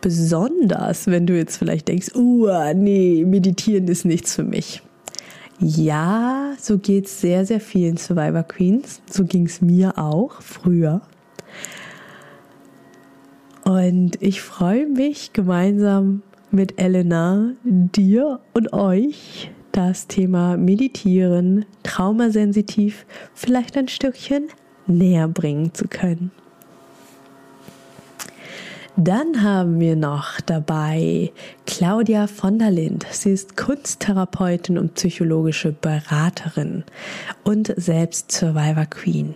Besonders, 0.00 1.06
wenn 1.06 1.26
du 1.26 1.36
jetzt 1.36 1.56
vielleicht 1.56 1.88
denkst, 1.88 2.14
uh, 2.14 2.48
nee, 2.74 3.24
meditieren 3.24 3.86
ist 3.88 4.04
nichts 4.04 4.34
für 4.34 4.42
mich. 4.42 4.82
Ja, 5.60 6.54
so 6.58 6.78
geht 6.78 7.06
es 7.06 7.20
sehr, 7.20 7.44
sehr 7.44 7.60
vielen 7.60 7.98
Survivor 7.98 8.42
Queens. 8.42 9.02
So 9.10 9.24
ging 9.24 9.46
es 9.46 9.60
mir 9.60 9.98
auch 9.98 10.40
früher. 10.40 11.02
Und 13.64 14.20
ich 14.22 14.40
freue 14.40 14.86
mich 14.86 15.32
gemeinsam 15.32 16.22
mit 16.52 16.80
Elena, 16.80 17.52
dir 17.64 18.40
und 18.54 18.72
euch 18.72 19.50
das 19.72 20.06
Thema 20.06 20.56
Meditieren 20.56 21.64
traumasensitiv 21.82 23.06
vielleicht 23.34 23.76
ein 23.76 23.88
Stückchen 23.88 24.48
näher 24.86 25.28
bringen 25.28 25.72
zu 25.74 25.86
können. 25.86 26.32
Dann 28.96 29.42
haben 29.42 29.80
wir 29.80 29.96
noch 29.96 30.40
dabei 30.40 31.32
Claudia 31.64 32.26
von 32.26 32.58
der 32.58 32.70
Lind. 32.70 33.06
Sie 33.10 33.30
ist 33.32 33.56
Kunsttherapeutin 33.56 34.76
und 34.76 34.94
psychologische 34.94 35.72
Beraterin 35.72 36.84
und 37.44 37.72
selbst 37.76 38.32
Survivor 38.32 38.86
Queen. 38.86 39.34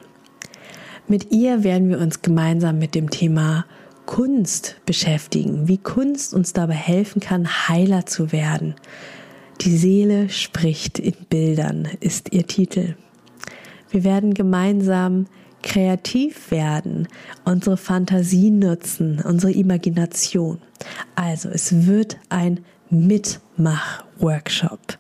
Mit 1.07 1.31
ihr 1.33 1.65
werden 1.65 1.89
wir 1.89 1.99
uns 1.99 2.21
gemeinsam 2.21 2.79
mit 2.79 2.95
dem 2.95 3.09
Thema 3.09 3.65
Kunst 4.07 4.77
beschäftigen, 4.87 5.69
wie 5.69 5.79
Kunst 5.79 6.35
uns 6.35 6.53
dabei 6.53 6.75
helfen 6.75 7.21
kann, 7.21 7.69
heiler 7.69 8.07
zu 8.07 8.33
werden. 8.33 8.75
Die 9.61 9.77
Seele 9.77 10.29
spricht 10.29 10.99
in 10.99 11.15
Bildern 11.31 11.89
ist 12.01 12.33
ihr 12.33 12.47
Titel. 12.47 12.97
Wir 13.91 14.05
werden 14.05 14.35
gemeinsam 14.35 15.27
kreativ 15.63 16.51
werden, 16.51 17.09
unsere 17.45 17.77
Fantasie 17.77 18.51
nutzen, 18.51 19.23
unsere 19.25 19.53
Imagination. 19.53 20.59
Also 21.15 21.49
es 21.49 21.87
wird 21.87 22.19
ein 22.29 22.65
Mitmach-Workshop 22.91 24.99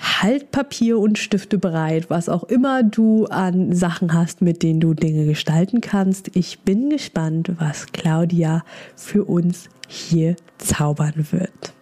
halt 0.00 0.50
Papier 0.50 0.98
und 0.98 1.18
Stifte 1.18 1.58
bereit, 1.58 2.10
was 2.10 2.28
auch 2.28 2.44
immer 2.44 2.82
du 2.82 3.26
an 3.26 3.72
Sachen 3.74 4.12
hast, 4.14 4.42
mit 4.42 4.62
denen 4.62 4.80
du 4.80 4.94
Dinge 4.94 5.26
gestalten 5.26 5.80
kannst. 5.80 6.34
Ich 6.34 6.60
bin 6.60 6.90
gespannt, 6.90 7.52
was 7.58 7.86
Claudia 7.92 8.64
für 8.96 9.24
uns 9.24 9.68
hier 9.88 10.36
zaubern 10.58 11.26
wird. 11.30 11.74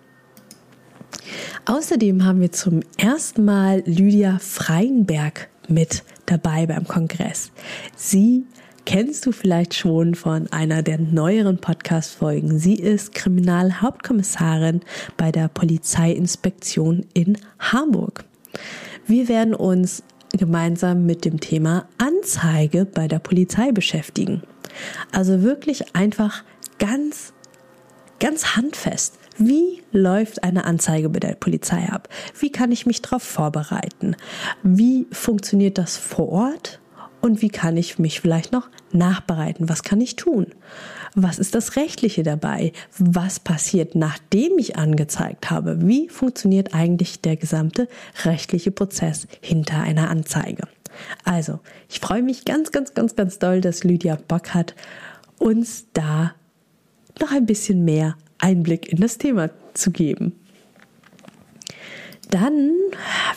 Außerdem 1.67 2.25
haben 2.25 2.41
wir 2.41 2.53
zum 2.53 2.81
ersten 2.97 3.45
Mal 3.45 3.83
Lydia 3.85 4.39
Freienberg 4.41 5.49
mit 5.69 6.03
dabei 6.27 6.67
beim 6.67 6.87
Kongress. 6.87 7.53
Sie 7.95 8.47
kennst 8.89 9.27
du 9.27 9.33
vielleicht 9.33 9.75
schon 9.75 10.15
von 10.15 10.51
einer 10.51 10.83
der 10.83 10.97
neueren 10.97 11.59
Podcast-Folgen. 11.59 12.59
Sie 12.59 12.75
ist 12.75 13.13
Kriminalhauptkommissarin 13.13 14.81
bei 15.19 15.31
der 15.31 15.49
Polizeiinspektion 15.49 17.05
in 17.13 17.37
Hamburg. 17.59 18.25
Wir 19.07 19.29
werden 19.29 19.55
uns 19.55 20.03
gemeinsam 20.33 21.05
mit 21.05 21.27
dem 21.27 21.39
Thema 21.39 21.87
Anzeige 21.99 22.87
bei 22.87 23.09
der 23.09 23.19
Polizei 23.19 23.73
beschäftigen. 23.73 24.43
Also 25.13 25.43
wirklich 25.43 25.95
einfach 25.95 26.43
ganz, 26.79 27.35
ganz 28.21 28.57
handfest. 28.57 29.19
Wie 29.37 29.83
läuft 29.93 30.43
eine 30.45 30.65
Anzeige 30.65 31.11
bei 31.11 31.21
der 31.21 31.35
Polizei 31.35 31.91
ab? 31.91 32.09
Wie 32.41 32.51
kann 32.51 32.73
ich 32.73 32.87
mich 32.87 33.03
darauf 33.03 33.23
vorbereiten? 33.23 34.17
Wie 34.63 35.07
funktioniert 35.13 35.77
das 35.77 35.99
vor 35.99 36.31
Ort? 36.31 36.81
Und 37.21 37.43
wie 37.43 37.49
kann 37.49 37.77
ich 37.77 37.99
mich 37.99 38.21
vielleicht 38.21 38.53
noch 38.53 38.69
nachbereiten? 38.93 39.69
Was 39.69 39.83
kann 39.83 40.01
ich 40.01 40.17
tun? 40.17 40.47
Was 41.15 41.39
ist 41.39 41.55
das 41.55 41.77
Rechtliche 41.77 42.23
dabei? 42.23 42.73
Was 42.99 43.41
passiert, 43.41 43.95
nachdem 43.95 44.59
ich 44.59 44.77
angezeigt 44.77 45.51
habe? 45.51 45.87
Wie 45.87 46.09
funktioniert 46.09 46.75
eigentlich 46.75 47.21
der 47.21 47.37
gesamte 47.37 47.89
rechtliche 48.25 48.71
Prozess 48.71 49.27
hinter 49.41 49.81
einer 49.81 50.11
Anzeige? 50.11 50.69
Also, 51.25 51.61
ich 51.89 52.01
freue 52.01 52.23
mich 52.23 52.45
ganz, 52.45 52.73
ganz, 52.73 52.95
ganz, 52.95 53.17
ganz 53.17 53.39
doll, 53.39 53.61
dass 53.61 53.85
Lydia 53.85 54.19
Bock 54.29 54.55
hat, 54.55 54.75
uns 55.39 55.87
da 55.93 56.33
noch 57.21 57.33
ein 57.33 57.47
bisschen 57.47 57.85
mehr 57.85 58.17
Einblick 58.39 58.93
in 58.93 59.01
das 59.01 59.19
Thema 59.19 59.51
zu 59.75 59.91
geben. 59.91 60.33
Dann, 62.31 62.73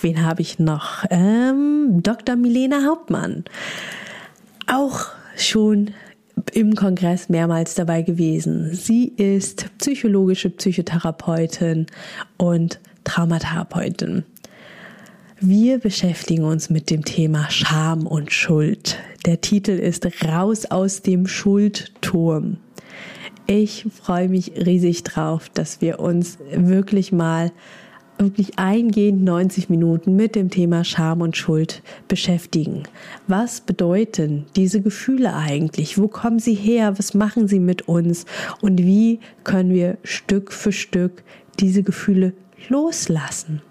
wen 0.01 0.25
habe 0.25 0.41
ich 0.41 0.59
noch? 0.59 1.05
Ähm, 1.09 2.01
Dr. 2.03 2.35
Milena 2.35 2.83
Hauptmann. 2.85 3.45
Auch 4.67 5.07
schon 5.37 5.91
im 6.53 6.75
Kongress 6.75 7.29
mehrmals 7.29 7.75
dabei 7.75 8.01
gewesen. 8.01 8.73
Sie 8.73 9.07
ist 9.07 9.65
psychologische 9.77 10.49
Psychotherapeutin 10.49 11.87
und 12.37 12.79
Traumatherapeutin. 13.03 14.23
Wir 15.39 15.79
beschäftigen 15.79 16.43
uns 16.43 16.69
mit 16.69 16.89
dem 16.89 17.03
Thema 17.03 17.49
Scham 17.49 18.05
und 18.05 18.31
Schuld. 18.31 18.99
Der 19.25 19.41
Titel 19.41 19.71
ist 19.71 20.05
Raus 20.23 20.65
aus 20.65 21.01
dem 21.01 21.27
Schuldturm. 21.27 22.57
Ich 23.47 23.85
freue 23.91 24.29
mich 24.29 24.53
riesig 24.55 25.03
drauf, 25.03 25.49
dass 25.49 25.81
wir 25.81 25.99
uns 25.99 26.37
wirklich 26.53 27.11
mal 27.11 27.51
wirklich 28.21 28.57
eingehend 28.57 29.23
90 29.23 29.69
Minuten 29.69 30.15
mit 30.15 30.35
dem 30.35 30.49
Thema 30.49 30.83
Scham 30.83 31.21
und 31.21 31.35
Schuld 31.35 31.81
beschäftigen. 32.07 32.83
Was 33.27 33.61
bedeuten 33.61 34.45
diese 34.55 34.81
Gefühle 34.81 35.35
eigentlich? 35.35 35.97
Wo 35.97 36.07
kommen 36.07 36.39
sie 36.39 36.53
her? 36.53 36.97
Was 36.97 37.13
machen 37.13 37.47
sie 37.47 37.59
mit 37.59 37.87
uns? 37.87 38.25
Und 38.61 38.79
wie 38.79 39.19
können 39.43 39.71
wir 39.71 39.97
Stück 40.03 40.53
für 40.53 40.71
Stück 40.71 41.23
diese 41.59 41.83
Gefühle 41.83 42.33
loslassen? 42.69 43.61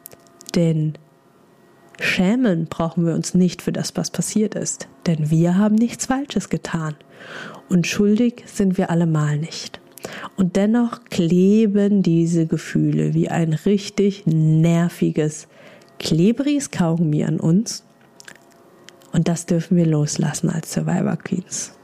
Denn 0.55 0.95
schämen 2.01 2.67
brauchen 2.67 3.07
wir 3.07 3.15
uns 3.15 3.35
nicht 3.35 3.63
für 3.63 3.73
das, 3.73 3.97
was 3.97 4.11
passiert 4.11 4.55
ist. 4.55 4.89
Denn 5.07 5.31
wir 5.31 5.57
haben 5.57 5.77
nichts 5.77 6.07
Falsches 6.07 6.49
getan. 6.49 6.95
Und 7.69 7.87
schuldig 7.87 8.43
sind 8.47 8.79
wir 8.79 8.91
allemal 8.91 9.39
nicht. 9.39 9.80
Und 10.37 10.57
dennoch 10.57 11.05
kleben 11.05 12.03
diese 12.03 12.47
Gefühle 12.47 13.15
wie 13.15 13.29
ein 13.29 13.53
richtig 13.53 14.25
nerviges, 14.27 15.49
klebriges 15.99 16.71
Kaugummi 16.71 17.25
an 17.25 17.39
uns. 17.39 17.85
Und 19.13 19.29
das 19.29 19.47
dürfen 19.47 19.77
wir 19.77 19.87
loslassen 19.87 20.51
als 20.51 20.73
Survivor 20.73 21.17
Queens. 21.17 21.75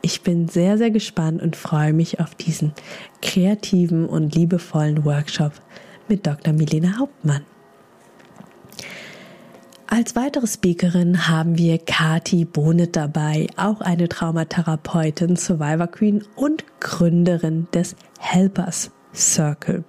Ich 0.00 0.22
bin 0.22 0.48
sehr, 0.48 0.76
sehr 0.78 0.90
gespannt 0.90 1.40
und 1.42 1.56
freue 1.56 1.92
mich 1.92 2.20
auf 2.20 2.34
diesen 2.34 2.72
kreativen 3.20 4.06
und 4.06 4.34
liebevollen 4.34 5.04
Workshop 5.04 5.52
mit 6.08 6.26
Dr. 6.26 6.52
Milena 6.52 6.98
Hauptmann. 6.98 7.44
Als 10.02 10.16
weitere 10.16 10.48
Speakerin 10.48 11.28
haben 11.28 11.58
wir 11.58 11.78
Kati 11.78 12.44
Bonet 12.44 12.96
dabei, 12.96 13.46
auch 13.54 13.80
eine 13.80 14.08
Traumatherapeutin, 14.08 15.36
Survivor 15.36 15.86
Queen 15.86 16.24
und 16.34 16.64
Gründerin 16.80 17.68
des 17.72 17.94
Helpers 18.18 18.90
Circle. 19.14 19.84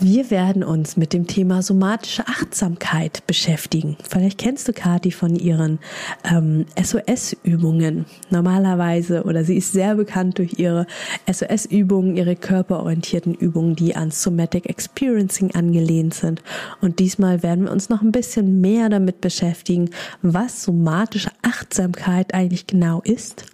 Wir 0.00 0.30
werden 0.30 0.62
uns 0.62 0.96
mit 0.96 1.12
dem 1.12 1.26
Thema 1.26 1.60
somatische 1.60 2.28
Achtsamkeit 2.28 3.26
beschäftigen. 3.26 3.96
Vielleicht 4.08 4.38
kennst 4.38 4.68
du 4.68 4.72
Kati 4.72 5.10
von 5.10 5.34
ihren 5.34 5.80
ähm, 6.22 6.66
SOS-Übungen. 6.80 8.06
Normalerweise, 8.30 9.24
oder 9.24 9.42
sie 9.42 9.56
ist 9.56 9.72
sehr 9.72 9.96
bekannt 9.96 10.38
durch 10.38 10.56
ihre 10.56 10.86
SOS-Übungen, 11.28 12.16
ihre 12.16 12.36
körperorientierten 12.36 13.34
Übungen, 13.34 13.74
die 13.74 13.96
an 13.96 14.12
Somatic 14.12 14.66
Experiencing 14.66 15.56
angelehnt 15.56 16.14
sind. 16.14 16.42
Und 16.80 17.00
diesmal 17.00 17.42
werden 17.42 17.64
wir 17.64 17.72
uns 17.72 17.88
noch 17.88 18.00
ein 18.00 18.12
bisschen 18.12 18.60
mehr 18.60 18.88
damit 18.90 19.20
beschäftigen, 19.20 19.90
was 20.22 20.62
somatische 20.62 21.30
Achtsamkeit 21.42 22.34
eigentlich 22.34 22.68
genau 22.68 23.00
ist 23.02 23.46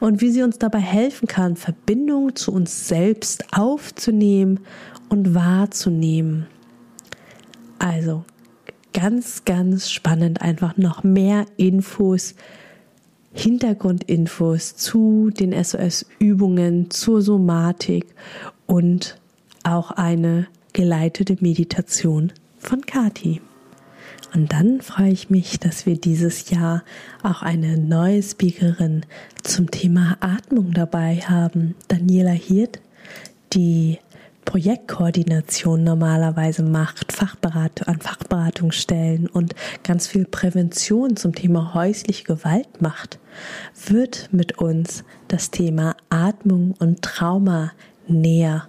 und 0.00 0.20
wie 0.20 0.30
sie 0.30 0.42
uns 0.42 0.58
dabei 0.58 0.80
helfen 0.80 1.28
kann, 1.28 1.56
Verbindungen 1.56 2.36
zu 2.36 2.52
uns 2.52 2.88
selbst 2.88 3.44
aufzunehmen 3.56 4.60
und 5.14 5.32
wahrzunehmen. 5.32 6.48
Also 7.78 8.24
ganz, 8.92 9.44
ganz 9.44 9.90
spannend, 9.90 10.42
einfach 10.42 10.76
noch 10.76 11.04
mehr 11.04 11.46
Infos 11.56 12.34
Hintergrundinfos 13.32 14.76
zu 14.76 15.30
den 15.30 15.52
SOS-Übungen, 15.52 16.90
zur 16.90 17.20
Somatik 17.22 18.06
und 18.66 19.18
auch 19.64 19.90
eine 19.92 20.46
geleitete 20.72 21.36
Meditation 21.40 22.32
von 22.58 22.82
Kati. 22.82 23.40
Und 24.34 24.52
dann 24.52 24.80
freue 24.80 25.10
ich 25.10 25.30
mich, 25.30 25.60
dass 25.60 25.86
wir 25.86 25.96
dieses 25.96 26.50
Jahr 26.50 26.82
auch 27.22 27.42
eine 27.42 27.78
neue 27.78 28.22
Speakerin 28.22 29.04
zum 29.42 29.70
Thema 29.70 30.16
Atmung 30.20 30.72
dabei 30.72 31.16
haben. 31.16 31.76
Daniela 31.88 32.30
Hirt, 32.30 32.80
die 33.52 33.98
Projektkoordination 34.44 35.84
normalerweise 35.84 36.62
macht, 36.62 37.12
Fachberatung 37.12 37.88
an 37.88 38.00
Fachberatungsstellen 38.00 39.26
und 39.26 39.54
ganz 39.82 40.06
viel 40.06 40.24
Prävention 40.24 41.16
zum 41.16 41.34
Thema 41.34 41.74
häusliche 41.74 42.24
Gewalt 42.24 42.80
macht, 42.80 43.18
wird 43.86 44.28
mit 44.32 44.58
uns 44.58 45.04
das 45.28 45.50
Thema 45.50 45.96
Atmung 46.10 46.74
und 46.78 47.02
Trauma 47.02 47.72
näher 48.06 48.68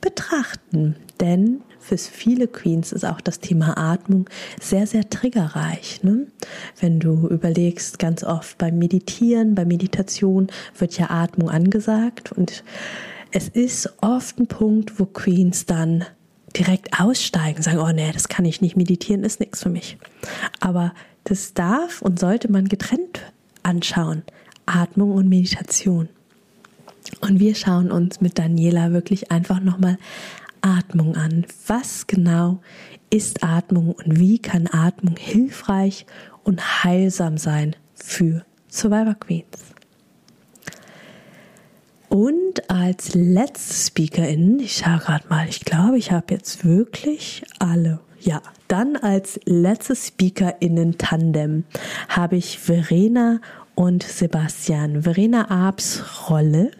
betrachten. 0.00 0.96
Denn 1.20 1.62
für 1.78 1.98
viele 1.98 2.46
Queens 2.46 2.92
ist 2.92 3.04
auch 3.04 3.20
das 3.20 3.40
Thema 3.40 3.76
Atmung 3.76 4.28
sehr, 4.60 4.86
sehr 4.86 5.08
triggerreich. 5.08 6.02
Ne? 6.02 6.26
Wenn 6.80 7.00
du 7.00 7.28
überlegst, 7.28 7.98
ganz 7.98 8.22
oft 8.22 8.58
beim 8.58 8.78
Meditieren, 8.78 9.54
bei 9.54 9.64
Meditation 9.64 10.48
wird 10.78 10.98
ja 10.98 11.10
Atmung 11.10 11.50
angesagt 11.50 12.32
und 12.32 12.62
es 13.32 13.48
ist 13.48 13.92
oft 14.02 14.38
ein 14.38 14.46
Punkt, 14.46 15.00
wo 15.00 15.06
Queens 15.06 15.66
dann 15.66 16.04
direkt 16.56 17.00
aussteigen, 17.00 17.62
sagen, 17.62 17.78
oh 17.78 17.90
nee, 17.90 18.12
das 18.12 18.28
kann 18.28 18.44
ich 18.44 18.60
nicht, 18.60 18.76
meditieren 18.76 19.24
ist 19.24 19.40
nichts 19.40 19.62
für 19.62 19.70
mich. 19.70 19.96
Aber 20.60 20.92
das 21.24 21.54
darf 21.54 22.02
und 22.02 22.18
sollte 22.18 22.52
man 22.52 22.68
getrennt 22.68 23.20
anschauen. 23.62 24.22
Atmung 24.66 25.12
und 25.12 25.28
Meditation. 25.28 26.08
Und 27.20 27.40
wir 27.40 27.54
schauen 27.54 27.90
uns 27.90 28.20
mit 28.20 28.38
Daniela 28.38 28.92
wirklich 28.92 29.30
einfach 29.30 29.60
nochmal 29.60 29.98
Atmung 30.60 31.16
an. 31.16 31.46
Was 31.66 32.06
genau 32.06 32.60
ist 33.10 33.42
Atmung 33.42 33.92
und 33.92 34.18
wie 34.18 34.38
kann 34.38 34.68
Atmung 34.70 35.16
hilfreich 35.16 36.06
und 36.44 36.84
heilsam 36.84 37.38
sein 37.38 37.76
für 37.94 38.44
Survivor 38.68 39.14
Queens? 39.14 39.72
Und 42.12 42.68
als 42.68 43.14
letzte 43.14 43.72
Speakerin, 43.72 44.60
ich 44.60 44.76
schaue 44.76 44.98
gerade 44.98 45.26
mal, 45.30 45.48
ich 45.48 45.64
glaube, 45.64 45.96
ich 45.96 46.12
habe 46.12 46.34
jetzt 46.34 46.62
wirklich 46.62 47.42
alle. 47.58 48.00
Ja, 48.20 48.42
dann 48.68 48.96
als 48.96 49.40
letzte 49.46 49.96
Speakerinnen-Tandem 49.96 51.64
habe 52.10 52.36
ich 52.36 52.58
Verena 52.58 53.40
und 53.74 54.02
Sebastian, 54.02 55.04
Verena 55.04 55.50
Abs 55.50 56.28
Rolle 56.28 56.72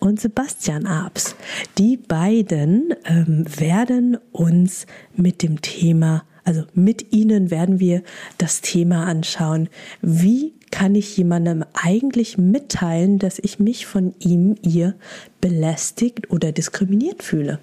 und 0.00 0.20
Sebastian 0.20 0.86
Abs. 0.88 1.36
Die 1.78 1.96
beiden 1.96 2.92
ähm, 3.04 3.44
werden 3.60 4.18
uns 4.32 4.86
mit 5.14 5.44
dem 5.44 5.60
Thema, 5.62 6.24
also 6.50 6.64
mit 6.74 7.12
ihnen 7.12 7.52
werden 7.52 7.78
wir 7.78 8.02
das 8.36 8.60
Thema 8.60 9.06
anschauen, 9.06 9.68
wie 10.02 10.52
kann 10.72 10.96
ich 10.96 11.16
jemandem 11.16 11.64
eigentlich 11.74 12.38
mitteilen, 12.38 13.20
dass 13.20 13.38
ich 13.38 13.60
mich 13.60 13.86
von 13.86 14.16
ihm, 14.18 14.56
ihr 14.60 14.96
belästigt 15.40 16.28
oder 16.32 16.50
diskriminiert 16.50 17.22
fühle. 17.22 17.60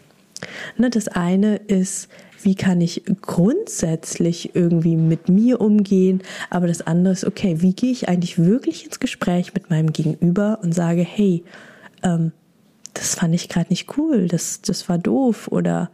Ne, 0.78 0.90
das 0.90 1.10
eine 1.10 1.58
ist 1.58 2.08
wie 2.44 2.56
kann 2.56 2.80
ich 2.80 3.04
grundsätzlich 3.22 4.56
irgendwie 4.56 4.96
mit 4.96 5.28
mir 5.28 5.60
umgehen, 5.60 6.22
aber 6.50 6.68
das 6.68 6.82
andere 6.82 7.12
ist, 7.12 7.26
okay, 7.26 7.58
wie 7.60 7.74
gehe 7.74 7.92
ich 7.92 8.08
eigentlich 8.08 8.38
wirklich 8.38 8.86
ins 8.86 9.02
Gespräch 9.02 9.54
mit 9.54 9.70
meinem 9.70 9.92
Gegenüber 9.92 10.60
und 10.62 10.74
sage, 10.74 11.02
hey, 11.02 11.44
ähm, 12.04 12.32
das 12.94 13.16
fand 13.16 13.36
ich 13.36 13.50
gerade 13.50 13.70
nicht 13.70 13.98
cool, 13.98 14.30
das, 14.30 14.62
das 14.62 14.88
war 14.88 14.98
doof 14.98 15.50
oder 15.50 15.90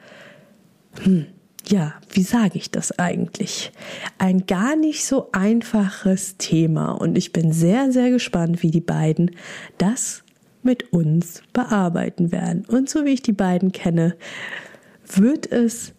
hm, 1.02 1.26
ja, 1.68 1.94
wie 2.12 2.24
sage 2.24 2.58
ich 2.58 2.72
das 2.72 2.98
eigentlich? 3.00 3.72
Ein 4.18 4.46
gar 4.46 4.76
nicht 4.76 5.06
so 5.06 5.30
einfaches 5.32 6.38
Thema 6.38 6.92
und 6.92 7.18
ich 7.18 7.32
bin 7.34 7.52
sehr, 7.54 7.92
sehr 7.92 8.10
gespannt, 8.10 8.64
wie 8.64 8.72
die 8.72 8.82
beiden 8.82 9.32
das 9.78 10.24
mit 10.62 10.94
uns 10.94 11.42
bearbeiten 11.54 12.32
werden. 12.32 12.66
Und 12.66 12.90
so 12.90 13.06
wie 13.06 13.12
ich 13.12 13.22
die 13.22 13.34
beiden 13.34 13.72
kenne, 13.72 14.16
wird 15.06 15.52
es 15.52 15.94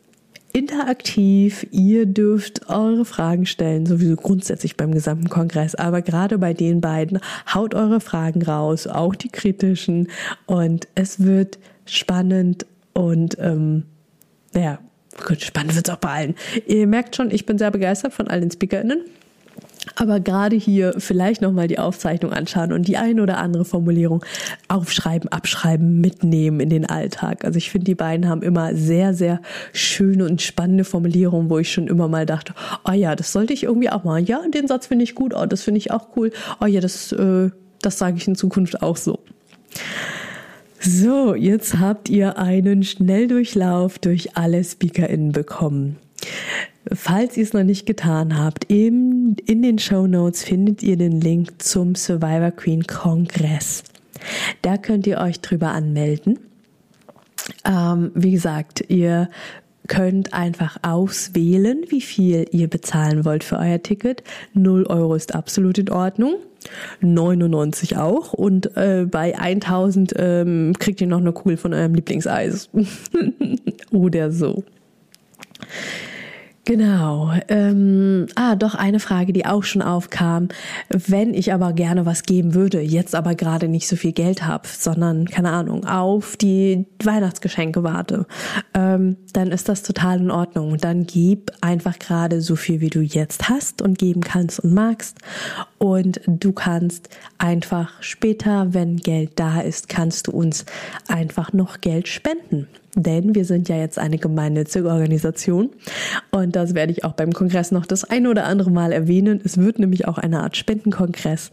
interaktiv. 0.52 1.66
Ihr 1.70 2.06
dürft 2.06 2.70
eure 2.70 3.04
Fragen 3.04 3.44
stellen, 3.44 3.86
sowieso 3.86 4.16
grundsätzlich 4.16 4.76
beim 4.76 4.92
gesamten 4.92 5.28
Kongress, 5.28 5.74
aber 5.74 6.00
gerade 6.00 6.38
bei 6.38 6.54
den 6.54 6.80
beiden 6.80 7.18
haut 7.52 7.74
eure 7.74 8.00
Fragen 8.00 8.42
raus, 8.42 8.86
auch 8.86 9.14
die 9.14 9.28
kritischen. 9.28 10.08
Und 10.46 10.88
es 10.94 11.20
wird 11.20 11.58
spannend 11.86 12.66
und 12.92 13.36
ähm, 13.40 13.84
spannend 15.38 15.74
wird 15.74 15.88
es 15.88 15.94
auch 15.94 15.98
bei 15.98 16.10
allen. 16.10 16.34
Ihr 16.66 16.86
merkt 16.86 17.16
schon, 17.16 17.30
ich 17.30 17.46
bin 17.46 17.58
sehr 17.58 17.70
begeistert 17.70 18.12
von 18.12 18.28
allen 18.28 18.50
SpeakerInnen. 18.50 19.00
Aber 19.96 20.18
gerade 20.18 20.56
hier 20.56 20.94
vielleicht 20.98 21.42
nochmal 21.42 21.68
die 21.68 21.78
Aufzeichnung 21.78 22.32
anschauen 22.32 22.72
und 22.72 22.88
die 22.88 22.96
eine 22.96 23.22
oder 23.22 23.38
andere 23.38 23.64
Formulierung 23.64 24.24
aufschreiben, 24.68 25.30
abschreiben, 25.30 26.00
mitnehmen 26.00 26.60
in 26.60 26.70
den 26.70 26.86
Alltag. 26.86 27.44
Also 27.44 27.58
ich 27.58 27.70
finde, 27.70 27.84
die 27.84 27.94
beiden 27.94 28.28
haben 28.28 28.42
immer 28.42 28.74
sehr, 28.74 29.14
sehr 29.14 29.40
schöne 29.72 30.24
und 30.24 30.40
spannende 30.40 30.84
Formulierungen, 30.84 31.50
wo 31.50 31.58
ich 31.58 31.70
schon 31.70 31.86
immer 31.86 32.08
mal 32.08 32.24
dachte, 32.24 32.54
oh 32.88 32.92
ja, 32.92 33.14
das 33.14 33.32
sollte 33.32 33.52
ich 33.52 33.64
irgendwie 33.64 33.90
auch 33.90 34.04
mal. 34.04 34.22
Ja, 34.22 34.40
den 34.48 34.66
Satz 34.66 34.86
finde 34.86 35.04
ich 35.04 35.14
gut, 35.14 35.34
oh, 35.34 35.46
das 35.46 35.62
finde 35.62 35.78
ich 35.78 35.90
auch 35.90 36.08
cool. 36.16 36.32
Oh 36.60 36.66
ja, 36.66 36.80
das, 36.80 37.12
äh, 37.12 37.50
das 37.82 37.98
sage 37.98 38.16
ich 38.16 38.26
in 38.26 38.36
Zukunft 38.36 38.82
auch 38.82 38.96
so. 38.96 39.20
So, 40.86 41.34
jetzt 41.34 41.78
habt 41.78 42.10
ihr 42.10 42.36
einen 42.36 42.82
Schnelldurchlauf 42.82 43.98
durch 43.98 44.36
alle 44.36 44.62
SpeakerInnen 44.62 45.32
bekommen. 45.32 45.96
Falls 46.92 47.38
ihr 47.38 47.42
es 47.42 47.54
noch 47.54 47.62
nicht 47.62 47.86
getan 47.86 48.38
habt, 48.38 48.64
in, 48.64 49.36
in 49.46 49.62
den 49.62 49.78
Show 49.78 50.06
Notes 50.06 50.44
findet 50.44 50.82
ihr 50.82 50.98
den 50.98 51.22
Link 51.22 51.62
zum 51.62 51.94
Survivor 51.94 52.50
Queen 52.50 52.86
Kongress. 52.86 53.82
Da 54.60 54.76
könnt 54.76 55.06
ihr 55.06 55.18
euch 55.18 55.40
drüber 55.40 55.68
anmelden. 55.68 56.38
Ähm, 57.64 58.10
wie 58.14 58.32
gesagt, 58.32 58.84
ihr 58.88 59.30
könnt 59.86 60.34
einfach 60.34 60.76
auswählen, 60.82 61.82
wie 61.88 62.02
viel 62.02 62.46
ihr 62.50 62.68
bezahlen 62.68 63.24
wollt 63.24 63.42
für 63.42 63.58
euer 63.58 63.82
Ticket. 63.82 64.22
0 64.52 64.84
Euro 64.88 65.14
ist 65.14 65.34
absolut 65.34 65.78
in 65.78 65.88
Ordnung. 65.88 66.34
99 67.00 67.96
auch 67.96 68.32
und 68.32 68.76
äh, 68.76 69.06
bei 69.10 69.38
1000 69.38 70.14
ähm, 70.16 70.72
kriegt 70.78 71.00
ihr 71.00 71.06
noch 71.06 71.18
eine 71.18 71.32
Kugel 71.32 71.56
von 71.56 71.72
eurem 71.72 71.94
Lieblingseis 71.94 72.68
oder 73.90 74.30
so. 74.30 74.64
Genau. 76.66 77.30
Ähm, 77.48 78.26
ah, 78.36 78.56
doch 78.56 78.74
eine 78.74 78.98
Frage, 78.98 79.34
die 79.34 79.44
auch 79.44 79.64
schon 79.64 79.82
aufkam. 79.82 80.48
Wenn 80.88 81.34
ich 81.34 81.52
aber 81.52 81.74
gerne 81.74 82.06
was 82.06 82.22
geben 82.22 82.54
würde, 82.54 82.80
jetzt 82.80 83.14
aber 83.14 83.34
gerade 83.34 83.68
nicht 83.68 83.86
so 83.86 83.96
viel 83.96 84.12
Geld 84.12 84.46
habe, 84.46 84.66
sondern 84.66 85.26
keine 85.26 85.50
Ahnung, 85.50 85.86
auf 85.86 86.38
die 86.38 86.86
Weihnachtsgeschenke 87.02 87.82
warte, 87.82 88.26
ähm, 88.72 89.18
dann 89.34 89.52
ist 89.52 89.68
das 89.68 89.82
total 89.82 90.20
in 90.20 90.30
Ordnung. 90.30 90.78
Dann 90.78 91.04
gib 91.04 91.52
einfach 91.60 91.98
gerade 91.98 92.40
so 92.40 92.56
viel, 92.56 92.80
wie 92.80 92.90
du 92.90 93.00
jetzt 93.00 93.50
hast 93.50 93.82
und 93.82 93.98
geben 93.98 94.22
kannst 94.22 94.60
und 94.60 94.72
magst. 94.72 95.18
Und 95.76 96.22
du 96.26 96.52
kannst 96.52 97.10
einfach 97.36 97.92
später, 98.00 98.72
wenn 98.72 98.96
Geld 98.96 99.32
da 99.36 99.60
ist, 99.60 99.90
kannst 99.90 100.28
du 100.28 100.32
uns 100.32 100.64
einfach 101.08 101.52
noch 101.52 101.82
Geld 101.82 102.08
spenden. 102.08 102.68
Denn 102.96 103.34
wir 103.34 103.44
sind 103.44 103.68
ja 103.68 103.76
jetzt 103.76 103.98
eine 103.98 104.18
gemeinnützige 104.18 104.88
Organisation 104.88 105.70
und 106.30 106.54
das 106.54 106.74
werde 106.74 106.92
ich 106.92 107.04
auch 107.04 107.12
beim 107.12 107.32
Kongress 107.32 107.72
noch 107.72 107.86
das 107.86 108.04
eine 108.04 108.30
oder 108.30 108.44
andere 108.44 108.70
Mal 108.70 108.92
erwähnen. 108.92 109.40
Es 109.44 109.58
wird 109.58 109.78
nämlich 109.78 110.06
auch 110.06 110.18
eine 110.18 110.42
Art 110.42 110.56
Spendenkongress, 110.56 111.50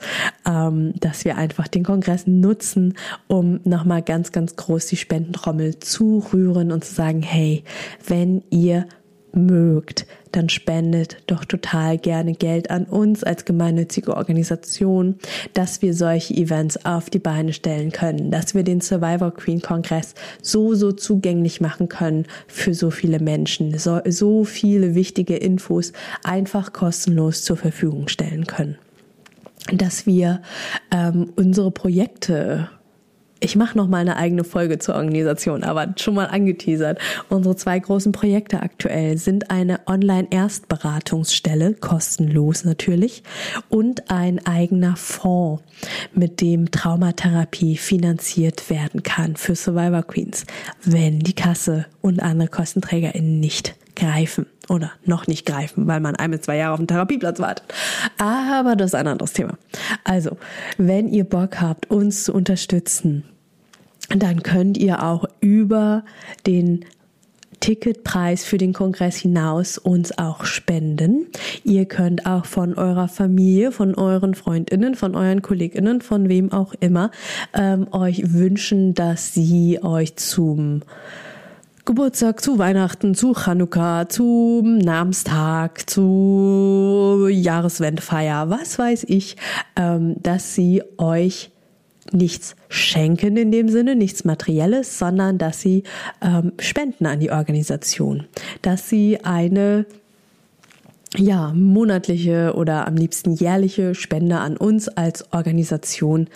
ähm, 0.48 0.94
dass 1.00 1.26
wir 1.26 1.38
einfach 1.38 1.68
den 1.68 1.84
Kongress 1.84 2.28
nutzen, 2.28 2.94
um 3.28 3.60
nochmal 3.64 4.04
ganz, 4.04 4.32
ganz 4.32 4.56
groß 4.56 4.86
die 4.88 4.98
Spendentrommel 4.98 5.80
zu 5.80 6.24
rühren 6.32 6.72
und 6.72 6.86
zu 6.86 6.94
sagen, 6.94 7.22
hey, 7.24 7.64
wenn 8.08 8.44
ihr 8.52 8.86
mögt, 9.34 10.06
dann 10.32 10.50
spendet 10.50 11.18
doch 11.28 11.46
total 11.46 11.98
gerne 11.98 12.34
Geld 12.34 12.70
an 12.70 12.86
uns 12.86 13.24
als 13.24 13.46
gemeinnützige 13.46 14.16
Organisation, 14.16 15.16
dass 15.54 15.82
wir 15.82 15.94
solche 15.94 16.34
Events 16.34 16.86
auf 16.86 17.10
die 17.10 17.20
Beine 17.20 17.54
stellen 17.54 17.92
können, 17.92 18.32
dass 18.32 18.56
wir 18.56 18.64
den 18.64 18.82
Survivor 18.82 19.34
Queen 19.34 19.62
Kongress 19.62 20.16
so, 20.42 20.74
so 20.74 20.92
zugänglich 20.92 21.62
machen 21.62 21.90
können 21.90 22.26
für 22.48 22.74
so 22.74 22.92
viele 22.92 23.20
Menschen, 23.20 23.78
so, 23.78 24.00
so 24.08 24.44
viele 24.44 24.96
wichtige 24.96 25.36
Infos 25.36 25.92
einfach 26.24 26.74
kostenlos 26.74 27.44
zur 27.44 27.58
Verfügung 27.58 28.08
stellen 28.08 28.48
können. 28.48 28.78
Dass 29.72 30.06
wir 30.06 30.42
ähm, 30.92 31.32
unsere 31.36 31.72
Projekte 31.72 32.70
ich 33.44 33.56
mache 33.56 33.76
noch 33.76 33.88
mal 33.88 33.98
eine 33.98 34.18
eigene 34.18 34.44
Folge 34.44 34.78
zur 34.78 34.96
Organisation, 34.96 35.64
aber 35.64 35.96
schon 35.98 36.14
mal 36.14 36.28
angeteasert. 36.28 37.00
Unsere 37.28 37.56
zwei 37.56 37.80
großen 37.80 38.12
Projekte 38.12 38.62
aktuell 38.62 39.18
sind 39.18 39.50
eine 39.50 39.80
Online-Erstberatungsstelle, 39.88 41.74
kostenlos 41.74 42.64
natürlich, 42.64 43.24
und 43.68 44.12
ein 44.12 44.46
eigener 44.46 44.96
Fonds, 44.96 45.64
mit 46.14 46.39
dem 46.39 46.70
Traumatherapie 46.70 47.78
finanziert 47.78 48.70
werden 48.70 49.02
kann 49.02 49.36
für 49.36 49.56
Survivor 49.56 50.04
Queens, 50.04 50.46
wenn 50.84 51.20
die 51.20 51.34
Kasse 51.34 51.88
und 52.02 52.22
andere 52.22 52.48
KostenträgerInnen 52.48 53.39
nicht 53.39 53.76
greifen 53.96 54.46
oder 54.70 54.92
noch 55.04 55.28
nicht 55.28 55.46
greifen, 55.46 55.88
weil 55.88 56.00
man 56.00 56.16
ein 56.16 56.32
bis 56.32 56.42
zwei 56.42 56.58
Jahre 56.58 56.74
auf 56.74 56.80
den 56.80 56.88
Therapieplatz 56.88 57.39
wartet. 57.39 57.66
Aber 58.18 58.76
das 58.76 58.92
ist 58.92 58.96
ein 58.96 59.08
anderes 59.08 59.34
Thema. 59.34 59.58
Also, 60.04 60.38
wenn 60.78 61.08
ihr 61.08 61.24
Bock 61.24 61.60
habt, 61.60 61.89
uns 61.89 62.26
zu 62.26 62.34
unterstützen, 62.34 63.24
dann 64.16 64.43
könnt 64.43 64.78
ihr 64.78 65.03
auch 65.03 65.26
über 65.39 66.03
den 66.45 66.86
Ticketpreis 67.62 68.43
für 68.43 68.57
den 68.57 68.74
Kongress 68.74 69.18
hinaus 69.18 69.78
uns 69.78 70.18
auch 70.18 70.45
spenden. 70.45 71.28
Ihr 71.64 71.86
könnt 71.86 72.26
auch 72.26 72.45
von 72.45 72.74
eurer 72.74 73.07
Familie, 73.07 73.72
von 73.72 73.95
euren 73.95 74.34
Freundinnen, 74.34 74.95
von 74.95 75.16
euren 75.16 75.41
Kolleginnen, 75.41 76.01
von 76.01 76.28
wem 76.28 76.51
auch 76.51 76.74
immer, 76.80 77.12
ähm, 77.53 77.88
euch 77.91 78.34
wünschen, 78.34 78.95
dass 78.95 79.34
sie 79.34 79.80
euch 79.84 80.16
zum 80.16 80.82
Geburtstag, 81.86 82.41
zu 82.41 82.57
Weihnachten, 82.57 83.16
zu 83.16 83.34
Chanukka, 83.34 84.09
zum 84.09 84.78
Namenstag, 84.80 85.89
zu 85.89 87.28
Jahreswendfeier, 87.30 88.49
was 88.49 88.78
weiß 88.80 89.05
ich, 89.07 89.36
ähm, 89.76 90.16
dass 90.22 90.55
sie 90.55 90.84
euch 90.97 91.51
nichts 92.14 92.55
schenken 92.70 93.38
in 93.38 93.51
dem 93.51 93.70
Sinne, 93.70 93.95
nichts 93.95 94.26
Materielles, 94.26 94.97
sondern 94.99 95.38
dass 95.38 95.62
sie 95.62 95.84
ähm, 96.22 96.53
spenden 96.59 97.05
an 97.05 97.20
die 97.20 97.32
Organisation, 97.32 98.26
dass 98.62 98.89
sie 98.89 99.24
eine 99.24 99.86
ja, 101.18 101.51
monatliche 101.53 102.53
oder 102.55 102.88
am 102.88 102.95
liebsten 102.95 103.34
jährliche 103.34 103.95
Spende 103.95 104.39
an 104.39 104.55
uns 104.55 104.88
als 104.88 105.34
Organisation 105.34 106.28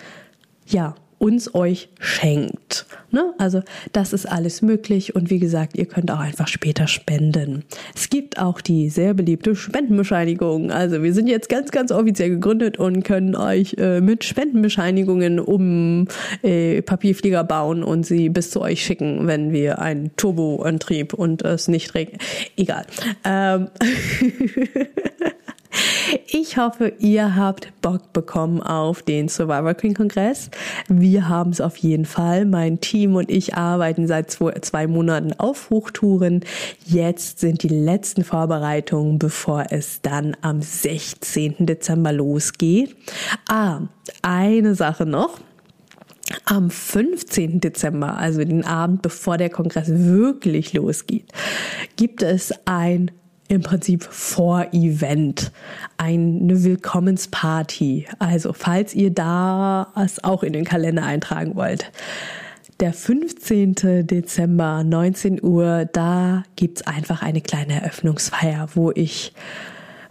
ja, 0.66 0.94
uns 1.18 1.54
euch 1.54 1.88
schenkt. 1.98 2.86
Ne? 3.10 3.32
Also 3.38 3.62
das 3.92 4.12
ist 4.12 4.26
alles 4.26 4.62
möglich 4.62 5.14
und 5.14 5.30
wie 5.30 5.38
gesagt, 5.38 5.76
ihr 5.76 5.86
könnt 5.86 6.10
auch 6.10 6.18
einfach 6.18 6.48
später 6.48 6.86
spenden. 6.86 7.64
Es 7.94 8.10
gibt 8.10 8.38
auch 8.38 8.60
die 8.60 8.90
sehr 8.90 9.14
beliebte 9.14 9.56
Spendenbescheinigung. 9.56 10.70
Also 10.70 11.02
wir 11.02 11.14
sind 11.14 11.28
jetzt 11.28 11.48
ganz, 11.48 11.70
ganz 11.70 11.90
offiziell 11.90 12.30
gegründet 12.30 12.78
und 12.78 13.02
können 13.02 13.34
euch 13.34 13.74
äh, 13.78 14.00
mit 14.00 14.24
Spendenbescheinigungen 14.24 15.40
um 15.40 16.08
äh, 16.42 16.82
Papierflieger 16.82 17.44
bauen 17.44 17.82
und 17.82 18.04
sie 18.04 18.28
bis 18.28 18.50
zu 18.50 18.60
euch 18.60 18.84
schicken, 18.84 19.26
wenn 19.26 19.52
wir 19.52 19.78
einen 19.78 20.14
Turboantrieb 20.16 21.14
und 21.14 21.42
es 21.42 21.68
nicht 21.68 21.94
regnet. 21.94 22.20
Egal. 22.56 22.84
Ähm 23.24 23.68
Ich 26.28 26.56
hoffe, 26.56 26.92
ihr 26.98 27.34
habt 27.34 27.72
Bock 27.82 28.12
bekommen 28.12 28.62
auf 28.62 29.02
den 29.02 29.28
Survivor 29.28 29.74
Queen 29.74 29.94
Kongress. 29.94 30.50
Wir 30.88 31.28
haben 31.28 31.50
es 31.50 31.60
auf 31.60 31.76
jeden 31.78 32.04
Fall. 32.04 32.44
Mein 32.44 32.80
Team 32.80 33.16
und 33.16 33.30
ich 33.30 33.54
arbeiten 33.54 34.06
seit 34.06 34.30
zwei, 34.30 34.52
zwei 34.60 34.86
Monaten 34.86 35.32
auf 35.32 35.70
Hochtouren. 35.70 36.44
Jetzt 36.84 37.40
sind 37.40 37.62
die 37.62 37.68
letzten 37.68 38.22
Vorbereitungen, 38.22 39.18
bevor 39.18 39.66
es 39.70 40.00
dann 40.02 40.36
am 40.42 40.62
16. 40.62 41.66
Dezember 41.66 42.12
losgeht. 42.12 42.96
Ah, 43.48 43.80
eine 44.22 44.74
Sache 44.74 45.06
noch. 45.06 45.40
Am 46.44 46.70
15. 46.70 47.60
Dezember, 47.60 48.16
also 48.18 48.40
den 48.44 48.64
Abend 48.64 49.02
bevor 49.02 49.36
der 49.36 49.50
Kongress 49.50 49.88
wirklich 49.88 50.72
losgeht, 50.72 51.32
gibt 51.96 52.22
es 52.22 52.52
ein 52.64 53.12
im 53.48 53.62
Prinzip 53.62 54.02
Vor-Event, 54.02 55.52
eine 55.96 56.64
Willkommensparty. 56.64 58.06
Also 58.18 58.52
falls 58.52 58.94
ihr 58.94 59.10
da 59.10 59.92
es 59.96 60.22
auch 60.22 60.42
in 60.42 60.52
den 60.52 60.64
Kalender 60.64 61.04
eintragen 61.04 61.54
wollt. 61.54 61.90
Der 62.80 62.92
15. 62.92 64.06
Dezember, 64.06 64.84
19 64.84 65.42
Uhr, 65.42 65.88
da 65.90 66.42
gibt's 66.56 66.86
einfach 66.86 67.22
eine 67.22 67.40
kleine 67.40 67.80
Eröffnungsfeier, 67.80 68.68
wo 68.74 68.92
ich 68.92 69.32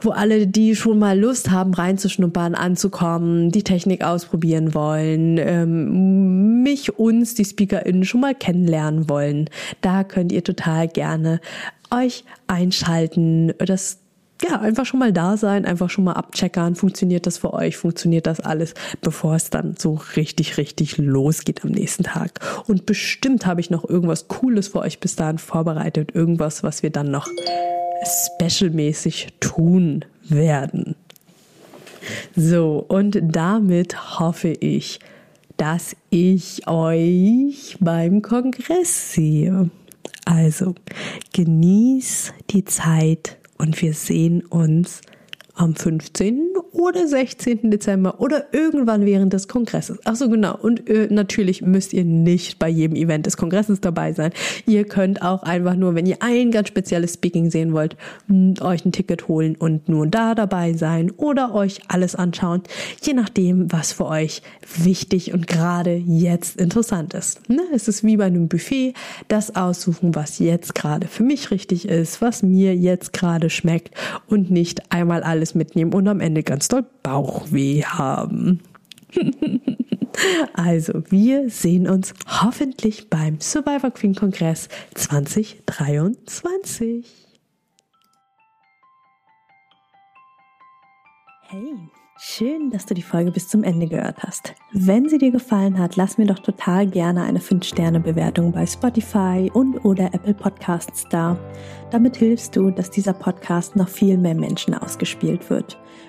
wo 0.01 0.11
alle, 0.11 0.47
die 0.47 0.75
schon 0.75 0.99
mal 0.99 1.19
Lust 1.19 1.49
haben, 1.51 1.73
reinzuschnuppern, 1.73 2.55
anzukommen, 2.55 3.51
die 3.51 3.63
Technik 3.63 4.03
ausprobieren 4.03 4.73
wollen, 4.73 5.37
ähm, 5.37 6.63
mich, 6.63 6.97
uns, 6.97 7.33
die 7.33 7.45
SpeakerInnen 7.45 8.05
schon 8.05 8.21
mal 8.21 8.35
kennenlernen 8.35 9.09
wollen, 9.09 9.49
da 9.81 10.03
könnt 10.03 10.31
ihr 10.31 10.43
total 10.43 10.87
gerne 10.87 11.39
euch 11.91 12.23
einschalten, 12.47 13.53
das 13.57 13.99
ja, 14.43 14.59
einfach 14.59 14.85
schon 14.85 14.99
mal 14.99 15.13
da 15.13 15.37
sein, 15.37 15.65
einfach 15.65 15.89
schon 15.89 16.03
mal 16.03 16.13
abcheckern, 16.13 16.75
funktioniert 16.75 17.25
das 17.25 17.37
für 17.37 17.53
euch, 17.53 17.77
funktioniert 17.77 18.27
das 18.27 18.41
alles, 18.41 18.73
bevor 19.01 19.35
es 19.35 19.49
dann 19.49 19.75
so 19.77 19.99
richtig, 20.15 20.57
richtig 20.57 20.97
losgeht 20.97 21.63
am 21.63 21.71
nächsten 21.71 22.03
Tag. 22.03 22.39
Und 22.67 22.85
bestimmt 22.85 23.45
habe 23.45 23.61
ich 23.61 23.69
noch 23.69 23.87
irgendwas 23.87 24.27
Cooles 24.27 24.67
für 24.67 24.79
euch 24.79 24.99
bis 24.99 25.15
dahin 25.15 25.37
vorbereitet, 25.37 26.13
irgendwas, 26.13 26.63
was 26.63 26.83
wir 26.83 26.89
dann 26.89 27.11
noch 27.11 27.29
specialmäßig 28.03 29.29
tun 29.39 30.03
werden. 30.23 30.95
So, 32.35 32.85
und 32.87 33.19
damit 33.23 34.19
hoffe 34.19 34.49
ich, 34.49 34.99
dass 35.57 35.95
ich 36.09 36.67
euch 36.67 37.77
beim 37.79 38.21
Kongress 38.21 39.13
sehe. 39.13 39.69
Also 40.25 40.73
genieß 41.33 42.33
die 42.49 42.65
Zeit 42.65 43.37
und 43.57 43.81
wir 43.81 43.93
sehen 43.93 44.43
uns 44.45 45.01
am 45.53 45.75
15. 45.75 46.55
oder 46.75 47.07
16. 47.07 47.71
Dezember 47.71 48.19
oder 48.19 48.53
irgendwann 48.53 49.05
während 49.05 49.33
des 49.33 49.47
Kongresses. 49.47 49.97
Ach 50.03 50.15
so, 50.15 50.29
genau. 50.29 50.57
Und 50.57 50.89
äh, 50.89 51.07
natürlich 51.09 51.61
müsst 51.61 51.93
ihr 51.93 52.03
nicht 52.03 52.59
bei 52.59 52.67
jedem 52.67 52.97
Event 52.97 53.25
des 53.25 53.37
Kongresses 53.37 53.79
dabei 53.81 54.13
sein. 54.13 54.31
Ihr 54.67 54.83
könnt 54.83 55.21
auch 55.21 55.43
einfach 55.43 55.75
nur, 55.75 55.95
wenn 55.95 56.05
ihr 56.05 56.17
ein 56.19 56.51
ganz 56.51 56.67
spezielles 56.67 57.13
Speaking 57.13 57.49
sehen 57.49 57.73
wollt, 57.73 57.95
euch 58.61 58.85
ein 58.85 58.91
Ticket 58.91 59.27
holen 59.27 59.55
und 59.55 59.87
nur 59.87 60.07
da 60.07 60.35
dabei 60.35 60.73
sein 60.73 61.11
oder 61.11 61.53
euch 61.53 61.79
alles 61.87 62.15
anschauen, 62.15 62.61
je 63.01 63.13
nachdem, 63.13 63.71
was 63.71 63.93
für 63.93 64.07
euch 64.07 64.41
wichtig 64.77 65.33
und 65.33 65.47
gerade 65.47 65.95
jetzt 65.95 66.59
interessant 66.59 67.13
ist. 67.13 67.49
Ne? 67.49 67.61
Es 67.73 67.87
ist 67.87 68.03
wie 68.03 68.17
bei 68.17 68.25
einem 68.25 68.47
Buffet, 68.47 68.93
das 69.27 69.55
aussuchen, 69.55 70.13
was 70.15 70.39
jetzt 70.39 70.75
gerade 70.75 71.07
für 71.07 71.23
mich 71.23 71.51
richtig 71.51 71.87
ist, 71.87 72.21
was 72.21 72.43
mir 72.43 72.75
jetzt 72.75 73.13
gerade 73.13 73.49
schmeckt 73.49 73.91
und 74.27 74.51
nicht 74.51 74.91
einmal 74.91 75.23
alles 75.23 75.55
mitnehmen 75.55 75.93
und 75.93 76.07
am 76.07 76.19
Ende 76.19 76.43
ganz 76.65 76.67
doll 76.69 76.85
Bauchweh 77.03 77.83
haben. 77.83 78.61
also, 80.53 81.03
wir 81.09 81.49
sehen 81.49 81.87
uns 81.87 82.13
hoffentlich 82.27 83.09
beim 83.09 83.39
Survivor 83.39 83.91
Queen 83.91 84.15
Kongress 84.15 84.67
2023. 84.95 87.05
Hey, 91.47 91.75
schön, 92.19 92.71
dass 92.71 92.87
du 92.87 92.95
die 92.95 93.03
Folge 93.03 93.31
bis 93.31 93.47
zum 93.47 93.63
Ende 93.63 93.87
gehört 93.87 94.23
hast. 94.23 94.55
Wenn 94.73 95.07
sie 95.07 95.19
dir 95.19 95.31
gefallen 95.31 95.77
hat, 95.77 95.95
lass 95.95 96.17
mir 96.17 96.25
doch 96.25 96.39
total 96.39 96.87
gerne 96.87 97.23
eine 97.23 97.39
5-Sterne-Bewertung 97.39 98.51
bei 98.51 98.65
Spotify 98.65 99.51
und 99.53 99.85
oder 99.85 100.13
Apple 100.15 100.33
Podcasts 100.33 101.05
da. 101.11 101.37
Damit 101.91 102.17
hilfst 102.17 102.55
du, 102.55 102.71
dass 102.71 102.89
dieser 102.89 103.13
Podcast 103.13 103.75
noch 103.75 103.89
viel 103.89 104.17
mehr 104.17 104.35
Menschen 104.35 104.73
ausgespielt 104.73 105.51
wird. 105.51 105.77